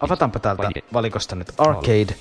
Avataanpa 0.00 0.38
täältä 0.38 0.70
valikosta 0.92 1.36
nyt 1.36 1.52
arcade. 1.58 2.14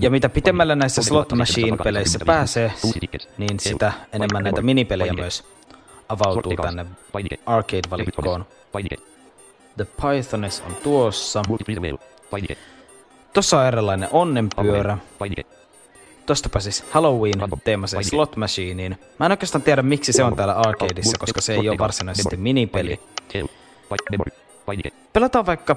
Ja 0.00 0.10
mitä 0.10 0.28
pitemmälle 0.28 0.76
näissä 0.76 1.02
slot 1.02 1.32
machine-peleissä 1.32 2.18
pääsee, 2.26 2.72
niin 3.38 3.60
sitä 3.60 3.92
enemmän 4.12 4.44
näitä 4.44 4.62
minipelejä 4.62 5.12
myös 5.12 5.44
avautuu 6.08 6.56
tänne 6.56 6.86
arcade-valikkoon. 7.46 8.46
The 9.76 9.84
Pythoness 9.84 10.62
on 10.66 10.74
tuossa. 10.74 11.42
Tossa 13.32 13.60
on 13.60 13.66
erilainen 13.66 14.08
onnenpyörä. 14.12 14.98
Tostapa 16.26 16.60
siis 16.60 16.84
Halloween 16.90 17.34
teemaseen 17.64 18.04
slot 18.04 18.36
machineen. 18.36 18.98
Mä 19.18 19.26
en 19.26 19.32
oikeastaan 19.32 19.62
tiedä 19.62 19.82
miksi 19.82 20.12
se 20.12 20.24
on 20.24 20.36
täällä 20.36 20.54
arcadeissa, 20.54 21.18
koska 21.18 21.40
se 21.40 21.52
ei 21.52 21.68
ole 21.68 21.78
varsinaisesti 21.78 22.36
minipeli. 22.36 23.00
Pelataan 25.12 25.46
vaikka 25.46 25.76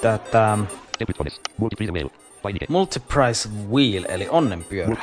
tätä 0.00 0.58
Multiprice 2.68 3.48
Wheel, 3.72 4.04
eli 4.08 4.28
onnenpyörä. 4.30 4.96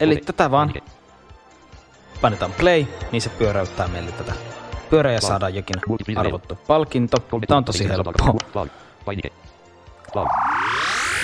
Eli 0.00 0.16
tätä 0.16 0.50
vaan 0.50 0.72
painetaan 2.20 2.52
play, 2.52 2.84
niin 3.12 3.22
se 3.22 3.28
pyöräyttää 3.28 3.88
meille 3.88 4.12
tätä 4.12 4.32
pyörää 4.90 5.12
ja 5.12 5.20
saadaan 5.20 5.54
jokin 5.54 5.76
arvottu 6.16 6.58
palkinto. 6.66 7.16
Tää 7.46 7.56
on 7.56 7.64
tosi 7.64 7.88
helppo. 7.88 8.12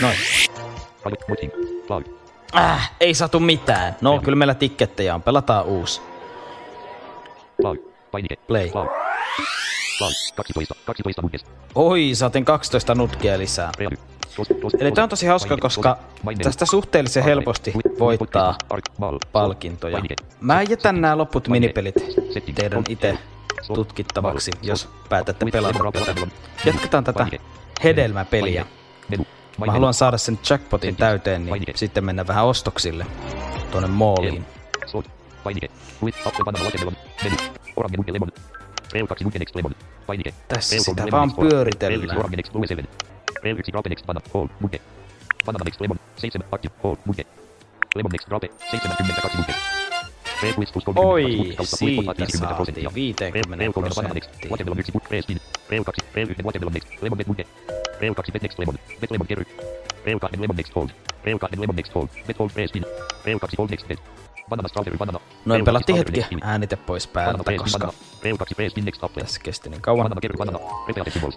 Noin. 0.00 0.16
Äh, 2.56 2.90
ei 3.00 3.14
saatu 3.14 3.40
mitään. 3.40 3.96
No, 4.00 4.20
kyllä 4.24 4.36
meillä 4.36 4.54
tikkettejä 4.54 5.14
on. 5.14 5.22
Pelataan 5.22 5.64
uusi. 5.64 6.00
Play. 8.46 8.68
Oi, 11.74 12.10
saatiin 12.14 12.44
12 12.44 12.94
nutkia 12.94 13.38
lisää. 13.38 13.72
Eli 14.80 14.92
tää 14.92 15.04
on 15.04 15.10
tosi 15.10 15.26
hauska, 15.26 15.56
koska 15.56 15.98
tästä 16.42 16.66
suhteellisen 16.66 17.24
helposti 17.24 17.72
voittaa 17.98 18.54
palkintoja. 19.32 20.02
Mä 20.40 20.62
jätän 20.62 21.00
nämä 21.00 21.18
loput 21.18 21.48
minipelit 21.48 21.94
teidän 22.54 22.84
itse 22.88 23.18
tutkittavaksi, 23.74 24.50
jos 24.62 24.88
päätätte 25.08 25.46
pelata. 25.52 25.78
Jatketaan 26.64 27.04
tätä 27.04 27.26
hedelmäpeliä. 27.84 28.66
Mä 29.58 29.72
haluan 29.72 29.94
saada 29.94 30.18
sen 30.18 30.38
jackpotin 30.50 30.96
täyteen, 30.96 31.44
niin 31.46 31.64
sitten 31.74 32.04
mennä 32.04 32.26
vähän 32.26 32.44
ostoksille 32.44 33.06
tuonne 33.70 33.88
mooliin. 33.88 34.44
Tässä 40.48 40.78
sitä 40.78 41.06
vaan 41.10 41.32
pyöritellään. 41.34 42.30
P1 43.42 43.74
Rape 43.74 43.88
Next 43.88 44.06
Banana 44.06 44.30
Hall 44.34 44.48
Mugge. 44.60 44.80
Banana 45.46 45.64
Next 45.64 45.80
Lemon 45.80 45.98
7 46.16 46.44
Active 46.52 46.74
Hall 46.82 46.96
Mugge. 47.06 47.24
Lemon 47.94 48.12
Next 48.12 48.28
Rape 48.28 48.48
72 48.70 49.36
Mugge. 49.38 49.54
P-Quiz 50.40 50.72
plus 50.72 50.84
30 50.84 51.00
Oi, 51.00 51.54
kautta 51.56 51.76
siitä 51.76 52.02
50 52.14 52.38
saatiin 52.38 52.56
prosenttia. 52.56 52.90
50 52.90 53.30
P3 53.30 53.48
Banana 53.48 54.14
Next 54.14 54.30
prosenttia. 54.30 54.50
Watermelon 54.50 54.78
1 54.78 54.92
Put 54.92 55.04
P-Spin. 55.08 55.38
P2 55.68 55.84
P1 56.14 56.44
Watermelon 56.44 56.72
Next 56.72 57.02
Lemon 57.02 57.18
Bet 57.18 57.26
Mugge. 57.26 57.44
P2 58.00 58.32
Bet 58.32 58.42
Next 58.42 58.58
Lemon 58.58 58.78
Bet 59.00 59.10
Lemon 59.10 59.26
Kerry. 59.26 59.46
P2 60.04 60.40
Lemon 60.40 60.56
Next 60.56 60.72
Hold. 60.74 60.90
P2 61.24 61.58
Lemon 61.60 61.76
Next 61.76 61.92
Hold. 61.94 62.08
Bet 62.26 62.36
Hold 62.36 62.52
P-Spin. 62.54 62.84
P2 63.24 63.56
Hold 63.58 63.70
Next 63.70 63.88
Bet. 63.88 64.27
Noin 65.44 65.60
P2 65.60 65.64
pelattiin 65.64 65.96
Strawberry 65.98 66.22
hetki 66.22 66.36
äänite 66.40 66.76
pois 66.76 67.06
päältä, 67.06 67.52
koska 67.58 67.78
Banana. 67.78 67.98
P2 68.22 68.54
P-Spin 68.56 68.84
Next 68.84 69.04
Apple. 69.04 69.22
tässä 69.22 69.40
kesti 69.44 69.70
niin 69.70 69.82
kauan. 69.82 70.12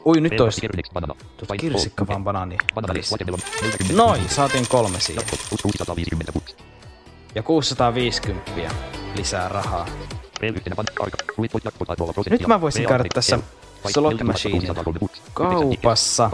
Ui, 0.05 0.22
nyt 0.22 0.34
P2 0.34 0.41
olisi 0.41 0.62
Kerry 0.62 0.78
Next 0.78 0.93
Banana. 0.93 1.16
tuot 1.38 1.47
Find 1.47 1.59
kirsikka 1.59 2.07
vaan 2.07 2.24
banaani 2.24 2.57
välissä. 2.76 2.93
Next 2.93 3.12
Watermelon. 3.12 3.39
40 3.62 4.03
Noin, 4.03 4.30
saatiin 4.30 4.68
kolme 4.70 4.99
siihen. 4.99 5.24
Plus 5.49 5.62
650 5.62 6.32
books. 6.32 6.55
Ja 7.36 7.43
650 7.43 8.51
lisää 9.16 9.49
rahaa. 9.49 9.86
Nyt 12.30 12.47
mä 12.47 12.62
voisin 12.62 12.88
käydä 12.88 13.03
tässä 13.14 13.39
slot 13.93 14.24
machinen 14.24 14.76
kaupassa. 15.34 16.32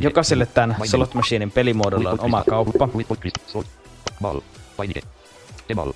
Jokaiselle 0.00 0.46
tämän 0.46 0.76
slot 0.84 1.14
machinen 1.14 1.50
pelimuodolla 1.50 2.10
on 2.10 2.20
oma 2.20 2.44
kauppa. 2.48 2.88
Mal. 4.20 4.40
Painike. 4.76 5.00
Emal. 5.68 5.92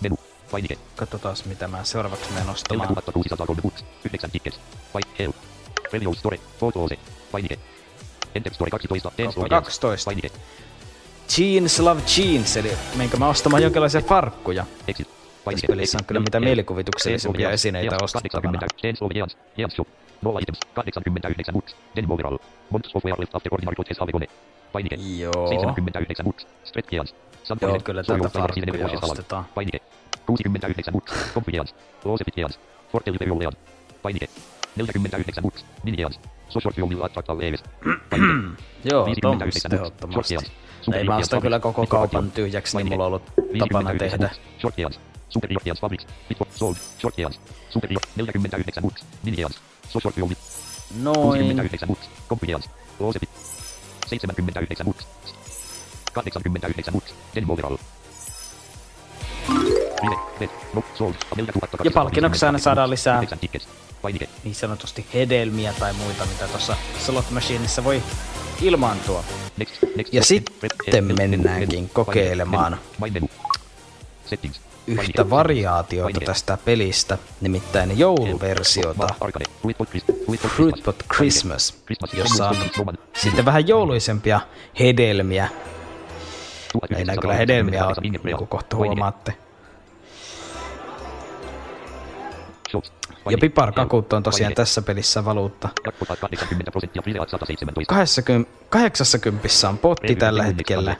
Menu. 0.00 0.16
Painike. 0.50 0.76
Katsotaan 0.96 1.36
mitä 1.44 1.68
mä 1.68 1.84
seuraavaksi 1.84 2.32
menen 2.32 2.50
ostamaan. 2.50 2.88
4603 2.88 3.62
books. 3.62 3.84
9 4.04 4.30
tickets. 4.30 4.60
Pain. 4.92 5.04
Help. 5.18 5.36
Radio 5.92 6.14
Store. 6.14 6.38
Photos. 6.58 6.90
Painike. 7.32 7.58
Enter 8.34 8.54
Store 8.54 8.70
12. 8.70 9.12
Dance 9.18 9.32
Store. 9.32 9.48
12. 9.48 10.10
Painike. 10.10 10.30
Jeans 11.38 11.78
love 11.80 12.00
jeans, 12.16 12.56
eli 12.56 12.72
menkö 12.96 13.16
mä 13.16 13.28
ostamaan 13.28 13.62
jonkinlaisia 13.62 14.00
farkkuja. 14.00 14.66
Exit. 14.88 15.08
Tässä 15.44 15.66
pelissä 15.66 15.98
on 16.00 16.04
kyllä 16.04 16.20
mitä 16.20 16.40
mielikuvituksellisimpia 16.40 17.50
esineitä 17.50 17.96
ostettavana. 18.02 18.60
Nolla 20.22 20.40
items. 20.40 20.58
89 20.74 21.52
books. 21.52 21.76
Den 21.96 22.12
overall. 22.12 22.38
Months 22.70 22.90
of 22.94 23.04
wear 23.04 23.20
left 23.20 23.34
after 23.34 23.54
ordinary 23.54 23.74
process 23.74 24.02
avegone. 24.02 24.26
Painike. 24.72 24.96
Joo. 24.96 25.48
79 25.48 26.24
books. 26.24 26.46
Stretch 26.64 26.94
Jans. 26.94 27.14
Joo, 27.62 27.78
kyllä 27.84 28.02
täältä 28.02 28.28
farkkuja 28.28 28.98
ostetaan. 29.02 29.44
Painike. 29.54 29.80
69 30.26 30.92
books. 30.92 31.12
Confiance. 31.34 31.74
Loosepit 32.04 32.36
Jans. 32.36 32.60
Fortel 32.92 33.14
Imperial 33.14 33.40
Jans. 33.40 33.56
Painike. 34.02 34.28
49 34.76 35.42
books. 35.42 35.64
Min 35.84 35.98
Jans. 35.98 36.20
Social 36.48 36.72
Fuel 36.72 37.02
Attractal 37.02 37.38
Leves. 37.38 37.62
Painike. 38.10 38.62
Joo, 38.90 39.04
59 39.06 39.30
tommasta 39.38 39.68
books. 39.68 40.28
tehottomasti. 40.28 40.34
Ei 40.94 41.04
mä 41.04 41.16
ostan 41.16 41.42
kyllä 41.42 41.58
koko 41.60 41.86
kaupan 41.86 42.30
tyhjäksi, 42.30 42.76
niin 42.76 42.88
mulla 42.88 43.04
on 43.04 43.06
ollut 43.06 43.22
tapana 43.58 43.94
tehdä. 43.98 44.30
Short 44.60 44.78
Jans. 44.78 45.00
Super 45.28 45.50
Jans 45.64 45.80
Fabrics. 45.80 46.06
Bitfo. 46.28 46.46
Sold. 46.50 46.76
Short 47.00 47.18
Jans. 47.18 47.40
Super 47.70 47.90
49 48.16 48.82
books. 48.82 49.04
Min 49.22 49.38
Jans. 49.38 49.60
Social 49.88 50.12
Fuel 50.12 50.28
Noin. 51.02 51.38
69 51.38 51.86
books. 51.88 52.10
Confiance. 52.28 52.70
Loosepit. 52.98 53.30
79 54.10 54.84
books. 54.84 55.06
89 56.12 56.92
books. 56.92 57.14
Den 57.34 57.50
overall. 57.50 57.76
Ja 61.84 61.90
palkinnoksi 61.94 62.46
aina 62.46 62.58
saadaan 62.58 62.90
lisää 62.90 63.18
9 63.18 63.38
tickets. 63.38 63.68
Painike. 64.02 64.28
niin 64.44 64.54
sanotusti 64.54 65.06
hedelmiä 65.14 65.72
tai 65.72 65.92
muita, 65.92 66.26
mitä 66.26 66.48
tuossa 66.48 66.76
slot 66.98 67.30
machineissa 67.30 67.84
voi 67.84 68.02
ilmaantua. 68.62 69.24
Ja 70.12 70.24
sitten 70.24 71.04
mennäänkin 71.04 71.88
kokeilemaan. 71.88 72.80
Settings. 74.26 74.60
Yhtä 74.90 75.30
variaatiota 75.30 76.20
tästä 76.20 76.58
pelistä, 76.64 77.18
nimittäin 77.40 77.98
jouluversiota 77.98 79.06
Arcade. 79.20 79.44
Fruitpot 80.48 81.04
Christmas. 81.14 81.82
Jossa 82.12 82.48
on 82.48 82.56
sitten 83.16 83.44
vähän 83.44 83.68
jouluisempia 83.68 84.40
hedelmiä. 84.80 85.48
Ei 86.96 87.04
nää 87.04 87.16
kyllä 87.16 87.34
hedelmiä 87.34 87.86
ole, 87.86 87.94
niin 88.02 88.36
kuin 88.38 88.48
kohta 88.48 88.76
huomaatte. 88.76 89.34
Ja 93.30 93.38
piparkakut 93.38 94.12
on 94.12 94.22
tosiaan 94.22 94.54
tässä 94.54 94.82
pelissä 94.82 95.24
valuutta. 95.24 95.68
Jackpot 95.86 96.08
80 96.20 96.70
prosenttia. 96.70 97.02
Freeat 97.02 97.28
117. 97.28 97.94
80, 97.94 98.50
80 98.70 99.68
on 99.68 99.78
potti 99.78 100.16
tällä 100.16 100.42
hetkellä. 100.42 100.96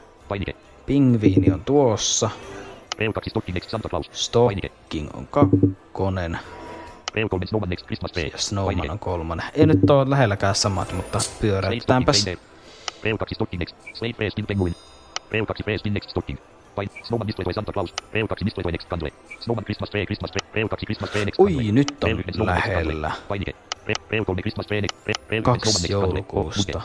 Pingviini 0.86 1.52
on 1.52 1.64
tuossa. 1.64 2.30
Reu 3.00 3.12
2 3.12 3.30
Stocking 3.30 3.54
Next 3.54 3.70
Santa 3.70 3.88
Claus. 3.88 4.10
Stocking 4.12 5.08
on 5.14 5.26
kakkonen. 5.26 6.38
Reu 7.14 7.28
3 7.28 7.46
Snowman 7.46 7.68
Next 7.68 7.86
Christmas 7.86 8.12
Tree. 8.12 8.26
Ja 8.32 8.38
Snowman 8.38 8.90
on 8.90 8.98
kolmonen. 8.98 9.46
Ei 9.54 9.66
nyt 9.66 9.90
oo 9.90 10.10
lähelläkään 10.10 10.54
samat, 10.54 10.92
mutta 10.92 11.18
pyöräytetäänpäs. 11.40 12.26
Reu 13.04 13.18
2 13.18 13.34
Stocking 13.34 13.58
Next. 13.60 13.76
Slave 13.94 14.12
Face 14.12 14.30
Spin 14.30 14.46
Penguin. 14.46 14.74
Reu 15.30 15.46
2 15.46 15.62
Face 15.62 15.78
Spin 15.78 15.94
Next 15.94 16.10
Stocking. 16.10 16.38
Pain. 16.74 16.90
Snowman 17.04 17.26
Display 17.26 17.44
Toy 17.44 17.52
Santa 17.54 17.72
Claus. 17.72 17.94
Reu 18.12 18.26
2 18.28 18.44
Display 18.44 18.62
Toy 18.62 18.72
Next 18.72 18.88
Candle. 18.88 19.10
Snowman 19.40 19.64
Christmas 19.64 19.90
Christmas 19.90 20.30
Tree. 20.30 20.48
Reu 20.54 20.68
2 20.68 20.86
Christmas 20.86 21.10
Tree 21.10 21.24
Next 21.24 21.40
Ui, 21.40 21.72
nyt 21.72 22.04
on 22.04 22.10
Reu 22.10 22.18
1 22.18 22.32
Snowman 22.32 22.54
Next 22.54 22.70
Candle. 22.70 22.86
lähellä. 23.02 23.10
Painike. 23.28 23.52
Re- 23.86 24.04
Reu 24.10 24.24
3 24.24 24.42
Christmas 24.42 24.66
Tree 24.66 24.80
Next. 24.80 24.96
Re- 25.06 25.12
Reu 25.28 25.40
1 25.40 25.42
Snowman 25.42 25.42
Kaksi 25.60 25.68
Next 25.68 25.92
Candle. 25.92 26.06
joulukuusta. 26.08 26.80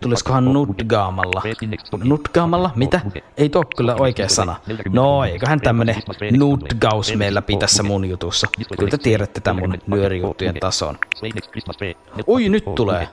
Tulisikohan 0.00 0.44
nutgaamalla? 0.44 1.42
Nutgaamalla? 2.04 2.70
Mitä? 2.74 3.00
Ei 3.36 3.48
tuo 3.48 3.64
kyllä 3.76 3.94
oikea 3.98 4.28
sana. 4.28 4.56
No, 4.88 5.24
eiköhän 5.24 5.60
tämmönen 5.60 5.96
nutgaus 6.38 7.16
meillä 7.16 7.42
tässä 7.58 7.82
mun 7.82 8.04
jutussa. 8.04 8.46
Kyllä 8.78 8.90
te 8.90 8.98
tiedätte 8.98 9.40
tämän 9.40 9.62
mun 9.62 9.78
nyörijuttujen 9.86 10.54
tason. 10.60 10.98
Ui, 12.28 12.48
nyt 12.48 12.64
tulee. 12.74 13.08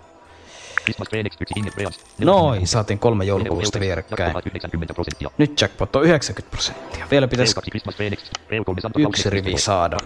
Noin, 2.20 2.68
saatiin 2.68 2.99
kolme 2.99 3.26
joulukuusta 3.26 3.80
vierekkäin. 3.80 4.36
90 4.45 4.93
prosenttia. 4.93 5.30
Nyt 5.38 5.62
jackpot 5.62 5.95
on 5.95 6.04
90 6.04 6.52
prosenttia. 6.52 7.08
Vielä 7.12 7.28
pitäisi 7.28 7.56
2 7.56 7.72
Christmas 7.72 7.95
Tree 7.95 8.10
Next. 8.10 8.32
Reu 8.49 8.64
3 8.64 8.82
Santa 8.82 8.99
Claus 8.99 9.10
yksi 9.10 9.30
rivi 9.30 9.58
saada. 9.58 9.97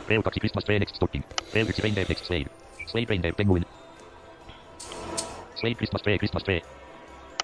Penguin. 5.65 5.75
Slave 5.75 5.77
Christmas 5.77 6.01
Tree 6.01 6.17
Christmas 6.17 6.43
Tree. 6.43 6.61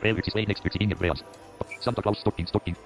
1 0.04 0.32
Slave 0.32 0.46
Next 0.48 0.66
1 0.66 0.78
Inget 0.80 1.02
Reals. 1.02 1.26
Santa 1.80 2.02
Claus 2.02 2.20
Stocking 2.20 2.48
Stocking. 2.48 2.78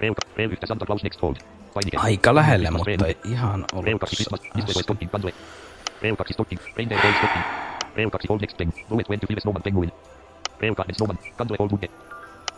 Reu, 0.00 0.14
Reu 0.36 0.50
1 0.50 0.66
Santa 0.66 0.86
Claus 0.86 1.02
Next 1.02 1.20
Fold. 1.20 1.36
Painike. 1.74 1.96
Aika 1.96 2.34
lähellä, 2.34 2.70
mutta 2.70 2.90
ei 2.90 3.16
ihan 3.24 3.64
ollut 3.72 4.00
2 4.00 4.16
Christmas 4.16 4.40
Display. 4.56 4.82
Stocking 4.82 5.10
Candle. 5.10 5.32
Reu 6.02 6.16
2 6.16 6.32
Stocking. 6.32 6.60
Reindeer 6.76 7.00
Gold 7.00 7.14
Stocking. 7.14 7.44
Reu 7.96 8.10
2 8.10 8.28
Fold 8.28 8.40
Next 8.40 8.56
Pen. 8.56 8.72
Bullet 8.88 9.06
25 9.06 9.40
Snowman 9.40 9.62
Penguin. 9.62 9.92
Reu 10.60 10.74
2 10.74 10.94
Snowman. 10.94 11.18
Candle 11.38 11.56
Old 11.58 11.70
Bunke. 11.70 11.88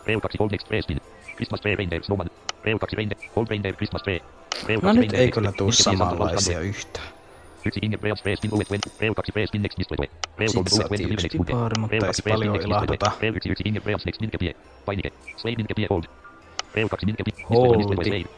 Reu 0.05 0.19
2 0.19 0.37
Fold 0.37 0.51
Next 0.51 0.67
Tree. 0.67 0.81
Christmas 1.35 1.61
Tree 1.61 1.75
Reindeer. 1.75 2.01
Reu 2.63 2.79
2 2.79 2.95
Reindeer. 2.95 3.19
Old 3.35 3.47
Reindeer 3.49 3.75
Christmas 3.75 4.03
Tree. 4.03 4.21
Reu 4.67 4.81
2 4.81 4.85
No 4.85 5.01
nyt 5.01 5.13
ei 5.13 5.31
kyllä 5.31 5.51
tuu 5.51 5.71
samanlaisia 5.71 6.59
yhtään. 6.59 7.16
Yksi 7.67 7.79
Inget 7.83 8.03
Reals 8.03 8.21
Tree 8.21 8.35
Spin 8.35 8.49
Bullet 8.51 8.67
20. 8.67 8.89
Reu 9.01 9.13
2 9.13 9.31
Tree 9.31 9.47
Spin 9.47 9.61
Next 9.61 9.77
Display. 9.79 10.09
Reu 10.37 10.47
3 10.47 10.47
Sitten 10.47 10.63
Bullet 10.63 10.69
saatiin 10.69 11.09
25 11.09 11.13
yksi 11.13 11.27
Next 11.27 11.91
Reu 11.91 11.99
ei 11.99 12.01
2 12.01 12.13
se 12.13 12.21
Tree 12.21 12.37
Spin 12.37 12.51
Next 12.51 12.67
Display. 12.67 12.97
Reu 13.21 13.33
1 13.33 13.49
1 13.49 13.63
Inget 13.65 13.85
Reals 13.85 14.05
Next 14.05 14.21
Minke 14.21 14.37
Pie. 14.37 14.55
Painike. 14.85 15.11
Slave 15.37 15.55
Minke 15.55 15.73
Pie 15.73 15.87
Old. 15.89 16.03
Reu 16.75 16.87
2 16.87 17.05
Minke 17.05 17.23
Pie. 17.23 17.33
Display 17.77 18.05
Slave. 18.09 18.29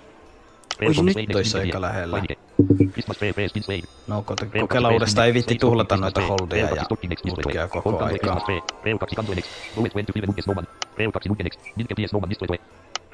Reu 0.80 0.90
Oi, 0.90 0.96
3 0.96 1.06
nyt 1.06 1.14
Slave 1.14 1.26
Next 1.28 1.32
tois 1.32 1.54
Minke 1.54 1.68
aika 1.68 1.82
lähellä. 1.82 2.22
No 4.08 4.22
kokeilla 4.22 4.88
2 4.88 4.94
uudestaan, 4.94 5.28
ei 5.28 5.34
vitti 5.34 5.56
tuhlata 5.56 5.98
noita 5.98 6.22
holdeja 6.22 6.66
ja 6.66 6.70
2 6.70 6.86
Stocking 6.86 7.10
Next 7.10 7.26
Display. 7.26 7.44
mutkia 7.46 7.68
Hold 7.68 7.84
koko 7.84 8.06
aikaa. 8.06 8.18
Christmas 8.20 8.44
Tree. 8.44 8.62
Reu 8.84 8.98
2 8.98 9.16
Candle 9.16 9.36
Next. 9.36 9.52
Bullet 9.76 9.94
20 9.94 10.26
Bunke 10.26 10.42
Snowman. 10.42 10.68
Reu 10.98 11.12
2 11.12 11.30
Bunke 11.30 11.44
Next. 11.44 11.60
Minke 11.76 11.96
Pie 11.96 12.08
Snowman 12.08 12.30
Display. 12.30 12.60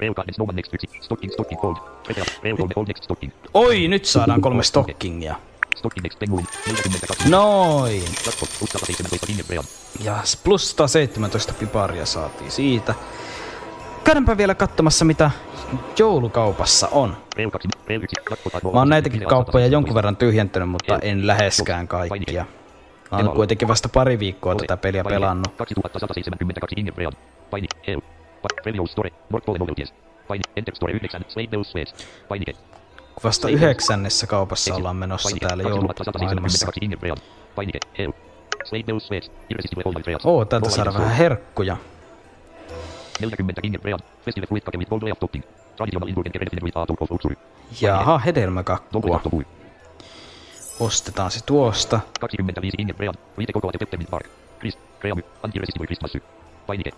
Reu 0.00 0.14
2 0.14 0.32
Snowman 0.32 0.56
Next 0.56 0.72
1. 0.72 0.88
Stocking 1.00 1.32
Stocking 1.32 1.62
Hold. 1.62 1.76
Reu 2.42 2.56
3 2.56 2.72
Hold 2.76 2.88
Next 2.88 3.04
Stocking. 3.04 3.32
Oi, 3.54 3.88
nyt 3.88 4.04
saadaan 4.04 4.40
kolme 4.40 4.62
stockingia. 4.62 5.36
Stocking 5.76 6.02
Next 6.02 6.18
Penguin. 6.18 6.46
42. 6.66 7.28
Noin. 7.30 8.02
Jackpot. 8.26 8.48
Plus 8.58 8.70
117 8.70 9.26
Inget 9.32 9.50
Reals. 9.50 9.66
Ja 10.04 10.16
plus 10.44 10.70
117 10.70 11.52
piparia 11.52 12.06
saatiin 12.06 12.50
siitä. 12.50 12.94
Käydäänpä 14.04 14.36
vielä 14.36 14.54
katsomassa, 14.54 15.04
mitä 15.04 15.30
joulukaupassa 15.98 16.88
on. 16.92 17.16
Reu 17.36 17.50
2. 17.50 17.68
Reu 17.86 18.00
1. 18.02 18.16
Jackpot. 18.30 18.62
Mä 18.72 18.78
oon 18.78 18.88
näitäkin 18.88 19.26
kauppoja 19.26 19.66
jonkun 19.66 19.94
verran 19.94 20.16
tyhjentänyt, 20.16 20.68
mutta 20.68 20.98
en 21.02 21.26
läheskään 21.26 21.88
kaikkia. 21.88 22.44
Mä 23.10 23.18
oon 23.18 23.36
kuitenkin 23.36 23.68
vasta 23.68 23.88
pari 23.88 24.18
viikkoa 24.18 24.54
tätä 24.54 24.76
peliä 24.76 25.04
pelannut. 25.04 25.56
2172 33.20 34.70
Inget 34.70 34.92
Reals. 34.92 35.10
Paini. 35.14 35.30
Help. 35.34 35.36
Radio 35.38 35.38
Store. 35.38 35.60
North 35.80 35.84
Pole 35.84 35.94
Novelties. 35.94 36.56
Paini. 37.56 37.72
Enter 37.72 37.96
Store 37.96 38.02
9. 38.02 38.12
Slave 38.64 38.82
Bells 38.82 39.06
Sweats. 39.06 39.30
Painike. 39.30 39.56
Vasta 39.64 39.88
yhdeksännessä 39.88 40.06
kaupassa 40.06 40.14
ollaan 40.14 40.16
menossa 40.16 40.16
täällä 40.16 40.22
joulumaailmassa. 40.22 40.28
Oo, 40.28 40.44
täältä 40.44 40.70
saada 40.70 40.94
vähän 40.94 41.16
herkkuja. 41.16 41.76
40 43.20 43.60
Inget 43.64 43.84
Reals. 43.84 44.02
Festival 44.24 44.46
Fruit 44.46 44.64
Cake 44.64 44.78
with 44.78 44.90
Gold 44.90 45.02
Layout 45.02 45.20
Topping. 45.20 45.44
Traditional 45.76 46.08
Indulgent 46.08 46.32
Benefit 46.32 46.62
with 46.62 46.78
Art 46.78 46.90
of 46.90 47.10
Luxury. 47.10 47.36
Jaha, 47.80 48.18
hedelmäkakkua. 48.18 49.20
Ostetaan 50.80 51.30
se 51.30 51.40
tuosta. 51.46 52.00
25 52.20 52.76
Inget 52.78 52.98
Reals. 52.98 53.16
Viite 53.38 53.52
Cocoa 53.52 53.72
de 53.72 53.78
Peppermint 53.78 54.10
Bark. 54.10 54.26
Chris. 54.58 54.78
Christmas. 55.00 56.12
Painike. 56.66 56.90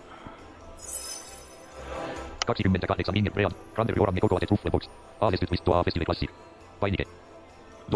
28 2.53 3.15
Inget 3.17 3.35
Reals. 3.35 3.53
Cranberry 3.73 4.01
Orange 4.01 4.21
Cocoa 4.21 4.41
de 4.41 4.45
Truffle 4.45 4.71
Box. 4.71 4.89
Aalestyt 5.21 5.51
Vistoa 5.51 5.83
Festival 5.83 6.05
Classic. 6.05 6.29
Painike. 6.79 7.05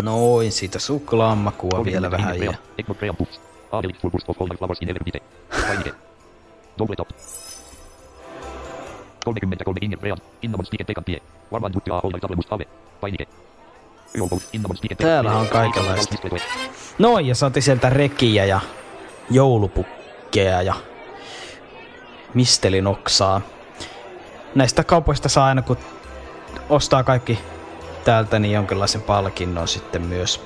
Noin, 0.02 0.52
siitä 0.52 0.80
suklaamakua 0.80 1.86
vielä 1.86 2.12
vähän 2.12 2.44
ja... 2.44 2.54
Full 4.02 4.10
Burst 4.12 4.30
of 4.30 4.42
All 4.42 4.48
My 4.48 4.58
Flowers 4.58 4.82
in 4.82 4.90
Every 4.90 5.04
Bite. 5.04 5.22
Painike. 5.68 5.94
Double 6.80 6.96
Top. 6.96 7.10
33 9.26 9.80
Inget 9.82 10.02
Reals. 10.02 10.20
Innamon 10.42 10.66
Spiken 10.66 10.86
Pekan 10.86 11.04
Pie. 11.04 11.22
Varmaan 11.52 11.72
Tuttia 11.72 11.94
All 11.94 12.12
Ave. 12.50 12.66
Painike. 13.02 13.28
Täällä 14.98 15.32
on 15.32 15.48
kaikenlaista. 15.48 16.16
Noin, 17.00 17.26
ja 17.26 17.36
saatiin 17.36 17.64
sieltä 17.64 17.90
rekiä 17.90 18.46
ja 18.46 18.60
joulupukkeja 19.32 20.62
ja 20.62 20.74
mistelin 22.34 22.88
oksaa. 22.88 23.42
Näistä 24.56 24.84
kaupoista 24.84 25.30
saa 25.30 25.46
aina 25.46 25.62
kun 25.62 25.78
ostaa 26.70 27.04
kaikki 27.04 27.40
täältä, 28.06 28.40
niin 28.40 28.54
jonkinlaisen 28.54 29.02
palkinnon 29.02 29.68
sitten 29.68 30.02
myös. 30.02 30.46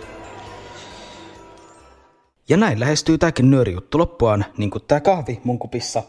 Ja 2.49 2.57
näin 2.57 2.79
lähestyy 2.79 3.17
tääkin 3.17 3.49
nyörijuttu 3.49 3.97
loppuaan, 3.97 4.45
niin 4.57 4.69
kuin 4.69 4.83
tää 4.87 4.99
kahvi 4.99 5.41
mun 5.43 5.59
kupissa. 5.59 6.03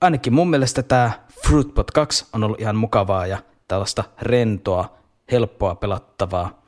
Ainakin 0.00 0.34
mun 0.34 0.50
mielestä 0.50 0.82
tää 0.82 1.26
Fruitpot 1.46 1.90
2 1.90 2.26
on 2.32 2.44
ollut 2.44 2.60
ihan 2.60 2.76
mukavaa 2.76 3.26
ja 3.26 3.38
tällaista 3.68 4.04
rentoa, 4.22 4.96
helppoa 5.32 5.74
pelattavaa. 5.74 6.62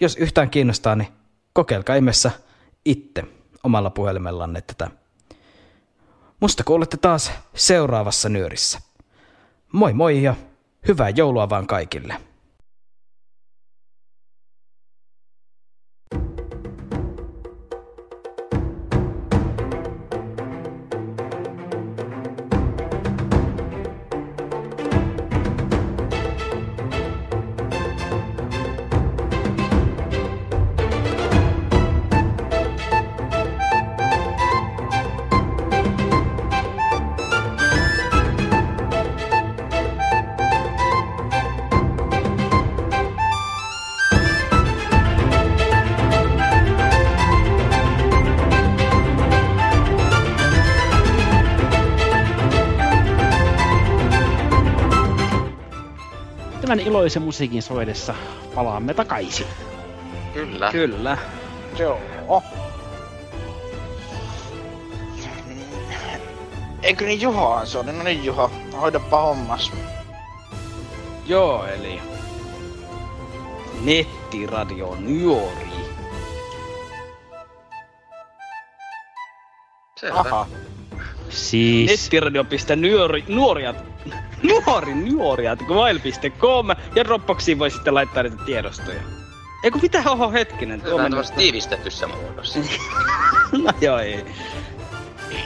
Jos 0.00 0.16
yhtään 0.16 0.50
kiinnostaa, 0.50 0.96
niin 0.96 1.08
kokeilkaa 1.52 1.96
ihmeessä 1.96 2.30
itse 2.84 3.22
omalla 3.64 3.90
puhelimellanne 3.90 4.60
tätä. 4.60 4.90
Musta 6.40 6.64
kuulette 6.64 6.96
taas 6.96 7.32
seuraavassa 7.54 8.28
nyörissä. 8.28 8.80
Moi 9.72 9.92
moi 9.92 10.22
ja 10.22 10.34
hyvää 10.88 11.10
joulua 11.10 11.48
vaan 11.48 11.66
kaikille. 11.66 12.16
Iloisen 56.94 57.22
musiikin 57.22 57.62
soidessa 57.62 58.14
palaamme 58.54 58.94
takaisin. 58.94 59.46
Kyllä. 60.34 60.72
Kyllä. 60.72 61.18
Joo. 61.78 62.42
Eikö 66.82 67.04
niin 67.04 67.20
Juha 67.20 67.66
se 67.66 67.78
oli? 67.78 67.92
No 67.92 68.02
niin 68.02 68.24
Juha, 68.24 68.50
hoidapa 68.80 69.22
hommas. 69.22 69.72
Joo, 71.26 71.66
eli 71.66 72.00
nettiradio 73.84 74.96
Nuori. 75.00 75.68
Selvä. 80.00 80.20
Aha. 80.20 80.46
Siis... 81.34 81.90
Nettiradio.nuori, 81.90 83.24
nuoriat, 83.28 83.84
nuori, 84.42 84.94
nuoriat, 84.94 85.60
mail.com 85.68 86.66
ja 86.94 87.04
Dropboxiin 87.04 87.58
voi 87.58 87.70
sitten 87.70 87.94
laittaa 87.94 88.22
niitä 88.22 88.36
tiedostoja. 88.46 89.00
Eikö 89.64 89.78
mitä, 89.82 90.02
oho 90.10 90.32
hetkinen. 90.32 90.80
Se 90.80 90.94
on 90.94 91.10
tämmössä 91.10 91.34
tiivistetyssä 91.34 92.06
muodossa. 92.06 92.58
no 93.64 93.70
joo, 93.80 93.98
ei. 93.98 94.24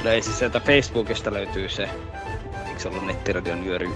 No 0.05 0.11
ei 0.11 0.23
siis 0.23 0.39
sieltä 0.39 0.61
Facebookista 0.61 1.33
löytyy 1.33 1.69
se, 1.69 1.89
eikö 2.67 2.81
se 2.81 2.89
ollut 2.89 3.07
nettiradion 3.07 3.65
nyöry 3.65 3.89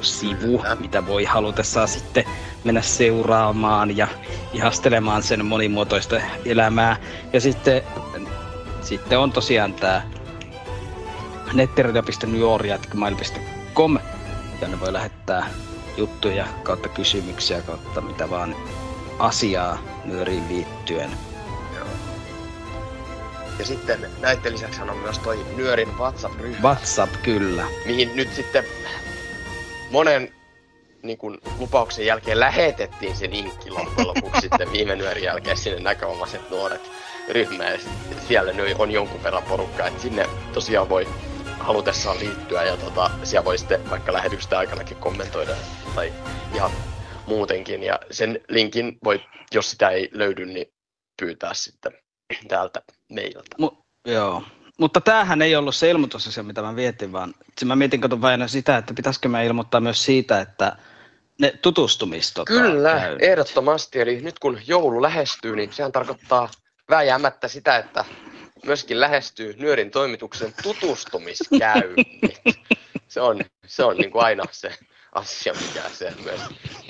sivu, 0.00 0.64
mitä 0.80 1.06
voi 1.06 1.24
halutessaan 1.24 1.88
sitten 1.88 2.24
mennä 2.64 2.82
seuraamaan 2.82 3.96
ja 3.96 4.08
ihastelemaan 4.52 5.22
sen 5.22 5.44
monimuotoista 5.44 6.20
elämää. 6.44 6.96
Ja 7.32 7.40
sitten, 7.40 7.82
sitten 8.80 9.18
on 9.18 9.32
tosiaan 9.32 9.74
tää 11.48 11.56
nettiradio.nuoriat.com, 11.56 13.98
jonne 14.60 14.80
voi 14.80 14.92
lähettää 14.92 15.50
juttuja 15.96 16.46
kautta 16.62 16.88
kysymyksiä 16.88 17.62
kautta 17.62 18.00
mitä 18.00 18.30
vaan 18.30 18.56
asiaa 19.18 19.78
nyöriin 20.04 20.48
liittyen. 20.48 21.10
Ja 23.58 23.66
sitten 23.66 24.10
näiden 24.20 24.52
lisäksi 24.52 24.82
on 24.82 24.96
myös 24.96 25.18
toi 25.18 25.46
Nyörin 25.56 25.98
WhatsApp-ryhmä, 25.98 26.62
WhatsApp 26.62 27.12
kyllä. 27.22 27.64
mihin 27.86 28.16
nyt 28.16 28.34
sitten 28.34 28.64
monen 29.90 30.32
niin 31.02 31.18
kun, 31.18 31.40
lupauksen 31.58 32.06
jälkeen 32.06 32.40
lähetettiin 32.40 33.16
se 33.16 33.30
linkki 33.30 33.70
loppujen 33.70 34.08
lopuksi 34.08 34.40
sitten 34.50 34.72
viime 34.72 34.96
nyörin 34.96 35.24
jälkeen 35.24 35.56
sinne 35.56 35.80
näköomaiset 35.80 36.50
nuoret 36.50 36.90
ryhmään. 37.28 37.72
Ja 37.72 37.78
siellä 38.28 38.52
on 38.78 38.90
jonkun 38.90 39.22
verran 39.22 39.42
porukkaa, 39.42 39.86
että 39.86 40.02
sinne 40.02 40.26
tosiaan 40.54 40.88
voi 40.88 41.08
halutessaan 41.60 42.18
liittyä 42.18 42.64
ja 42.64 42.76
tota, 42.76 43.10
siellä 43.24 43.44
voi 43.44 43.58
sitten 43.58 43.90
vaikka 43.90 44.12
lähetyksestä 44.12 44.58
aikanakin 44.58 44.96
kommentoida 44.96 45.54
tai 45.94 46.12
ihan 46.54 46.70
muutenkin. 47.26 47.82
Ja 47.82 47.98
sen 48.10 48.40
linkin 48.48 48.98
voi, 49.04 49.20
jos 49.54 49.70
sitä 49.70 49.88
ei 49.88 50.08
löydy, 50.12 50.46
niin 50.46 50.66
pyytää 51.20 51.54
sitten 51.54 51.92
täältä 52.48 52.82
meiltä. 53.08 53.40
Mu- 53.62 53.82
joo. 54.04 54.42
Mutta 54.78 55.00
tämähän 55.00 55.42
ei 55.42 55.56
ollut 55.56 55.74
se 55.74 55.90
ilmoitusasia, 55.90 56.42
mitä 56.42 56.62
mä 56.62 56.72
mietin, 56.72 57.12
vaan 57.12 57.34
mä 57.64 57.76
mietin 57.76 58.00
kato 58.00 58.20
vain 58.20 58.48
sitä, 58.48 58.76
että 58.76 58.94
pitäisikö 58.94 59.28
mä 59.28 59.42
ilmoittaa 59.42 59.80
myös 59.80 60.04
siitä, 60.04 60.40
että 60.40 60.76
ne 61.40 61.50
tutustumis 61.62 62.32
tota, 62.32 62.52
Kyllä, 62.52 63.00
käy. 63.00 63.16
ehdottomasti. 63.20 64.00
Eli 64.00 64.20
nyt 64.20 64.38
kun 64.38 64.60
joulu 64.66 65.02
lähestyy, 65.02 65.56
niin 65.56 65.72
sehän 65.72 65.92
tarkoittaa 65.92 66.50
vääjäämättä 66.90 67.48
sitä, 67.48 67.78
että 67.78 68.04
myöskin 68.66 69.00
lähestyy 69.00 69.54
Nyörin 69.58 69.90
toimituksen 69.90 70.54
tutustumiskäynnit. 70.62 72.40
Se 73.08 73.20
on, 73.20 73.40
se 73.66 73.84
on 73.84 73.96
niin 73.96 74.10
kuin 74.10 74.24
aina 74.24 74.44
se 74.50 74.74
asia, 75.12 75.54
mikä 75.54 75.88
se 75.88 76.12
myös 76.24 76.40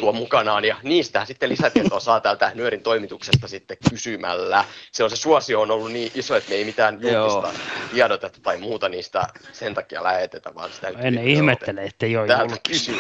tuo 0.01 0.13
mukanaan. 0.13 0.65
Ja 0.65 0.77
niistä 0.83 1.25
sitten 1.25 1.49
lisätietoa 1.49 2.01
saa 2.01 2.21
täältä 2.21 2.53
Nyörin 2.55 2.83
toimituksesta 2.83 3.49
sitten 3.49 3.77
kysymällä. 3.91 4.65
Se 4.93 5.05
on 5.05 5.11
se 5.11 5.17
suosio 5.17 5.61
on 5.61 5.71
ollut 5.71 5.93
niin 5.93 6.13
iso, 6.15 6.37
että 6.37 6.51
me 6.51 6.57
ei 6.57 6.65
mitään 6.65 6.99
julkista 7.03 7.53
tiedotetta 7.93 8.41
tai 8.43 8.59
muuta 8.59 8.89
niistä 8.89 9.27
sen 9.53 9.75
takia 9.75 10.03
lähetetä, 10.03 10.55
vaan 10.55 10.73
sitä 10.73 10.89
En 10.89 11.19
ihmettele, 11.19 11.85
ettei 11.85 12.17
ole 12.17 12.27
täältä 12.27 12.57
kysyä. 12.69 12.97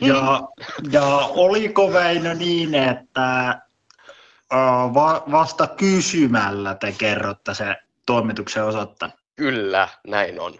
Ja, 0.00 0.42
ja 0.90 1.04
oliko 1.34 1.92
Väinö 1.92 2.34
niin, 2.34 2.74
että 2.74 3.60
va, 4.94 5.22
vasta 5.30 5.66
kysymällä 5.66 6.74
te 6.74 6.92
kerrotte 6.98 7.54
se 7.54 7.76
toimituksen 8.06 8.64
osoitteen? 8.64 9.12
Kyllä, 9.36 9.88
näin 10.06 10.40
on. 10.40 10.54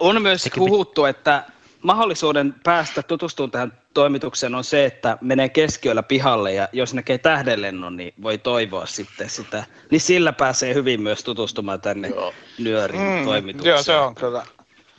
On 0.00 0.22
myös 0.22 0.42
Sekin 0.42 0.60
huhuttu, 0.62 1.04
että 1.04 1.44
mahdollisuuden 1.82 2.54
päästä 2.64 3.02
tutustumaan 3.02 3.50
tähän 3.50 3.72
toimitukseen 3.94 4.54
on 4.54 4.64
se, 4.64 4.84
että 4.84 5.18
menee 5.20 5.48
keskiöllä 5.48 6.02
pihalle 6.02 6.52
ja 6.52 6.68
jos 6.72 6.94
näkee 6.94 7.18
tähdenlennon, 7.18 7.96
niin 7.96 8.14
voi 8.22 8.38
toivoa 8.38 8.86
sitten 8.86 9.30
sitä. 9.30 9.64
Niin 9.90 10.00
sillä 10.00 10.32
pääsee 10.32 10.74
hyvin 10.74 11.02
myös 11.02 11.24
tutustumaan 11.24 11.80
tänne 11.80 12.08
Joo. 12.08 12.32
Nyörin 12.58 13.00
Mm, 13.00 13.24
toimitukseen. 13.24 13.70
joo, 13.72 13.82
se 13.82 13.96
on 13.96 14.14
kyllä. 14.14 14.46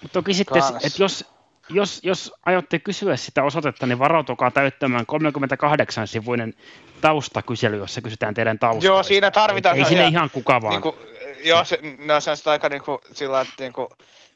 Mutta 0.02 0.14
toki 0.14 0.34
sitten, 0.34 0.64
että 0.84 1.04
jos, 1.04 1.33
jos, 1.74 2.00
jos 2.04 2.34
aiotte 2.46 2.80
kysyä 2.80 3.16
sitä 3.16 3.44
osoitetta, 3.44 3.88
niin 3.88 4.00
varautukaa 4.00 4.52
täyttämään 4.52 5.06
38-sivuinen 5.12 6.54
taustakysely, 7.02 7.78
jossa 7.78 8.02
kysytään 8.02 8.34
teidän 8.34 8.60
taustaa. 8.60 8.86
Joo, 8.92 9.04
siinä 9.04 9.32
tarvitaan 9.32 9.78
Ei 9.78 9.86
sinne 9.86 9.98
sellaisia- 9.98 10.18
ihan 10.18 10.30
kuka 10.30 10.62
vaan. 10.62 10.72
Niinku, 10.72 10.96
joo, 11.44 11.66
se, 11.66 11.80
no 12.06 12.20
se 12.22 12.32
on 12.32 12.38
sitä 12.38 12.52
aika 12.52 12.70
niinku 12.70 13.00
sillä, 13.14 13.42
että 13.42 13.54
niinku, 13.60 13.90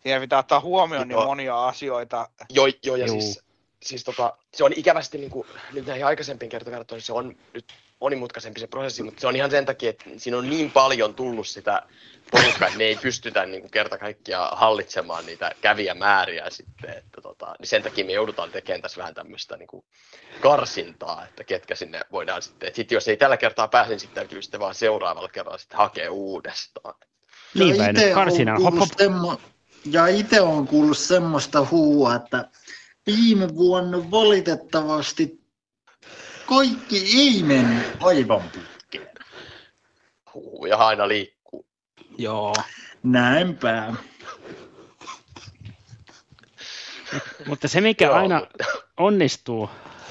siinä 0.03 0.19
pitää 0.19 0.39
ottaa 0.39 0.59
huomioon 0.59 1.07
niin 1.07 1.15
Joo. 1.15 1.25
monia 1.25 1.67
asioita. 1.67 2.29
Joo, 2.49 2.67
joo 2.83 2.95
ja 2.95 3.07
Juu. 3.07 3.21
siis, 3.21 3.43
siis 3.83 4.03
tota, 4.03 4.37
se 4.53 4.63
on 4.63 4.73
ikävästi 4.75 5.17
niin 5.17 5.31
kuin, 5.31 5.47
nyt 5.73 5.85
näihin 5.85 6.05
aikaisempiin 6.05 6.49
kertovertoihin, 6.49 7.01
se 7.05 7.13
on 7.13 7.35
nyt 7.53 7.65
monimutkaisempi 8.01 8.59
se 8.59 8.67
prosessi, 8.67 9.03
mutta 9.03 9.21
se 9.21 9.27
on 9.27 9.35
ihan 9.35 9.51
sen 9.51 9.65
takia, 9.65 9.89
että 9.89 10.05
siinä 10.17 10.37
on 10.37 10.49
niin 10.49 10.71
paljon 10.71 11.13
tullut 11.15 11.47
sitä 11.47 11.83
porukkaa, 12.31 12.67
että 12.67 12.77
me 12.77 12.83
ei 12.83 12.95
pystytä 12.95 13.45
niin 13.45 13.61
kuin 13.61 13.71
kerta 13.71 13.97
kaikkiaan 13.97 14.57
hallitsemaan 14.57 15.25
niitä 15.25 15.51
kävijämääriä 15.61 16.49
sitten, 16.49 16.89
että 16.89 17.21
tota, 17.21 17.55
niin 17.59 17.67
sen 17.67 17.83
takia 17.83 18.05
me 18.05 18.11
joudutaan 18.11 18.51
tekemään 18.51 18.81
tässä 18.81 18.97
vähän 18.97 19.13
tämmöistä 19.13 19.57
niin 19.57 19.67
kuin 19.67 19.85
karsintaa, 20.41 21.25
että 21.25 21.43
ketkä 21.43 21.75
sinne 21.75 22.01
voidaan 22.11 22.41
sitten, 22.41 22.67
että 22.67 22.75
sit 22.75 22.91
jos 22.91 23.07
ei 23.07 23.17
tällä 23.17 23.37
kertaa 23.37 23.67
pääse, 23.67 23.89
niin 23.89 23.99
sitten 23.99 24.15
täytyy 24.15 24.41
sitten 24.41 24.59
vaan 24.59 24.75
seuraavalla 24.75 25.29
kerralla 25.29 25.57
sitten 25.57 25.77
hakea 25.77 26.11
uudestaan. 26.11 26.93
Niin 27.53 27.75
ja 27.75 28.13
karsina, 28.13 28.59
hop, 28.59 28.79
hop. 28.79 28.89
semmo- 29.01 29.41
ja 29.85 30.07
itse 30.07 30.41
on 30.41 30.67
kuullut 30.67 30.97
semmoista 30.97 31.65
huua, 31.65 32.15
että 32.15 32.49
viime 33.07 33.55
vuonna 33.55 34.11
valitettavasti 34.11 35.41
kaikki 36.45 36.97
ei 37.17 37.43
mennyt 37.43 37.87
aivan 37.99 38.41
putkeen. 38.41 39.09
Huuja 40.33 40.77
aina 40.77 41.07
liikkuu. 41.07 41.36
Joo. 42.17 42.53
Näinpä. 43.03 43.93
Mutta 47.47 47.67
se, 47.67 47.81
mikä 47.81 48.05
Joo, 48.05 48.15
aina 48.15 48.47
onnistuu 48.97 49.69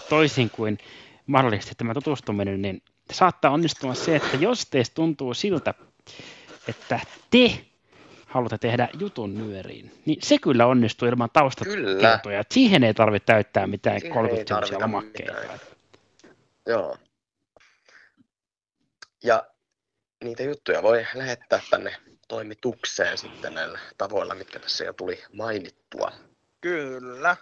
toisin 0.08 0.50
kuin 0.50 0.78
mahdollisesti 1.26 1.74
tämä 1.74 1.94
tutustuminen, 1.94 2.62
niin 2.62 2.82
saattaa 3.12 3.50
onnistua 3.50 3.94
se, 3.94 4.16
että 4.16 4.36
jos 4.36 4.66
teistä 4.66 4.94
tuntuu 4.94 5.34
siltä, 5.34 5.74
että 6.68 7.00
te 7.30 7.66
haluatte 8.26 8.58
tehdä 8.58 8.88
jutun 8.98 9.34
nyöriin, 9.34 9.92
niin 10.06 10.18
se 10.22 10.38
kyllä 10.38 10.66
onnistuu 10.66 11.08
ilman 11.08 11.30
taustatietoja. 11.32 12.40
Et 12.40 12.52
Siihen 12.52 12.84
ei 12.84 12.94
tarvitse 12.94 13.26
täyttää 13.26 13.66
mitään 13.66 14.00
Siihen 14.00 14.12
ei 14.12 14.22
30 14.22 14.48
semmoisia 14.48 14.78
tarvita 14.78 14.96
lomakkeita. 14.96 15.58
Joo. 16.66 16.96
Ja 19.24 19.44
niitä 20.26 20.42
juttuja 20.42 20.82
voi 20.82 21.06
lähettää 21.14 21.60
tänne 21.70 21.96
toimitukseen 22.28 23.18
sitten 23.18 23.54
näillä 23.54 23.78
tavoilla, 23.98 24.34
mitkä 24.34 24.58
tässä 24.58 24.84
jo 24.84 24.92
tuli 24.92 25.22
mainittua. 25.32 26.12
Kyllä. 26.60 27.36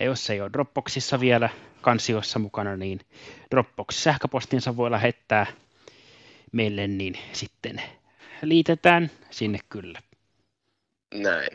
Ja 0.00 0.06
jos 0.06 0.26
se 0.26 0.32
ei 0.32 0.40
ole 0.40 0.52
Dropboxissa 0.52 1.20
vielä 1.20 1.48
kansiossa 1.80 2.38
mukana, 2.38 2.76
niin 2.76 3.00
Dropbox-sähköpostinsa 3.50 4.76
voi 4.76 4.90
lähettää 4.90 5.46
meille, 6.52 6.86
niin 6.86 7.18
sitten 7.32 7.82
liitetään 8.42 9.10
sinne 9.30 9.58
kyllä. 9.68 10.02
Näin. 11.14 11.50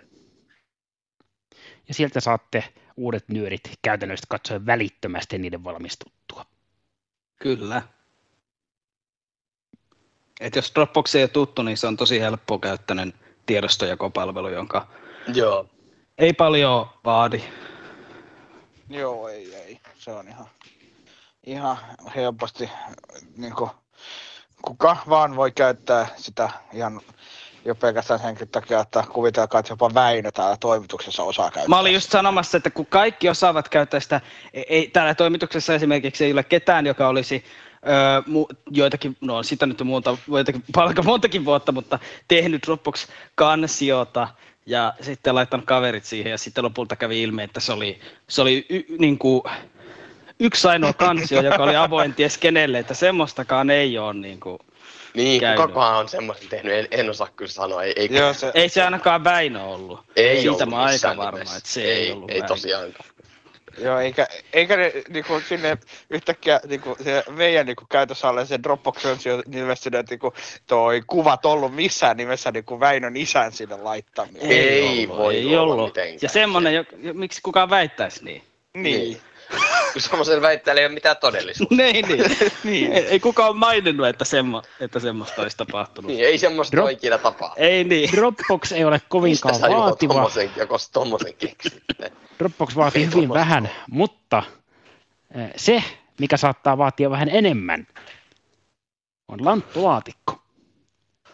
Ja 1.87 1.93
sieltä 1.93 2.19
saatte 2.19 2.63
uudet 2.97 3.29
nyörit 3.29 3.61
käytännössä 3.81 4.25
katsoen 4.29 4.65
välittömästi 4.65 5.37
niiden 5.37 5.63
valmistuttua. 5.63 6.45
Kyllä. 7.39 7.81
Et 10.39 10.55
jos 10.55 10.71
Dropbox 10.75 11.15
ei 11.15 11.23
ole 11.23 11.29
tuttu, 11.29 11.63
niin 11.63 11.77
se 11.77 11.87
on 11.87 11.97
tosi 11.97 12.19
helppo 12.19 12.59
käyttäinen 12.59 13.13
tiedostojakopalvelu, 13.45 14.49
jonka 14.49 14.87
Joo. 15.33 15.69
ei 16.17 16.33
paljon 16.33 16.89
vaadi. 17.05 17.43
Joo, 18.89 19.27
ei, 19.27 19.55
ei. 19.55 19.79
Se 19.97 20.11
on 20.11 20.27
ihan, 20.27 20.47
ihan 21.43 21.77
helposti, 22.15 22.69
niin 23.37 23.55
kuin, 23.55 23.69
kuka 24.61 24.97
vaan 25.09 25.35
voi 25.35 25.51
käyttää 25.51 26.07
sitä 26.15 26.49
ihan 26.73 27.01
jo 27.65 27.75
pelkästään 27.75 28.19
senkin 28.19 28.47
takia, 28.47 28.79
että 28.79 29.03
kuvitelkaa, 29.13 29.59
että 29.59 29.71
jopa 29.71 29.93
Väinö 29.93 30.31
täällä 30.31 30.57
toimituksessa 30.59 31.23
osaa 31.23 31.51
käyttää. 31.51 31.67
Mä 31.67 31.79
olin 31.79 31.93
just 31.93 32.11
sanomassa, 32.11 32.57
että 32.57 32.69
kun 32.69 32.85
kaikki 32.85 33.29
osaavat 33.29 33.69
käyttää 33.69 33.99
sitä, 33.99 34.21
ei, 34.53 34.65
ei, 34.69 34.87
täällä 34.87 35.15
toimituksessa 35.15 35.73
esimerkiksi 35.73 36.25
ei 36.25 36.31
ole 36.31 36.43
ketään, 36.43 36.85
joka 36.85 37.07
olisi 37.07 37.45
öö, 37.87 38.21
mu, 38.27 38.45
joitakin, 38.71 39.17
no 39.21 39.43
sitä 39.43 39.65
nyt 39.65 39.79
jo 39.79 39.85
muuta, 39.85 40.17
joitakin, 40.31 40.63
paljon 40.73 41.05
montakin 41.05 41.45
vuotta, 41.45 41.71
mutta 41.71 41.99
tehnyt 42.27 42.61
Dropbox-kansiota 42.67 44.27
ja 44.65 44.93
sitten 45.01 45.35
laittanut 45.35 45.65
kaverit 45.65 46.05
siihen 46.05 46.31
ja 46.31 46.37
sitten 46.37 46.63
lopulta 46.63 46.95
kävi 46.95 47.21
ilmi, 47.21 47.43
että 47.43 47.59
se 47.59 47.71
oli, 47.73 47.99
se 48.29 48.41
oli 48.41 48.65
y, 48.69 48.81
niin 48.99 49.17
kuin, 49.17 49.41
yksi 50.39 50.67
ainoa 50.67 50.93
kansio, 50.93 51.41
joka 51.41 51.63
oli 51.63 51.75
avoin 51.75 52.13
ties 52.13 52.37
kenelle, 52.37 52.79
että 52.79 52.93
semmoistakaan 52.93 53.69
ei 53.69 53.97
ole 53.97 54.13
niin 54.13 54.39
kuin, 54.39 54.59
Niin, 55.13 55.41
käynyt. 55.41 55.75
on 55.75 56.09
semmoista 56.09 56.45
tehnyt, 56.49 56.73
en, 56.73 56.87
en 56.91 57.09
osaa 57.09 57.27
kyllä 57.35 57.51
sanoa. 57.51 57.83
Ei, 57.83 57.93
ei, 57.95 58.07
Joo, 58.11 58.33
se, 58.33 58.51
Ei 58.53 58.69
se 58.69 58.83
ainakaan 58.83 59.23
Väinö 59.23 59.63
ollut. 59.63 59.99
ei 60.15 60.35
Siitä 60.41 60.51
ollut 60.51 60.69
mä 60.69 60.81
aika 60.83 61.17
varma, 61.17 61.39
että 61.41 61.69
se 61.69 61.81
ei, 61.83 61.91
ei 61.91 62.11
ollut 62.11 62.31
Ei 62.31 62.35
Väinö. 62.39 62.47
tosiaankaan. 62.47 63.09
Joo, 63.77 63.99
eikä, 63.99 64.27
eikä 64.53 64.77
ne 64.77 64.93
niinku, 65.09 65.39
sinne 65.39 65.77
yhtäkkiä 66.09 66.59
niinku, 66.67 66.97
se 67.03 67.23
meidän 67.29 67.65
niinku, 67.65 67.85
käytössä 67.91 68.29
ollen 68.29 68.47
se 68.47 68.59
Dropbox 68.63 69.05
on 69.05 69.17
ilmestynyt 69.55 70.09
niinku, 70.09 70.33
toi 70.67 71.01
kuvat 71.07 71.45
ollut 71.45 71.75
missään 71.75 72.17
nimessä 72.17 72.51
niinku 72.51 72.79
Väinön 72.79 73.17
isän 73.17 73.51
sinne 73.51 73.75
laittamia. 73.75 74.41
Ei 74.41 75.07
voi 75.07 75.35
ei 75.35 75.55
olla 75.57 75.73
ollut. 75.73 75.85
mitenkään. 75.87 76.19
Ja 76.21 76.29
semmonen, 76.29 76.75
jo, 76.75 76.83
jo- 77.01 77.13
miksi 77.13 77.41
kukaan 77.41 77.69
väittäisi 77.69 78.25
niin? 78.25 78.43
Niin. 78.73 79.17
Kun 79.93 80.01
semmoisella 80.01 80.41
väitteellä 80.41 80.79
ei 80.81 80.85
ole 80.87 80.93
mitään 80.93 81.17
todellisuutta. 81.17 81.75
niin, 81.83 82.07
niin. 82.07 82.37
Niin. 82.63 82.93
Ei, 82.93 83.05
ei 83.05 83.19
kukaan 83.19 83.49
ole 83.49 83.57
maininnut, 83.57 84.07
että, 84.07 84.25
semmo, 84.25 84.63
että 84.79 84.99
semmoista 84.99 85.41
olisi 85.41 85.57
tapahtunut. 85.57 86.11
Niin, 86.11 86.25
ei 86.25 86.37
semmoista 86.37 86.77
Drop- 86.77 86.91
ikinä 86.91 87.17
tapaa. 87.17 87.53
Ei 87.57 87.83
niin. 87.83 88.11
Dropbox 88.11 88.71
ei 88.71 88.85
ole 88.85 88.95
Mistä 88.95 89.07
kovinkaan 89.09 89.55
Juho 89.71 89.81
vaativa. 89.81 90.13
tommosen, 90.13 90.51
joko 90.55 90.77
tommosen 90.93 91.33
keksitte? 91.33 92.11
Dropbox 92.39 92.75
vaatii 92.75 93.01
Ei 93.01 93.05
hyvin 93.05 93.19
tommosta 93.19 93.39
vähän, 93.39 93.71
mutta 93.89 94.43
eh, 95.35 95.51
se, 95.55 95.83
mikä 96.19 96.37
saattaa 96.37 96.77
vaatia 96.77 97.09
vähän 97.09 97.29
enemmän, 97.29 97.87
on 99.27 99.45
lanttulaatikko. 99.45 100.41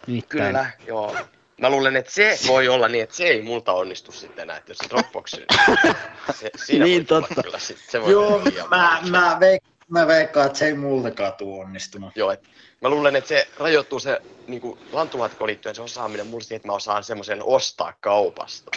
Nimittäin 0.08 0.44
Kyllä, 0.44 0.72
joo. 0.88 1.16
Mä 1.62 1.70
luulen, 1.70 1.96
että 1.96 2.12
se 2.12 2.38
voi 2.48 2.68
olla 2.68 2.88
niin, 2.88 3.04
että 3.04 3.16
se 3.16 3.24
ei 3.24 3.42
multa 3.42 3.74
onnistu 3.74 4.12
sitten 4.12 4.44
enää, 4.44 4.58
että 4.58 4.72
jos 4.72 4.78
se 4.78 4.90
Dropbox 4.90 5.32
se, 6.40 6.50
siinä 6.56 6.86
Niin, 6.86 7.06
totta. 7.06 7.44
Kyllä, 7.44 7.60
sit, 7.60 7.78
se 7.90 8.02
voi 8.02 8.12
Joo, 8.12 8.42
mä, 8.70 9.00
mä, 9.10 9.38
veik, 9.40 9.64
mä 9.88 10.08
veikkaan, 10.08 10.46
että 10.46 10.60
se 10.60 10.66
ei 10.66 10.74
multakaan 10.74 11.34
tuu 11.34 11.60
onnistunut. 11.60 12.16
Joo, 12.16 12.32
et 12.32 12.48
mä 12.82 12.90
luulen, 12.90 13.16
että 13.16 13.28
se 13.28 13.48
rajoittuu 13.58 14.00
se 14.00 14.22
niin 14.48 14.62
lantulaatikkoon 14.92 15.48
liittyen 15.48 15.76
se 15.76 15.82
osaaminen 15.82 16.28
mulle 16.28 16.44
siihen, 16.44 16.56
että 16.56 16.68
mä 16.68 16.74
osaan 16.74 17.04
semmoisen 17.04 17.44
ostaa 17.44 17.94
kaupasta 18.00 18.72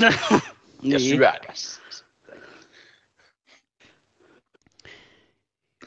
ja 0.02 0.10
niin. 0.82 1.00
syödä 1.00 1.52
sen. 1.54 1.86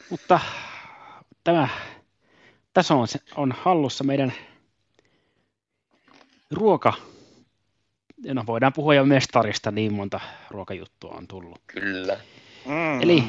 Mutta 0.10 0.40
tämä, 1.44 1.68
tässä 2.74 2.94
on, 2.94 3.08
on 3.36 3.52
hallussa 3.52 4.04
meidän 4.04 4.34
ruoka, 6.52 6.94
no 8.34 8.44
voidaan 8.46 8.74
puhua 8.74 8.96
jo 8.96 9.06
mestarista, 9.06 9.72
niin 9.72 9.94
monta 9.94 10.20
ruokajuttua 10.50 11.12
on 11.12 11.28
tullut. 11.28 11.62
Kyllä. 11.68 12.20
Mm. 12.66 13.02
Eli 13.02 13.24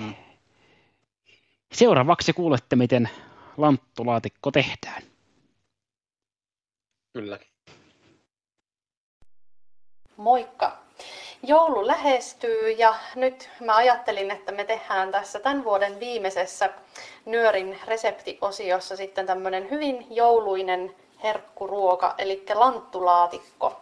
seuraavaksi 1.72 2.32
kuulette, 2.32 2.76
miten 2.76 3.10
lanttulaatikko 3.56 4.50
tehdään. 4.50 5.02
Kyllä. 7.12 7.38
Moikka! 10.16 10.80
Joulu 11.42 11.86
lähestyy 11.86 12.70
ja 12.70 12.94
nyt 13.14 13.50
mä 13.60 13.76
ajattelin, 13.76 14.30
että 14.30 14.52
me 14.52 14.64
tehdään 14.64 15.10
tässä 15.10 15.40
tämän 15.40 15.64
vuoden 15.64 16.00
viimeisessä 16.00 16.70
Nyörin 17.26 17.78
reseptiosiossa 17.86 18.96
sitten 18.96 19.26
tämmöinen 19.26 19.70
hyvin 19.70 20.06
jouluinen 20.10 20.94
herkkuruoka, 21.22 22.14
eli 22.18 22.44
lanttulaatikko. 22.54 23.80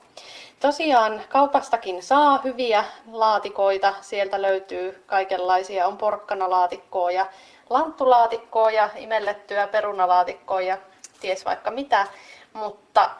Tosiaan 0.60 1.22
kaupastakin 1.28 2.02
saa 2.02 2.40
hyviä 2.44 2.84
laatikoita, 3.12 3.94
sieltä 4.00 4.42
löytyy 4.42 5.02
kaikenlaisia, 5.06 5.86
on 5.86 5.98
porkkanalaatikkoa 5.98 7.10
ja 7.10 7.26
lanttulaatikkoa 7.70 8.70
ja 8.70 8.90
imellettyä 8.96 9.66
perunalaatikkoa 9.66 10.60
ja 10.60 10.78
ties 11.20 11.44
vaikka 11.44 11.70
mitä, 11.70 12.06
mutta 12.52 13.10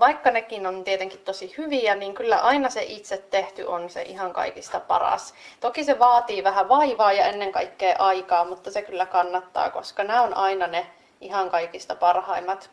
vaikka 0.00 0.30
nekin 0.30 0.66
on 0.66 0.84
tietenkin 0.84 1.18
tosi 1.18 1.54
hyviä, 1.58 1.94
niin 1.94 2.14
kyllä 2.14 2.36
aina 2.36 2.70
se 2.70 2.82
itse 2.82 3.18
tehty 3.18 3.64
on 3.64 3.90
se 3.90 4.02
ihan 4.02 4.32
kaikista 4.32 4.80
paras. 4.80 5.34
Toki 5.60 5.84
se 5.84 5.98
vaatii 5.98 6.44
vähän 6.44 6.68
vaivaa 6.68 7.12
ja 7.12 7.26
ennen 7.26 7.52
kaikkea 7.52 7.96
aikaa, 7.98 8.44
mutta 8.44 8.70
se 8.70 8.82
kyllä 8.82 9.06
kannattaa, 9.06 9.70
koska 9.70 10.04
nämä 10.04 10.22
on 10.22 10.34
aina 10.34 10.66
ne 10.66 10.86
ihan 11.20 11.50
kaikista 11.50 11.94
parhaimmat. 11.94 12.70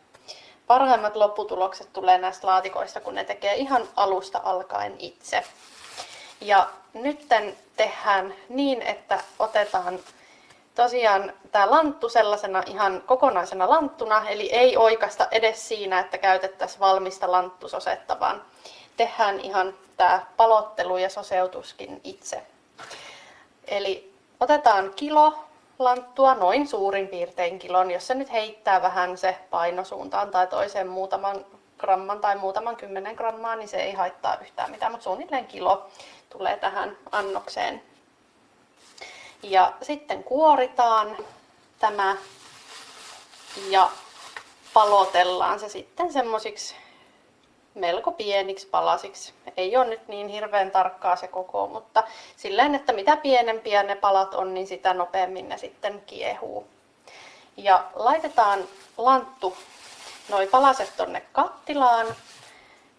Parhaimmat 0.69 1.15
lopputulokset 1.15 1.93
tulee 1.93 2.17
näistä 2.17 2.47
laatikoista, 2.47 2.99
kun 3.01 3.15
ne 3.15 3.23
tekee 3.23 3.55
ihan 3.55 3.89
alusta 3.95 4.41
alkaen 4.43 4.95
itse. 4.99 5.43
Ja 6.41 6.69
nytten 6.93 7.57
tehdään 7.77 8.33
niin, 8.49 8.81
että 8.81 9.23
otetaan 9.39 9.99
tosiaan 10.75 11.33
tämä 11.51 11.71
lanttu 11.71 12.09
sellaisena 12.09 12.63
ihan 12.65 13.03
kokonaisena 13.05 13.69
lanttuna, 13.69 14.29
eli 14.29 14.49
ei 14.51 14.77
oikasta 14.77 15.27
edes 15.31 15.67
siinä, 15.67 15.99
että 15.99 16.17
käytettäisiin 16.17 16.79
valmista 16.79 17.31
lanttusosetta, 17.31 18.19
vaan 18.19 18.41
tehdään 18.97 19.39
ihan 19.39 19.73
tämä 19.97 20.25
palottelu 20.37 20.97
ja 20.97 21.09
soseutuskin 21.09 22.01
itse. 22.03 22.43
Eli 23.67 24.13
otetaan 24.39 24.93
kilo 24.95 25.48
lanttua, 25.79 26.35
noin 26.35 26.67
suurin 26.67 27.07
piirtein 27.07 27.59
kilon, 27.59 27.91
jos 27.91 28.07
se 28.07 28.15
nyt 28.15 28.31
heittää 28.31 28.81
vähän 28.81 29.17
se 29.17 29.37
painosuuntaan 29.49 30.31
tai 30.31 30.47
toiseen 30.47 30.87
muutaman 30.87 31.45
gramman 31.77 32.19
tai 32.19 32.35
muutaman 32.37 32.75
kymmenen 32.75 33.15
grammaa, 33.15 33.55
niin 33.55 33.67
se 33.67 33.77
ei 33.77 33.93
haittaa 33.93 34.37
yhtään 34.41 34.71
mitään, 34.71 34.91
mutta 34.91 35.03
suunnilleen 35.03 35.47
kilo 35.47 35.87
tulee 36.29 36.57
tähän 36.57 36.97
annokseen. 37.11 37.83
Ja 39.43 39.73
sitten 39.81 40.23
kuoritaan 40.23 41.17
tämä 41.79 42.17
ja 43.69 43.89
palotellaan 44.73 45.59
se 45.59 45.69
sitten 45.69 46.13
semmoisiksi 46.13 46.75
melko 47.75 48.11
pieniksi 48.11 48.67
palasiksi. 48.67 49.33
Ei 49.57 49.77
ole 49.77 49.85
nyt 49.85 50.07
niin 50.07 50.27
hirveän 50.27 50.71
tarkkaa 50.71 51.15
se 51.15 51.27
koko, 51.27 51.67
mutta 51.67 52.03
silleen, 52.37 52.75
että 52.75 52.93
mitä 52.93 53.17
pienempiä 53.17 53.83
ne 53.83 53.95
palat 53.95 54.33
on, 54.33 54.53
niin 54.53 54.67
sitä 54.67 54.93
nopeammin 54.93 55.49
ne 55.49 55.57
sitten 55.57 56.03
kiehuu. 56.05 56.67
Ja 57.57 57.83
laitetaan 57.93 58.59
lanttu, 58.97 59.57
noi 60.29 60.47
palaset 60.47 60.93
tonne 60.97 61.21
kattilaan 61.31 62.07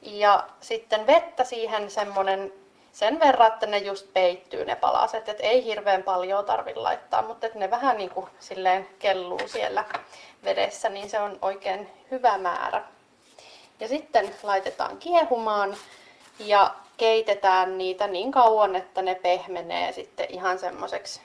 ja 0.03 0.47
sitten 0.61 1.07
vettä 1.07 1.45
siihen 1.45 1.91
semmonen 1.91 2.53
sen 2.93 3.21
verran, 3.21 3.53
että 3.53 3.67
ne 3.67 3.79
just 3.79 4.13
peittyy 4.13 4.65
ne 4.65 4.77
palaset, 4.77 5.29
että 5.29 5.43
ei 5.43 5.65
hirveän 5.65 6.03
paljon 6.03 6.45
tarvitse 6.45 6.81
laittaa, 6.81 7.23
mutta 7.23 7.47
ne 7.55 7.71
vähän 7.71 7.97
niin 7.97 8.11
kuin 8.11 8.27
silleen 8.39 8.89
kelluu 8.99 9.41
siellä 9.47 9.85
vedessä, 10.45 10.89
niin 10.89 11.11
se 11.11 11.21
on 11.21 11.39
oikein 11.43 11.91
hyvä 12.11 12.39
määrä. 12.39 12.85
Ja 13.81 13.89
sitten 13.89 14.35
laitetaan 14.43 14.97
kiehumaan 14.97 15.77
ja 16.39 16.75
keitetään 16.97 17.79
niitä 17.79 18.07
niin 18.07 18.33
kauan, 18.33 18.77
että 18.77 19.03
ne 19.03 19.15
pehmenee 19.15 19.93
sitten 19.93 20.27
ihan 20.29 20.59
semmoiseksi 20.59 21.21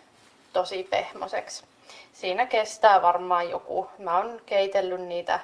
tosi 0.53 0.83
pehmoseksi. 0.83 1.63
Siinä 2.13 2.45
kestää 2.45 3.01
varmaan 3.01 3.49
joku, 3.49 3.89
mä 3.97 4.17
oon 4.17 4.41
keitellyt 4.45 5.01
niitä 5.01 5.39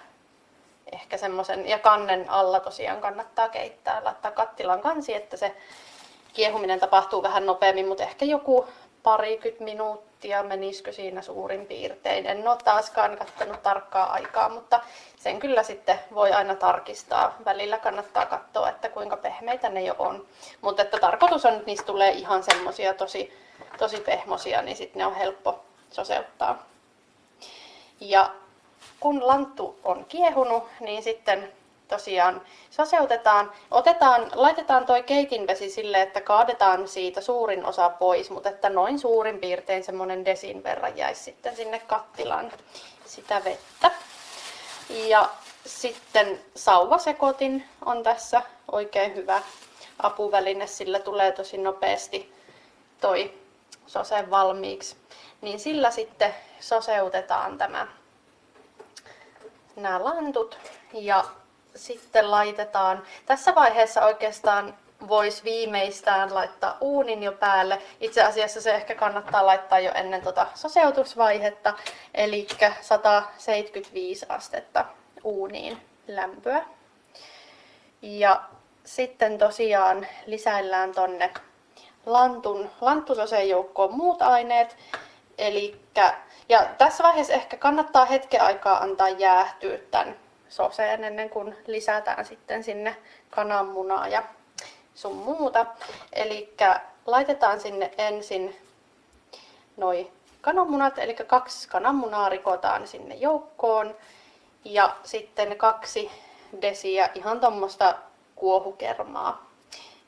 ehkä 0.92 1.18
semmoisen, 1.18 1.70
ja 1.70 1.80
kannen 1.80 2.30
alla 2.30 2.60
tosiaan 2.60 3.02
kannattaa 3.02 3.50
keittää, 3.50 4.04
laittaa 4.04 4.32
kattilan 4.32 4.82
kansi, 4.82 5.16
että 5.16 5.38
se 5.38 5.56
kiehuminen 6.34 6.80
tapahtuu 6.80 7.24
vähän 7.24 7.46
nopeammin, 7.46 7.88
mutta 7.88 8.04
ehkä 8.04 8.26
joku 8.26 8.68
parikymmentä 9.04 9.64
minuuttia 9.64 10.11
menisikö 10.44 10.92
siinä 10.92 11.22
suurin 11.22 11.66
piirtein. 11.66 12.26
En 12.26 12.48
ole 12.48 12.58
taaskaan 12.64 13.18
kattanut 13.18 13.64
tarkkaa 13.64 14.12
aikaa, 14.12 14.50
mutta 14.50 14.80
sen 15.18 15.40
kyllä 15.40 15.64
sitten 15.64 16.00
voi 16.14 16.32
aina 16.32 16.56
tarkistaa. 16.56 17.36
Välillä 17.46 17.78
kannattaa 17.78 18.26
katsoa, 18.26 18.70
että 18.70 18.90
kuinka 18.90 19.18
pehmeitä 19.18 19.70
ne 19.70 19.82
jo 19.82 19.96
on. 20.00 20.26
Mutta 20.62 20.82
että 20.82 21.00
tarkoitus 21.00 21.46
on, 21.46 21.54
että 21.54 21.66
niistä 21.66 21.86
tulee 21.86 22.12
ihan 22.12 22.44
semmoisia 22.44 22.94
tosi, 22.94 23.34
tosi 23.78 23.98
pehmosia, 23.98 24.62
niin 24.62 24.78
sitten 24.78 25.00
ne 25.00 25.06
on 25.06 25.16
helppo 25.16 25.64
soseuttaa. 25.92 26.64
Ja 28.00 28.30
kun 29.00 29.28
lanttu 29.28 29.80
on 29.84 30.06
kiehunut, 30.06 30.64
niin 30.80 31.04
sitten 31.04 31.54
tosiaan 31.92 32.42
saseutetaan. 32.70 33.52
Otetaan, 33.72 34.32
laitetaan 34.36 34.86
toi 34.86 35.04
keitinvesi 35.04 35.70
sille, 35.70 36.02
että 36.02 36.22
kaadetaan 36.22 36.88
siitä 36.88 37.22
suurin 37.22 37.66
osa 37.66 37.90
pois, 37.90 38.30
mutta 38.30 38.50
että 38.50 38.70
noin 38.70 39.00
suurin 39.00 39.40
piirtein 39.40 39.84
semmoinen 39.84 40.26
desin 40.26 40.64
verran 40.64 40.98
jäisi 40.98 41.24
sitten 41.24 41.56
sinne 41.56 41.80
kattilaan 41.80 42.52
sitä 43.06 43.42
vettä. 43.44 43.92
Ja 44.90 45.30
sitten 45.66 46.40
sauvasekotin 46.56 47.66
on 47.86 48.04
tässä 48.04 48.42
oikein 48.72 49.16
hyvä 49.16 49.42
apuväline, 50.00 50.68
sillä 50.68 51.00
tulee 51.00 51.32
tosi 51.32 51.58
nopeasti 51.58 52.34
toi 53.02 53.34
sose 53.88 54.30
valmiiksi. 54.30 54.96
Niin 55.42 55.60
sillä 55.60 55.92
sitten 55.92 56.36
soseutetaan 56.60 57.58
tämä 57.58 57.88
nämä 59.76 60.04
lantut 60.04 60.58
ja 60.94 61.26
sitten 61.76 62.32
laitetaan, 62.32 63.04
tässä 63.26 63.56
vaiheessa 63.56 64.06
oikeastaan 64.06 64.74
voisi 65.08 65.44
viimeistään 65.44 66.34
laittaa 66.34 66.78
uunin 66.82 67.24
jo 67.24 67.32
päälle. 67.32 67.82
Itse 68.00 68.24
asiassa 68.24 68.62
se 68.62 68.72
ehkä 68.76 68.96
kannattaa 68.96 69.46
laittaa 69.46 69.80
jo 69.80 69.92
ennen 69.96 70.22
tuota 70.22 70.48
soseutusvaihetta, 70.56 71.74
eli 72.14 72.48
175 72.82 74.26
astetta 74.30 74.86
uuniin 75.24 75.82
lämpöä. 76.08 76.66
Ja 78.02 78.42
sitten 78.84 79.38
tosiaan 79.38 80.08
lisäillään 80.26 80.92
tonne 80.92 81.34
lantun, 82.06 82.70
lanttusoseen 82.82 83.50
joukkoon 83.50 83.94
muut 83.94 84.22
aineet. 84.22 84.78
Eli 85.38 85.82
ja 86.50 86.66
tässä 86.78 87.04
vaiheessa 87.04 87.34
ehkä 87.34 87.58
kannattaa 87.58 88.06
hetken 88.06 88.42
aikaa 88.42 88.78
antaa 88.78 89.10
jäähtyä 89.10 89.78
tämän 89.92 90.16
soseen 90.52 91.04
ennen 91.04 91.30
kuin 91.30 91.56
lisätään 91.68 92.26
sitten 92.26 92.64
sinne 92.64 92.96
kananmunaa 93.30 94.08
ja 94.08 94.24
sun 94.96 95.16
muuta. 95.16 95.66
Eli 96.14 96.54
laitetaan 97.06 97.60
sinne 97.60 97.92
ensin 97.98 98.56
noi 99.78 100.12
kananmunat, 100.42 101.00
eli 101.00 101.14
kaksi 101.14 101.70
kananmunaa 101.70 102.30
rikotaan 102.30 102.88
sinne 102.88 103.16
joukkoon 103.16 103.96
ja 104.66 104.96
sitten 105.04 105.58
kaksi 105.58 106.12
desiä 106.62 107.10
ihan 107.16 107.40
tuommoista 107.40 107.96
kuohukermaa. 108.36 109.46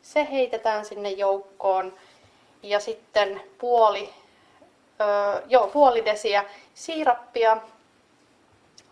Se 0.01 0.27
heitetään 0.31 0.85
sinne 0.85 1.11
joukkoon 1.11 1.93
ja 2.63 2.79
sitten 2.79 3.41
puoli, 3.57 4.13
öö, 5.01 5.41
joo, 5.47 5.67
puoli 5.67 6.05
desiä 6.05 6.45
siirappia 6.73 7.57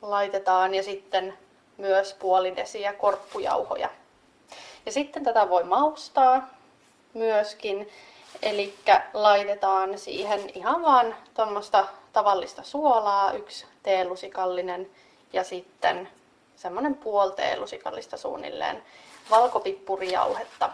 laitetaan 0.02 0.76
ja 0.76 0.84
sitten 0.84 1.38
myös 1.78 2.14
puoli 2.14 2.56
desiä 2.56 2.94
korppujauhoja. 2.94 3.90
Ja 4.86 4.92
sitten 4.92 5.24
tätä 5.24 5.50
voi 5.50 5.64
maustaa 5.64 6.50
myöskin, 7.14 7.90
eli 8.42 8.74
laitetaan 9.14 10.00
siihen 10.00 10.42
ihan 10.56 10.82
vaan 10.82 11.16
tuommoista 11.34 11.88
tavallista 12.14 12.64
suolaa, 12.64 13.32
yksi 13.32 13.66
teelusikallinen 13.84 14.90
ja 15.34 15.44
sitten 15.44 16.10
semmoinen 16.56 16.96
puoli 16.96 17.32
teelusikallista 17.32 18.18
suunnilleen 18.18 18.84
valkopippurijauhetta 19.30 20.70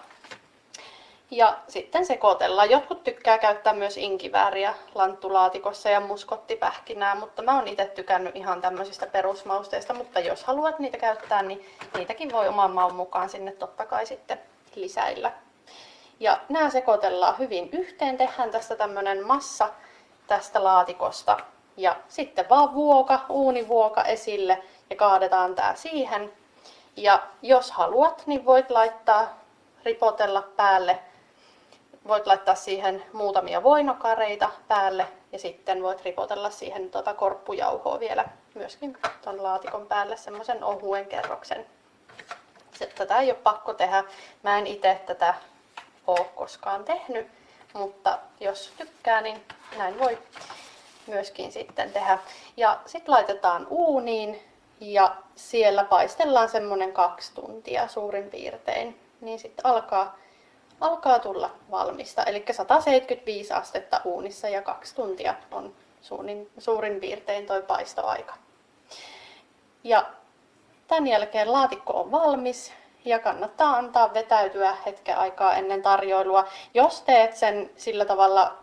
ja 1.32 1.58
sitten 1.68 2.06
sekoitellaan. 2.06 2.70
Jotkut 2.70 3.04
tykkää 3.04 3.38
käyttää 3.38 3.74
myös 3.74 3.98
inkivääriä 3.98 4.74
lanttulaatikossa 4.96 5.90
ja 5.90 6.00
muskottipähkinää, 6.00 7.16
mutta 7.16 7.42
mä 7.42 7.56
oon 7.56 7.68
itse 7.68 7.86
tykännyt 7.86 8.36
ihan 8.36 8.62
tämmöisistä 8.62 9.08
perusmausteista, 9.08 9.94
mutta 9.94 10.20
jos 10.20 10.44
haluat 10.44 10.80
niitä 10.80 10.98
käyttää, 10.98 11.42
niin 11.42 11.66
niitäkin 11.98 12.32
voi 12.32 12.48
oman 12.48 12.72
maun 12.72 12.96
mukaan 12.96 13.30
sinne 13.30 13.52
totta 13.52 13.86
kai 13.86 14.06
sitten 14.06 14.40
lisäillä. 14.76 15.32
Ja 16.20 16.40
nämä 16.50 16.70
sekoitellaan 16.70 17.38
hyvin 17.38 17.70
yhteen, 17.72 18.18
tehdään 18.18 18.52
tästä 18.52 18.76
tämmönen 18.76 19.28
massa 19.28 19.70
tästä 20.28 20.64
laatikosta 20.64 21.38
ja 21.78 21.96
sitten 22.08 22.50
vaan 22.50 22.74
vuoka, 22.74 23.20
uunivuoka 23.30 24.04
esille 24.04 24.64
ja 24.90 24.96
kaadetaan 24.96 25.56
tää 25.56 25.76
siihen. 25.76 26.34
Ja 26.96 27.24
jos 27.42 27.72
haluat, 27.72 28.24
niin 28.26 28.46
voit 28.46 28.72
laittaa 28.72 29.40
ripotella 29.86 30.42
päälle 30.42 31.00
voit 32.08 32.28
laittaa 32.28 32.56
siihen 32.56 33.04
muutamia 33.14 33.64
voinokareita 33.64 34.50
päälle 34.68 35.08
ja 35.32 35.40
sitten 35.40 35.84
voit 35.84 36.02
ripotella 36.06 36.50
siihen 36.50 36.92
tuota 36.92 37.14
korppujauhoa 37.14 38.00
vielä 38.00 38.26
myöskin 38.54 38.98
tuon 39.24 39.44
laatikon 39.44 39.88
päälle 39.88 40.18
semmoisen 40.18 40.64
ohuen 40.64 41.06
kerroksen. 41.06 41.66
Tätä 42.96 43.20
ei 43.20 43.32
ole 43.32 43.40
pakko 43.44 43.74
tehdä. 43.74 44.04
Mä 44.44 44.58
en 44.58 44.68
itse 44.68 45.02
tätä 45.06 45.34
ole 46.08 46.26
koskaan 46.36 46.84
tehnyt, 46.84 47.28
mutta 47.74 48.20
jos 48.40 48.74
tykkää, 48.78 49.22
niin 49.22 49.44
näin 49.78 50.00
voi 50.00 50.18
myöskin 51.08 51.52
sitten 51.52 51.92
tehdä. 51.92 52.20
Ja 52.58 52.80
sitten 52.86 53.14
laitetaan 53.14 53.68
uuniin 53.70 54.44
ja 54.80 55.16
siellä 55.36 55.84
paistellaan 55.84 56.50
semmoinen 56.50 56.94
kaksi 56.94 57.34
tuntia 57.36 57.88
suurin 57.88 58.30
piirtein. 58.30 59.02
Niin 59.22 59.40
sitten 59.40 59.66
alkaa 59.66 60.18
alkaa 60.82 61.20
tulla 61.20 61.52
valmista. 61.72 62.24
Eli 62.24 62.46
175 62.52 63.54
astetta 63.54 64.02
uunissa 64.06 64.50
ja 64.50 64.62
kaksi 64.62 64.96
tuntia 64.96 65.36
on 65.52 65.74
suurin, 66.02 66.50
suurin 66.58 67.00
piirtein 67.00 67.46
toi 67.46 67.62
paistoaika. 67.62 68.34
Ja 69.84 70.06
tämän 70.88 71.08
jälkeen 71.08 71.52
laatikko 71.52 71.94
on 71.94 72.12
valmis 72.12 72.74
ja 73.06 73.20
kannattaa 73.20 73.78
antaa 73.78 74.14
vetäytyä 74.14 74.78
hetken 74.86 75.18
aikaa 75.18 75.56
ennen 75.56 75.82
tarjoilua. 75.82 76.48
Jos 76.74 77.02
teet 77.02 77.38
sen 77.38 77.70
sillä 77.78 78.06
tavalla 78.06 78.58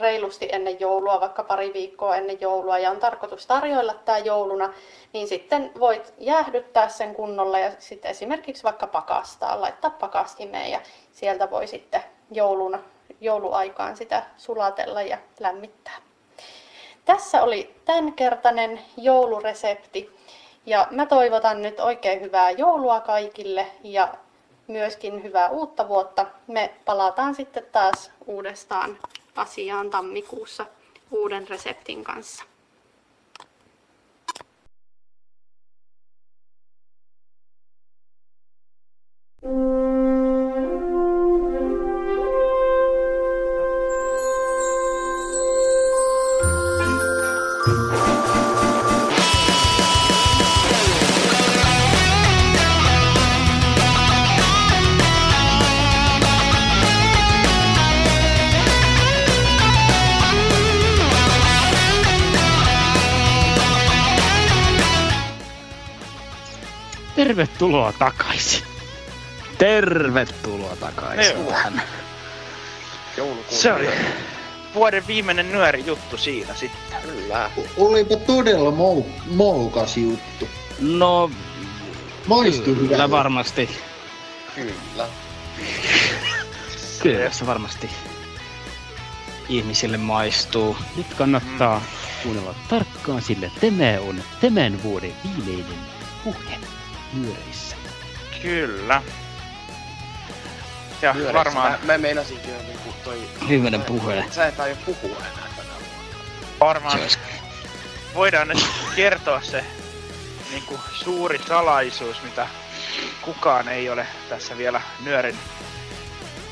reilusti 0.00 0.48
ennen 0.52 0.80
joulua, 0.80 1.20
vaikka 1.20 1.44
pari 1.44 1.72
viikkoa 1.72 2.16
ennen 2.16 2.40
joulua 2.40 2.78
ja 2.78 2.90
on 2.90 3.00
tarkoitus 3.00 3.46
tarjoilla 3.46 3.94
tämä 3.94 4.18
jouluna, 4.18 4.72
niin 5.12 5.28
sitten 5.28 5.72
voit 5.80 6.14
jäähdyttää 6.18 6.88
sen 6.88 7.14
kunnolla 7.14 7.58
ja 7.58 7.72
sitten 7.78 8.10
esimerkiksi 8.10 8.64
vaikka 8.64 8.86
pakastaa, 8.86 9.60
laittaa 9.60 9.90
pakastimeen 9.90 10.70
ja 10.70 10.80
sieltä 11.12 11.50
voi 11.50 11.66
sitten 11.66 12.02
jouluna, 12.30 12.78
jouluaikaan 13.20 13.96
sitä 13.96 14.22
sulatella 14.36 15.02
ja 15.02 15.18
lämmittää. 15.40 15.96
Tässä 17.04 17.42
oli 17.42 17.74
tämänkertainen 17.84 18.80
jouluresepti 18.96 20.16
ja 20.66 20.86
mä 20.90 21.06
toivotan 21.06 21.62
nyt 21.62 21.80
oikein 21.80 22.20
hyvää 22.20 22.50
joulua 22.50 23.00
kaikille 23.00 23.66
ja 23.82 24.08
myöskin 24.66 25.22
hyvää 25.22 25.48
uutta 25.48 25.88
vuotta. 25.88 26.26
Me 26.46 26.74
palataan 26.84 27.34
sitten 27.34 27.66
taas 27.72 28.10
uudestaan 28.26 28.98
asiaan 29.36 29.90
tammikuussa 29.90 30.66
uuden 31.10 31.48
reseptin 31.48 32.04
kanssa. 32.04 32.44
Tervetuloa 67.66 67.92
takaisin. 67.92 68.62
Tervetuloa 69.58 70.76
takaisin 70.76 71.36
Joo. 71.36 71.50
tähän. 71.50 71.82
Joulukuun 73.16 73.60
Se 73.60 73.72
oli 73.72 73.88
vuoden 74.74 75.06
viimeinen 75.06 75.52
nyöri 75.52 75.86
juttu 75.86 76.16
siinä 76.16 76.54
sitten. 76.54 77.00
Kyllä. 77.02 77.50
Olipa 77.76 78.16
todella 78.16 78.70
mou, 78.70 79.06
moukas 79.30 79.96
juttu. 79.96 80.48
No, 80.80 81.30
Maistui 82.26 82.74
kyllä 82.74 82.80
hyvältä. 82.82 83.10
varmasti. 83.10 83.70
Kyllä. 84.54 85.08
Kyllä 87.02 87.30
se 87.30 87.46
varmasti 87.46 87.90
ihmisille 89.48 89.96
maistuu. 89.96 90.76
Nyt 90.96 91.14
kannattaa 91.14 91.82
kuunnella 92.22 92.54
tarkkaan, 92.68 93.22
sillä 93.22 93.50
tämä 93.60 94.08
on 94.08 94.22
tämän 94.40 94.82
vuoden 94.82 95.14
viimeinen 95.24 95.78
puhe 96.24 96.58
nyöreissä. 97.22 97.76
Kyllä. 98.42 99.02
Ja 101.02 101.12
Nyöreissä. 101.12 101.38
varmaan, 101.38 101.70
Mä, 101.72 101.78
mä 101.92 101.98
meinasinkin 101.98 102.54
jo 102.54 102.62
niinku 102.62 102.94
toi... 103.04 103.28
Viimeinen 103.48 103.82
puhe. 103.82 104.24
Sä 104.30 104.46
et 104.46 104.60
aio 104.60 104.76
puhua 104.86 105.16
enää 105.18 105.48
tänä 105.56 105.68
vuonna. 105.68 106.20
varmaan 106.60 106.98
Se 106.98 107.02
olisi 107.02 107.18
voidaan 108.14 108.48
nyt 108.48 108.66
kertoa 108.96 109.40
se 109.42 109.64
niin 110.50 110.62
kuin 110.62 110.80
suuri 110.92 111.40
salaisuus, 111.48 112.22
mitä 112.22 112.48
kukaan 113.22 113.68
ei 113.68 113.90
ole 113.90 114.06
tässä 114.28 114.58
vielä 114.58 114.80
nyörin 115.04 115.38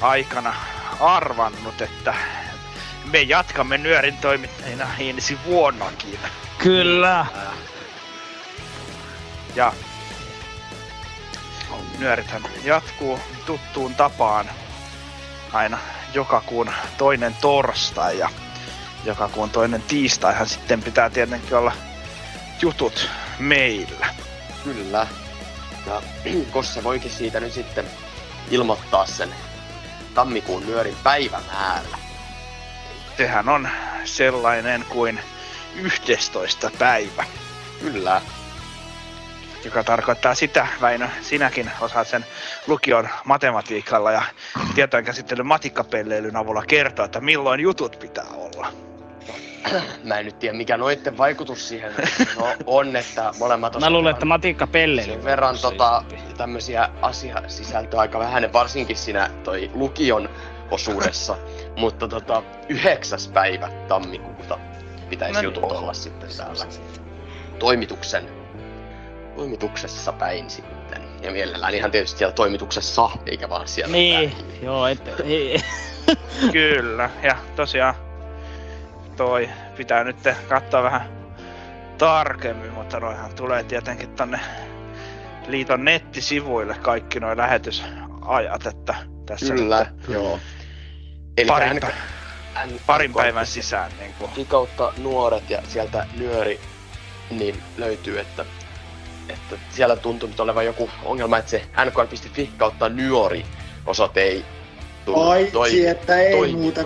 aikana 0.00 0.54
arvannut, 1.00 1.82
että 1.82 2.14
me 3.12 3.22
jatkamme 3.22 3.78
nyörin 3.78 4.16
toimittajina 4.16 4.86
ensi 4.98 5.38
vuonnakin. 5.44 6.18
Kyllä. 6.58 7.26
Ja 9.54 9.72
nyörithän 11.98 12.42
jatkuu 12.64 13.20
tuttuun 13.46 13.94
tapaan 13.94 14.50
aina 15.52 15.78
joka 16.14 16.40
kuun 16.40 16.70
toinen 16.98 17.34
torstai 17.40 18.18
ja 18.18 18.30
joka 19.04 19.28
kuun 19.28 19.50
toinen 19.50 19.82
tiistaihan 19.82 20.48
sitten 20.48 20.82
pitää 20.82 21.10
tietenkin 21.10 21.56
olla 21.56 21.72
jutut 22.62 23.08
meillä. 23.38 24.06
Kyllä. 24.64 25.06
Ja 25.86 26.02
Kosse 26.52 26.84
voikin 26.84 27.10
siitä 27.10 27.40
nyt 27.40 27.52
sitten 27.52 27.84
ilmoittaa 28.50 29.06
sen 29.06 29.34
tammikuun 30.14 30.66
nyörin 30.66 30.96
päivämäärä. 31.02 31.98
Sehän 33.16 33.48
on 33.48 33.68
sellainen 34.04 34.84
kuin 34.88 35.20
11. 35.74 36.70
päivä, 36.78 37.24
Kyllä. 37.80 38.22
Joka 39.64 39.84
tarkoittaa 39.84 40.34
sitä, 40.34 40.66
Väinö, 40.80 41.08
sinäkin 41.22 41.70
osaat 41.80 42.08
sen 42.08 42.26
lukion 42.66 43.08
matematiikalla 43.24 44.12
ja 44.12 44.22
tietojenkäsittelyn 44.74 45.46
matikkapelleilyn 45.46 46.36
avulla 46.36 46.62
kertoa, 46.66 47.04
että 47.04 47.20
milloin 47.20 47.60
jutut 47.60 47.98
pitää 48.00 48.26
olla. 48.34 48.66
Mä 50.04 50.18
en 50.18 50.24
nyt 50.24 50.38
tiedä 50.38 50.56
mikä 50.56 50.76
noitten 50.76 51.18
vaikutus 51.18 51.68
siihen 51.68 51.92
no, 52.38 52.48
on, 52.66 52.96
että 52.96 53.34
molemmat 53.38 53.80
Mä 53.80 53.90
luulen, 53.90 54.12
että 54.12 54.24
Matikka 54.24 54.66
Pelle. 54.66 55.02
sen 55.02 55.24
verran 55.24 55.58
tota, 55.58 56.04
tämmöisiä 56.36 56.88
asiasisältöä 57.02 58.00
aika 58.00 58.18
vähän, 58.18 58.52
varsinkin 58.52 58.96
siinä 58.96 59.30
toi 59.44 59.70
lukion 59.74 60.28
osuudessa. 60.70 61.36
Mutta 61.76 62.08
tota, 62.08 62.42
yhdeksäs 62.68 63.28
päivä 63.28 63.68
tammikuuta 63.88 64.58
pitäisi 65.10 65.34
No 65.34 65.42
jutut 65.42 65.62
niin. 65.62 65.72
olla 65.76 65.92
sitten 65.92 66.28
täällä 66.36 66.66
toimituksen, 67.58 68.43
toimituksessa 69.36 70.12
päin 70.12 70.50
sitten. 70.50 71.02
Ja 71.22 71.30
mielellään 71.32 71.74
ihan 71.74 71.90
tietysti 71.90 72.18
siellä 72.18 72.32
toimituksessa, 72.34 73.08
eikä 73.26 73.48
vaan 73.48 73.68
siellä 73.68 73.92
Niin, 73.92 74.30
päin. 74.30 74.62
joo, 74.62 74.86
et, 74.86 75.20
ei, 75.24 75.60
Kyllä, 76.52 77.10
ja 77.22 77.36
tosiaan 77.56 77.94
toi 79.16 79.48
pitää 79.76 80.04
nyt 80.04 80.16
katsoa 80.48 80.82
vähän 80.82 81.08
tarkemmin, 81.98 82.72
mutta 82.72 83.00
noihan 83.00 83.34
tulee 83.34 83.62
tietenkin 83.64 84.08
tonne 84.08 84.40
liiton 85.46 85.84
nettisivuille 85.84 86.74
kaikki 86.74 87.20
nuo 87.20 87.36
lähetysajat, 87.36 88.66
että 88.66 88.94
tässä 89.26 89.54
Kyllä, 89.54 89.86
nyt 89.98 90.08
joo. 90.08 90.38
Eli 91.38 91.46
parin, 91.46 91.68
hän- 91.68 91.78
pä- 91.82 92.78
parin 92.86 93.10
hän- 93.10 93.14
päivän 93.22 93.46
sisään 93.46 93.90
niin 93.98 94.14
kuin, 94.18 94.30
nuoret 94.98 95.50
ja 95.50 95.58
sieltä 95.68 96.06
nyöri 96.18 96.60
niin 97.30 97.62
löytyy, 97.76 98.18
että, 98.20 98.44
että 99.28 99.56
siellä 99.70 99.96
tuntuu 99.96 100.28
nyt 100.28 100.40
olevan 100.40 100.66
joku 100.66 100.90
ongelma, 101.04 101.38
että 101.38 101.50
se 101.50 101.62
nkl.fi 101.84 102.50
kautta 102.56 102.88
nyori 102.88 103.46
osoite 103.86 104.22
ei 104.22 104.44
toi- 105.04 105.86
että 105.86 106.18
ei 106.20 106.32
toimivan. 106.32 106.60
muuta, 106.60 106.84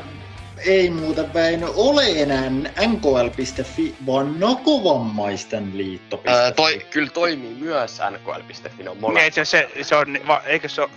ei 0.67 0.91
muuta 0.91 1.35
Väinö 1.35 1.67
ole 1.75 2.05
enää 2.23 2.51
nkl.fi, 2.87 3.95
vaan 4.07 4.41
nakovammaisten 4.41 5.79
liitto. 5.79 6.23
Ää, 6.27 6.53
toi, 6.53 6.87
kyllä 6.91 7.11
toimii 7.11 7.55
myös 7.55 8.01
nkl.fi, 8.11 8.83
ne 8.83 8.91
on 8.91 8.97
niin, 8.97 9.01
molemmat. 9.01 9.35
se, 9.35 9.45
se, 9.45 9.69
se 9.83 9.97
on, 9.97 10.19
va, 10.27 10.43
eikö 10.47 10.69
se 10.69 10.83
ole, 10.83 10.91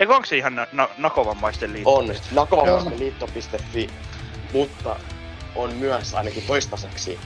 eikö 0.00 0.14
onko 0.14 0.26
se 0.26 0.36
ihan 0.36 0.54
na, 0.54 0.66
na, 0.72 0.88
nakovammaisten 0.98 1.72
liitto? 1.72 1.94
On 1.94 2.14
nakovammaisten 2.30 2.98
liitto.fi, 2.98 3.90
mutta 4.52 4.96
on 5.54 5.72
myös 5.74 6.14
ainakin 6.14 6.42
toistaiseksi 6.46 7.18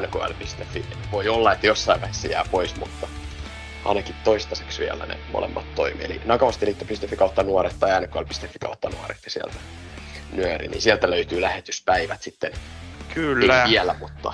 nkl.fi. 0.00 0.84
Voi 1.12 1.28
olla, 1.28 1.52
että 1.52 1.66
jossain 1.66 2.00
vaiheessa 2.00 2.28
jää 2.28 2.44
pois, 2.50 2.76
mutta 2.76 3.08
ainakin 3.84 4.14
toistaiseksi 4.24 4.82
vielä 4.82 5.06
ne 5.06 5.18
molemmat 5.32 5.74
toimii. 5.74 6.04
Eli 6.04 6.20
nakavastiliitto.fi 6.24 7.16
kautta 7.16 7.42
nuoret 7.42 7.78
tai 7.80 8.00
nkl.fi 8.00 8.58
kautta 8.60 8.90
nuoret 8.90 9.18
ja 9.24 9.30
sieltä 9.30 9.54
nyöri, 10.32 10.68
niin 10.68 10.82
sieltä 10.82 11.10
löytyy 11.10 11.40
lähetyspäivät 11.40 12.22
sitten. 12.22 12.52
Kyllä. 13.14 13.62
Ei 13.62 13.70
vielä, 13.70 13.94
mutta 13.98 14.32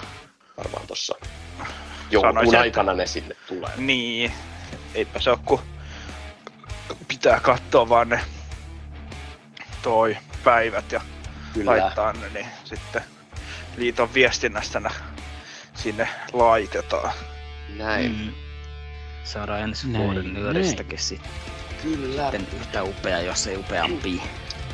varmaan 0.56 0.86
tuossa 0.86 1.14
joulukuun 2.10 2.34
Sanoisin, 2.34 2.54
että- 2.54 2.60
aikana 2.60 2.94
ne 2.94 3.06
sinne 3.06 3.36
tulee. 3.48 3.70
Niin, 3.76 4.32
eipä 4.94 5.20
se 5.20 5.30
ole 5.30 5.38
kun 5.44 5.60
pitää 7.08 7.40
katsoa 7.40 7.88
vaan 7.88 8.08
ne 8.08 8.20
toi 9.82 10.16
päivät 10.44 10.92
ja 10.92 11.00
Kyllä. 11.54 11.70
laittaa 11.70 12.12
ne, 12.12 12.28
niin 12.34 12.46
sitten 12.64 13.02
liiton 13.76 14.14
viestinnästä 14.14 14.80
ne 14.80 14.90
sinne 15.80 16.08
laitetaan. 16.32 17.12
Näin. 17.76 18.16
Mm. 18.18 18.32
Saadaan 19.24 19.60
ensi 19.60 19.88
Näin, 19.88 20.04
vuoden 20.04 20.34
nyöristäkin 20.34 20.98
sitten, 20.98 21.30
Kyllä. 21.82 22.22
sitten 22.22 22.48
yhtä 22.60 22.82
upea, 22.82 23.20
jos 23.20 23.46
ei 23.46 23.56
upeampi. 23.56 24.22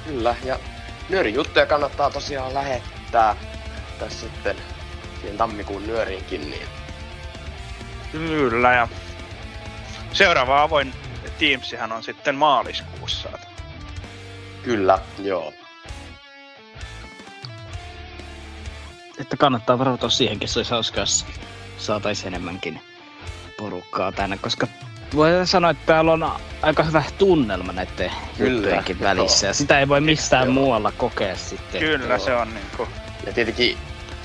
Kyllä, 0.04 0.34
ja 0.44 0.58
nyörin 1.08 1.34
juttuja 1.34 1.66
kannattaa 1.66 2.10
tosiaan 2.10 2.54
lähettää 2.54 3.36
tässä 3.98 4.20
sitten 4.20 4.56
siihen 5.20 5.36
tammikuun 5.38 5.86
nyöriinkin, 5.86 6.50
niin 6.50 6.66
Kyllä, 8.12 8.72
ja 8.72 8.88
seuraava 10.12 10.62
avoin 10.62 10.94
Teamsihän 11.38 11.92
on 11.92 12.02
sitten 12.02 12.34
maaliskuussa. 12.34 13.28
kyllä, 14.62 14.98
joo. 15.18 15.52
Että 19.20 19.36
kannattaa 19.36 19.78
varautua 19.78 20.10
siihenkin, 20.10 20.48
se 20.48 20.58
olisi 20.58 20.70
hauska, 20.70 21.00
jos 21.00 21.26
saataisiin 21.78 22.26
enemmänkin 22.26 22.80
porukkaa 23.58 24.12
tänne, 24.12 24.38
koska 24.38 24.66
voi 25.14 25.30
sanoa, 25.44 25.70
että 25.70 25.86
täällä 25.86 26.12
on 26.12 26.30
aika 26.62 26.82
hyvä 26.82 27.02
tunnelma 27.18 27.72
näiden 27.72 28.10
Kyllä, 28.36 28.50
juttujenkin 28.52 28.96
joo. 29.00 29.08
välissä, 29.08 29.46
ja 29.46 29.52
sitä 29.54 29.78
ei 29.80 29.88
voi 29.88 30.00
missään 30.00 30.44
Joo. 30.44 30.54
muualla 30.54 30.92
kokea 30.92 31.36
sitten. 31.36 31.80
Kyllä 31.80 32.18
se 32.18 32.34
on 32.34 32.54
niinku, 32.54 32.88
Ja 33.26 33.32
tietenkin 33.32 33.78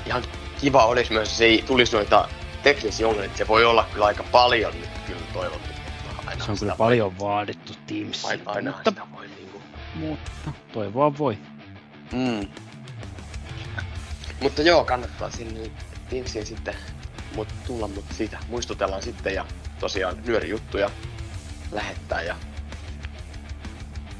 ihan 0.06 0.22
kiva 0.60 0.84
olisi 0.86 1.12
myös, 1.12 1.28
jos 1.28 1.40
ei 1.40 1.64
tulisi 1.66 1.96
noita 1.96 2.28
teknisiä 2.62 3.06
ongelmia, 3.06 3.26
että 3.26 3.38
se 3.38 3.48
voi 3.48 3.64
olla 3.64 3.86
kyllä 3.92 4.06
aika 4.06 4.22
paljon 4.32 4.72
nyt 4.80 4.90
kyllä 5.06 5.20
toivottu. 5.32 5.68
aina 6.26 6.44
Se 6.44 6.50
on 6.50 6.58
kyllä 6.58 6.72
voi- 6.78 6.86
paljon 6.86 7.18
vaadittu 7.18 7.72
Teams. 7.86 8.24
Aina, 8.24 8.42
aina 8.46 8.70
mutta, 8.70 8.90
sitä 8.90 9.02
voi 9.16 9.26
niinku. 9.28 9.62
mutta 9.94 10.52
toivoa 10.72 11.18
voi. 11.18 11.38
Mm. 12.12 12.48
Mutta 14.42 14.62
joo, 14.62 14.84
kannattaa 14.84 15.30
sinne 15.30 15.70
Teamsiin 16.10 16.46
sitten 16.46 16.74
mut 17.34 17.48
tulla, 17.66 17.88
mutta 17.88 18.14
siitä 18.14 18.38
muistutellaan 18.48 19.02
sitten 19.02 19.34
ja 19.34 19.44
tosiaan 19.80 20.16
nyörijuttuja 20.26 20.90
lähettää 21.72 22.22
ja 22.22 22.36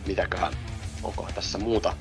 mitäköhän, 0.07 0.53
onko 1.03 1.29
tässä 1.35 1.59
muuta 1.59 1.93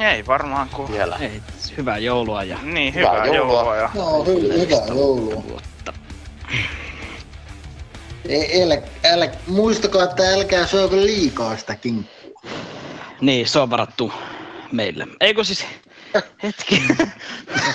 ei 0.00 0.26
varmaan 0.26 0.68
kun... 0.68 0.92
vielä. 0.92 1.16
Ei, 1.20 1.42
hyvää 1.76 1.98
joulua 1.98 2.42
ja 2.44 2.58
Niin, 2.62 2.94
Hyvää 2.94 3.12
hyvää, 3.12 3.26
joulua. 3.36 3.54
joulua. 3.54 3.76
ja 3.76 3.90
No, 3.94 4.24
hy- 4.24 4.58
hyvää 4.58 4.86
joulua. 4.86 5.42
vuotta. 5.48 5.92
Ei, 8.28 8.62
älä, 8.62 8.82
älä, 9.04 9.30
muistakaa, 9.46 10.04
että 10.04 10.32
älkää 10.34 10.66
syökö 10.66 10.96
liikaa 10.96 11.56
sitä 11.56 11.74
kinkkua. 11.74 12.50
Niin, 13.20 13.48
se 13.48 13.58
on 13.58 13.70
varattu 13.70 14.12
meille. 14.72 15.06
Eikö 15.20 15.44
siis, 15.44 15.66
Hetki. 16.42 16.82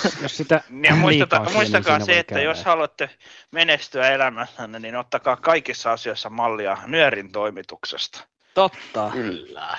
jos, 0.03 0.18
jos 0.22 0.38
sitä 0.38 0.55
Ja 0.89 0.95
muistata, 0.95 1.35
liikaa 1.35 1.45
syö, 1.45 1.53
muistakaa 1.53 1.97
niin 1.97 2.05
se, 2.05 2.19
että 2.19 2.34
käydä. 2.35 2.49
jos 2.49 2.65
haluatte 2.65 3.09
menestyä 3.51 4.09
elämässänne, 4.09 4.80
niin 4.80 4.95
ottakaa 4.95 5.35
kaikissa 5.35 5.91
asioissa 5.91 6.30
mallia 6.30 6.77
nyörin 6.85 7.31
toimituksesta. 7.31 8.23
Totta. 8.53 9.09
Kyllä. 9.14 9.77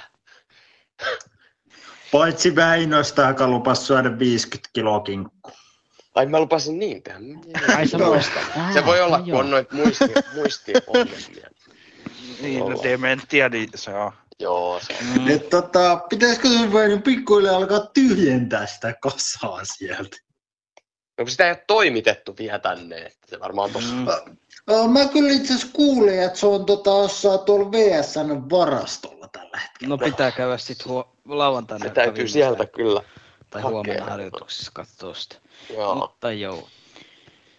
Paitsi 2.12 2.56
Väinöstä, 2.56 3.22
joka 3.22 3.48
lupasi 3.48 3.86
syödä 3.86 4.18
50 4.18 4.70
kiloa 4.72 5.01
kinkku. 5.01 5.52
Ai 6.14 6.26
mä 6.26 6.40
lupasin 6.40 6.78
niin 6.78 7.02
tehdä. 7.02 7.18
Ai 7.76 7.89
sä 7.89 7.98
muistat. 7.98 8.43
Se 8.72 8.86
voi 8.86 9.01
olla, 9.01 9.18
kun 9.18 9.35
on 9.35 9.39
joo. 9.39 9.43
noita 9.43 9.74
muisti, 9.74 10.05
muistiongelmia. 10.35 11.48
Niin, 12.43 12.59
no 12.59 12.82
dementia, 12.82 13.48
niin 13.48 13.68
se 13.74 13.94
on. 13.94 14.12
Joo, 14.40 14.81
se 14.81 14.97
Mm. 15.19 15.28
Et 15.28 15.51
tota, 15.51 15.97
pitäisikö 16.09 16.48
se 16.48 16.73
Väinö 16.73 16.98
pikkuhiljaa 17.01 17.56
alkaa 17.56 17.86
tyhjentää 17.94 18.66
sitä 18.66 18.94
kasaa 19.02 19.60
sieltä? 19.65 20.16
No 21.19 21.24
kun 21.24 21.31
sitä 21.31 21.44
ei 21.44 21.51
ole 21.51 21.65
toimitettu 21.66 22.35
vielä 22.39 22.59
tänne, 22.59 22.97
että 22.97 23.27
se 23.27 23.40
varmaan 23.40 23.70
tossa... 23.70 23.94
Mm. 23.94 24.90
Mä 24.93 25.09
kyllä 25.12 25.32
itse 25.32 25.55
asiassa 25.55 25.73
kuulin, 25.73 26.23
että 26.23 26.39
se 26.39 26.47
on 26.47 26.66
tota, 26.66 26.90
jossain 26.90 27.40
tuolla 27.40 27.73
VSN 27.73 28.51
varastolla 28.51 29.28
tällä 29.28 29.59
hetkellä. 29.62 29.89
No 29.89 29.98
pitää 29.98 30.31
käydä 30.31 30.59
sit 30.59 30.86
huo- 30.86 31.16
lauantaina. 31.24 31.85
Se 31.85 31.90
täytyy 31.90 32.28
sieltä 32.28 32.66
kyllä. 32.66 33.02
Tai 33.51 33.62
hakea. 33.62 33.70
huomenna 33.74 34.05
harjoituksissa 34.05 34.70
katsoa 34.74 35.15
sitä. 35.15 35.36
Joo. 35.74 35.94
Mutta 35.94 36.32
joo. 36.32 36.69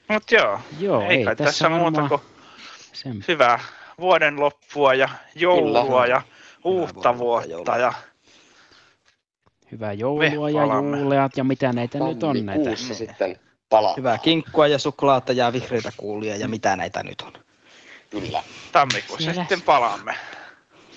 Mut 0.10 0.32
joo, 0.32 0.60
Joo, 0.80 1.02
ei 1.02 1.18
ei 1.18 1.26
kai 1.26 1.36
tässä 1.36 1.52
tässä 1.52 1.70
muuta 1.70 2.08
kuin 2.08 2.22
sen 2.94 3.26
hyvää 3.28 3.60
vuoden 4.00 4.40
loppua 4.40 4.94
ja 4.94 5.10
joulua 5.36 5.84
Kyllä. 5.84 6.06
ja 6.06 6.22
uutta 6.64 7.18
vuotta 7.18 7.50
joulua. 7.50 7.78
ja 7.78 7.94
hyvää 9.72 9.94
joulua 9.94 10.50
ja 10.50 10.66
juuleat 11.00 11.38
ja 11.38 11.44
mitä 11.44 11.74
näitä 11.74 12.00
nyt 12.00 12.24
on 12.24 12.46
näitä. 12.46 12.64
Tammikuussa 12.64 12.94
sitten 12.94 13.40
palaa. 13.70 13.94
Hyvää 13.98 14.18
kinkkua 14.18 14.68
ja 14.68 14.80
suklaata 14.80 15.34
ja 15.34 15.54
vihreitä 15.54 15.92
kuulia 15.98 16.36
ja 16.36 16.48
mitä 16.48 16.76
näitä 16.76 17.04
nyt 17.04 17.22
on. 17.22 17.34
Kyllä. 18.10 18.44
tammikuussa 18.72 19.18
Siellä. 19.18 19.42
sitten 19.42 19.62
palaamme. 19.62 20.16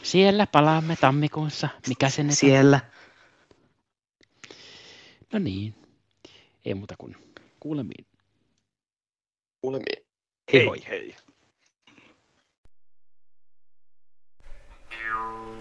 Siellä 0.03 0.47
palaamme 0.47 0.97
tammikuussa. 1.01 1.69
Mikä 1.89 2.09
se 2.09 2.23
nyt 2.23 2.31
on? 2.31 2.37
Siellä. 2.37 2.81
No 5.33 5.39
niin. 5.39 5.75
Ei 6.65 6.75
muuta 6.75 6.95
kuin 6.99 7.17
kuulemiin. 7.61 8.07
Kuulemiin. 9.61 10.07
Hei 10.53 10.67
hei. 10.89 11.17
you. 15.13 15.53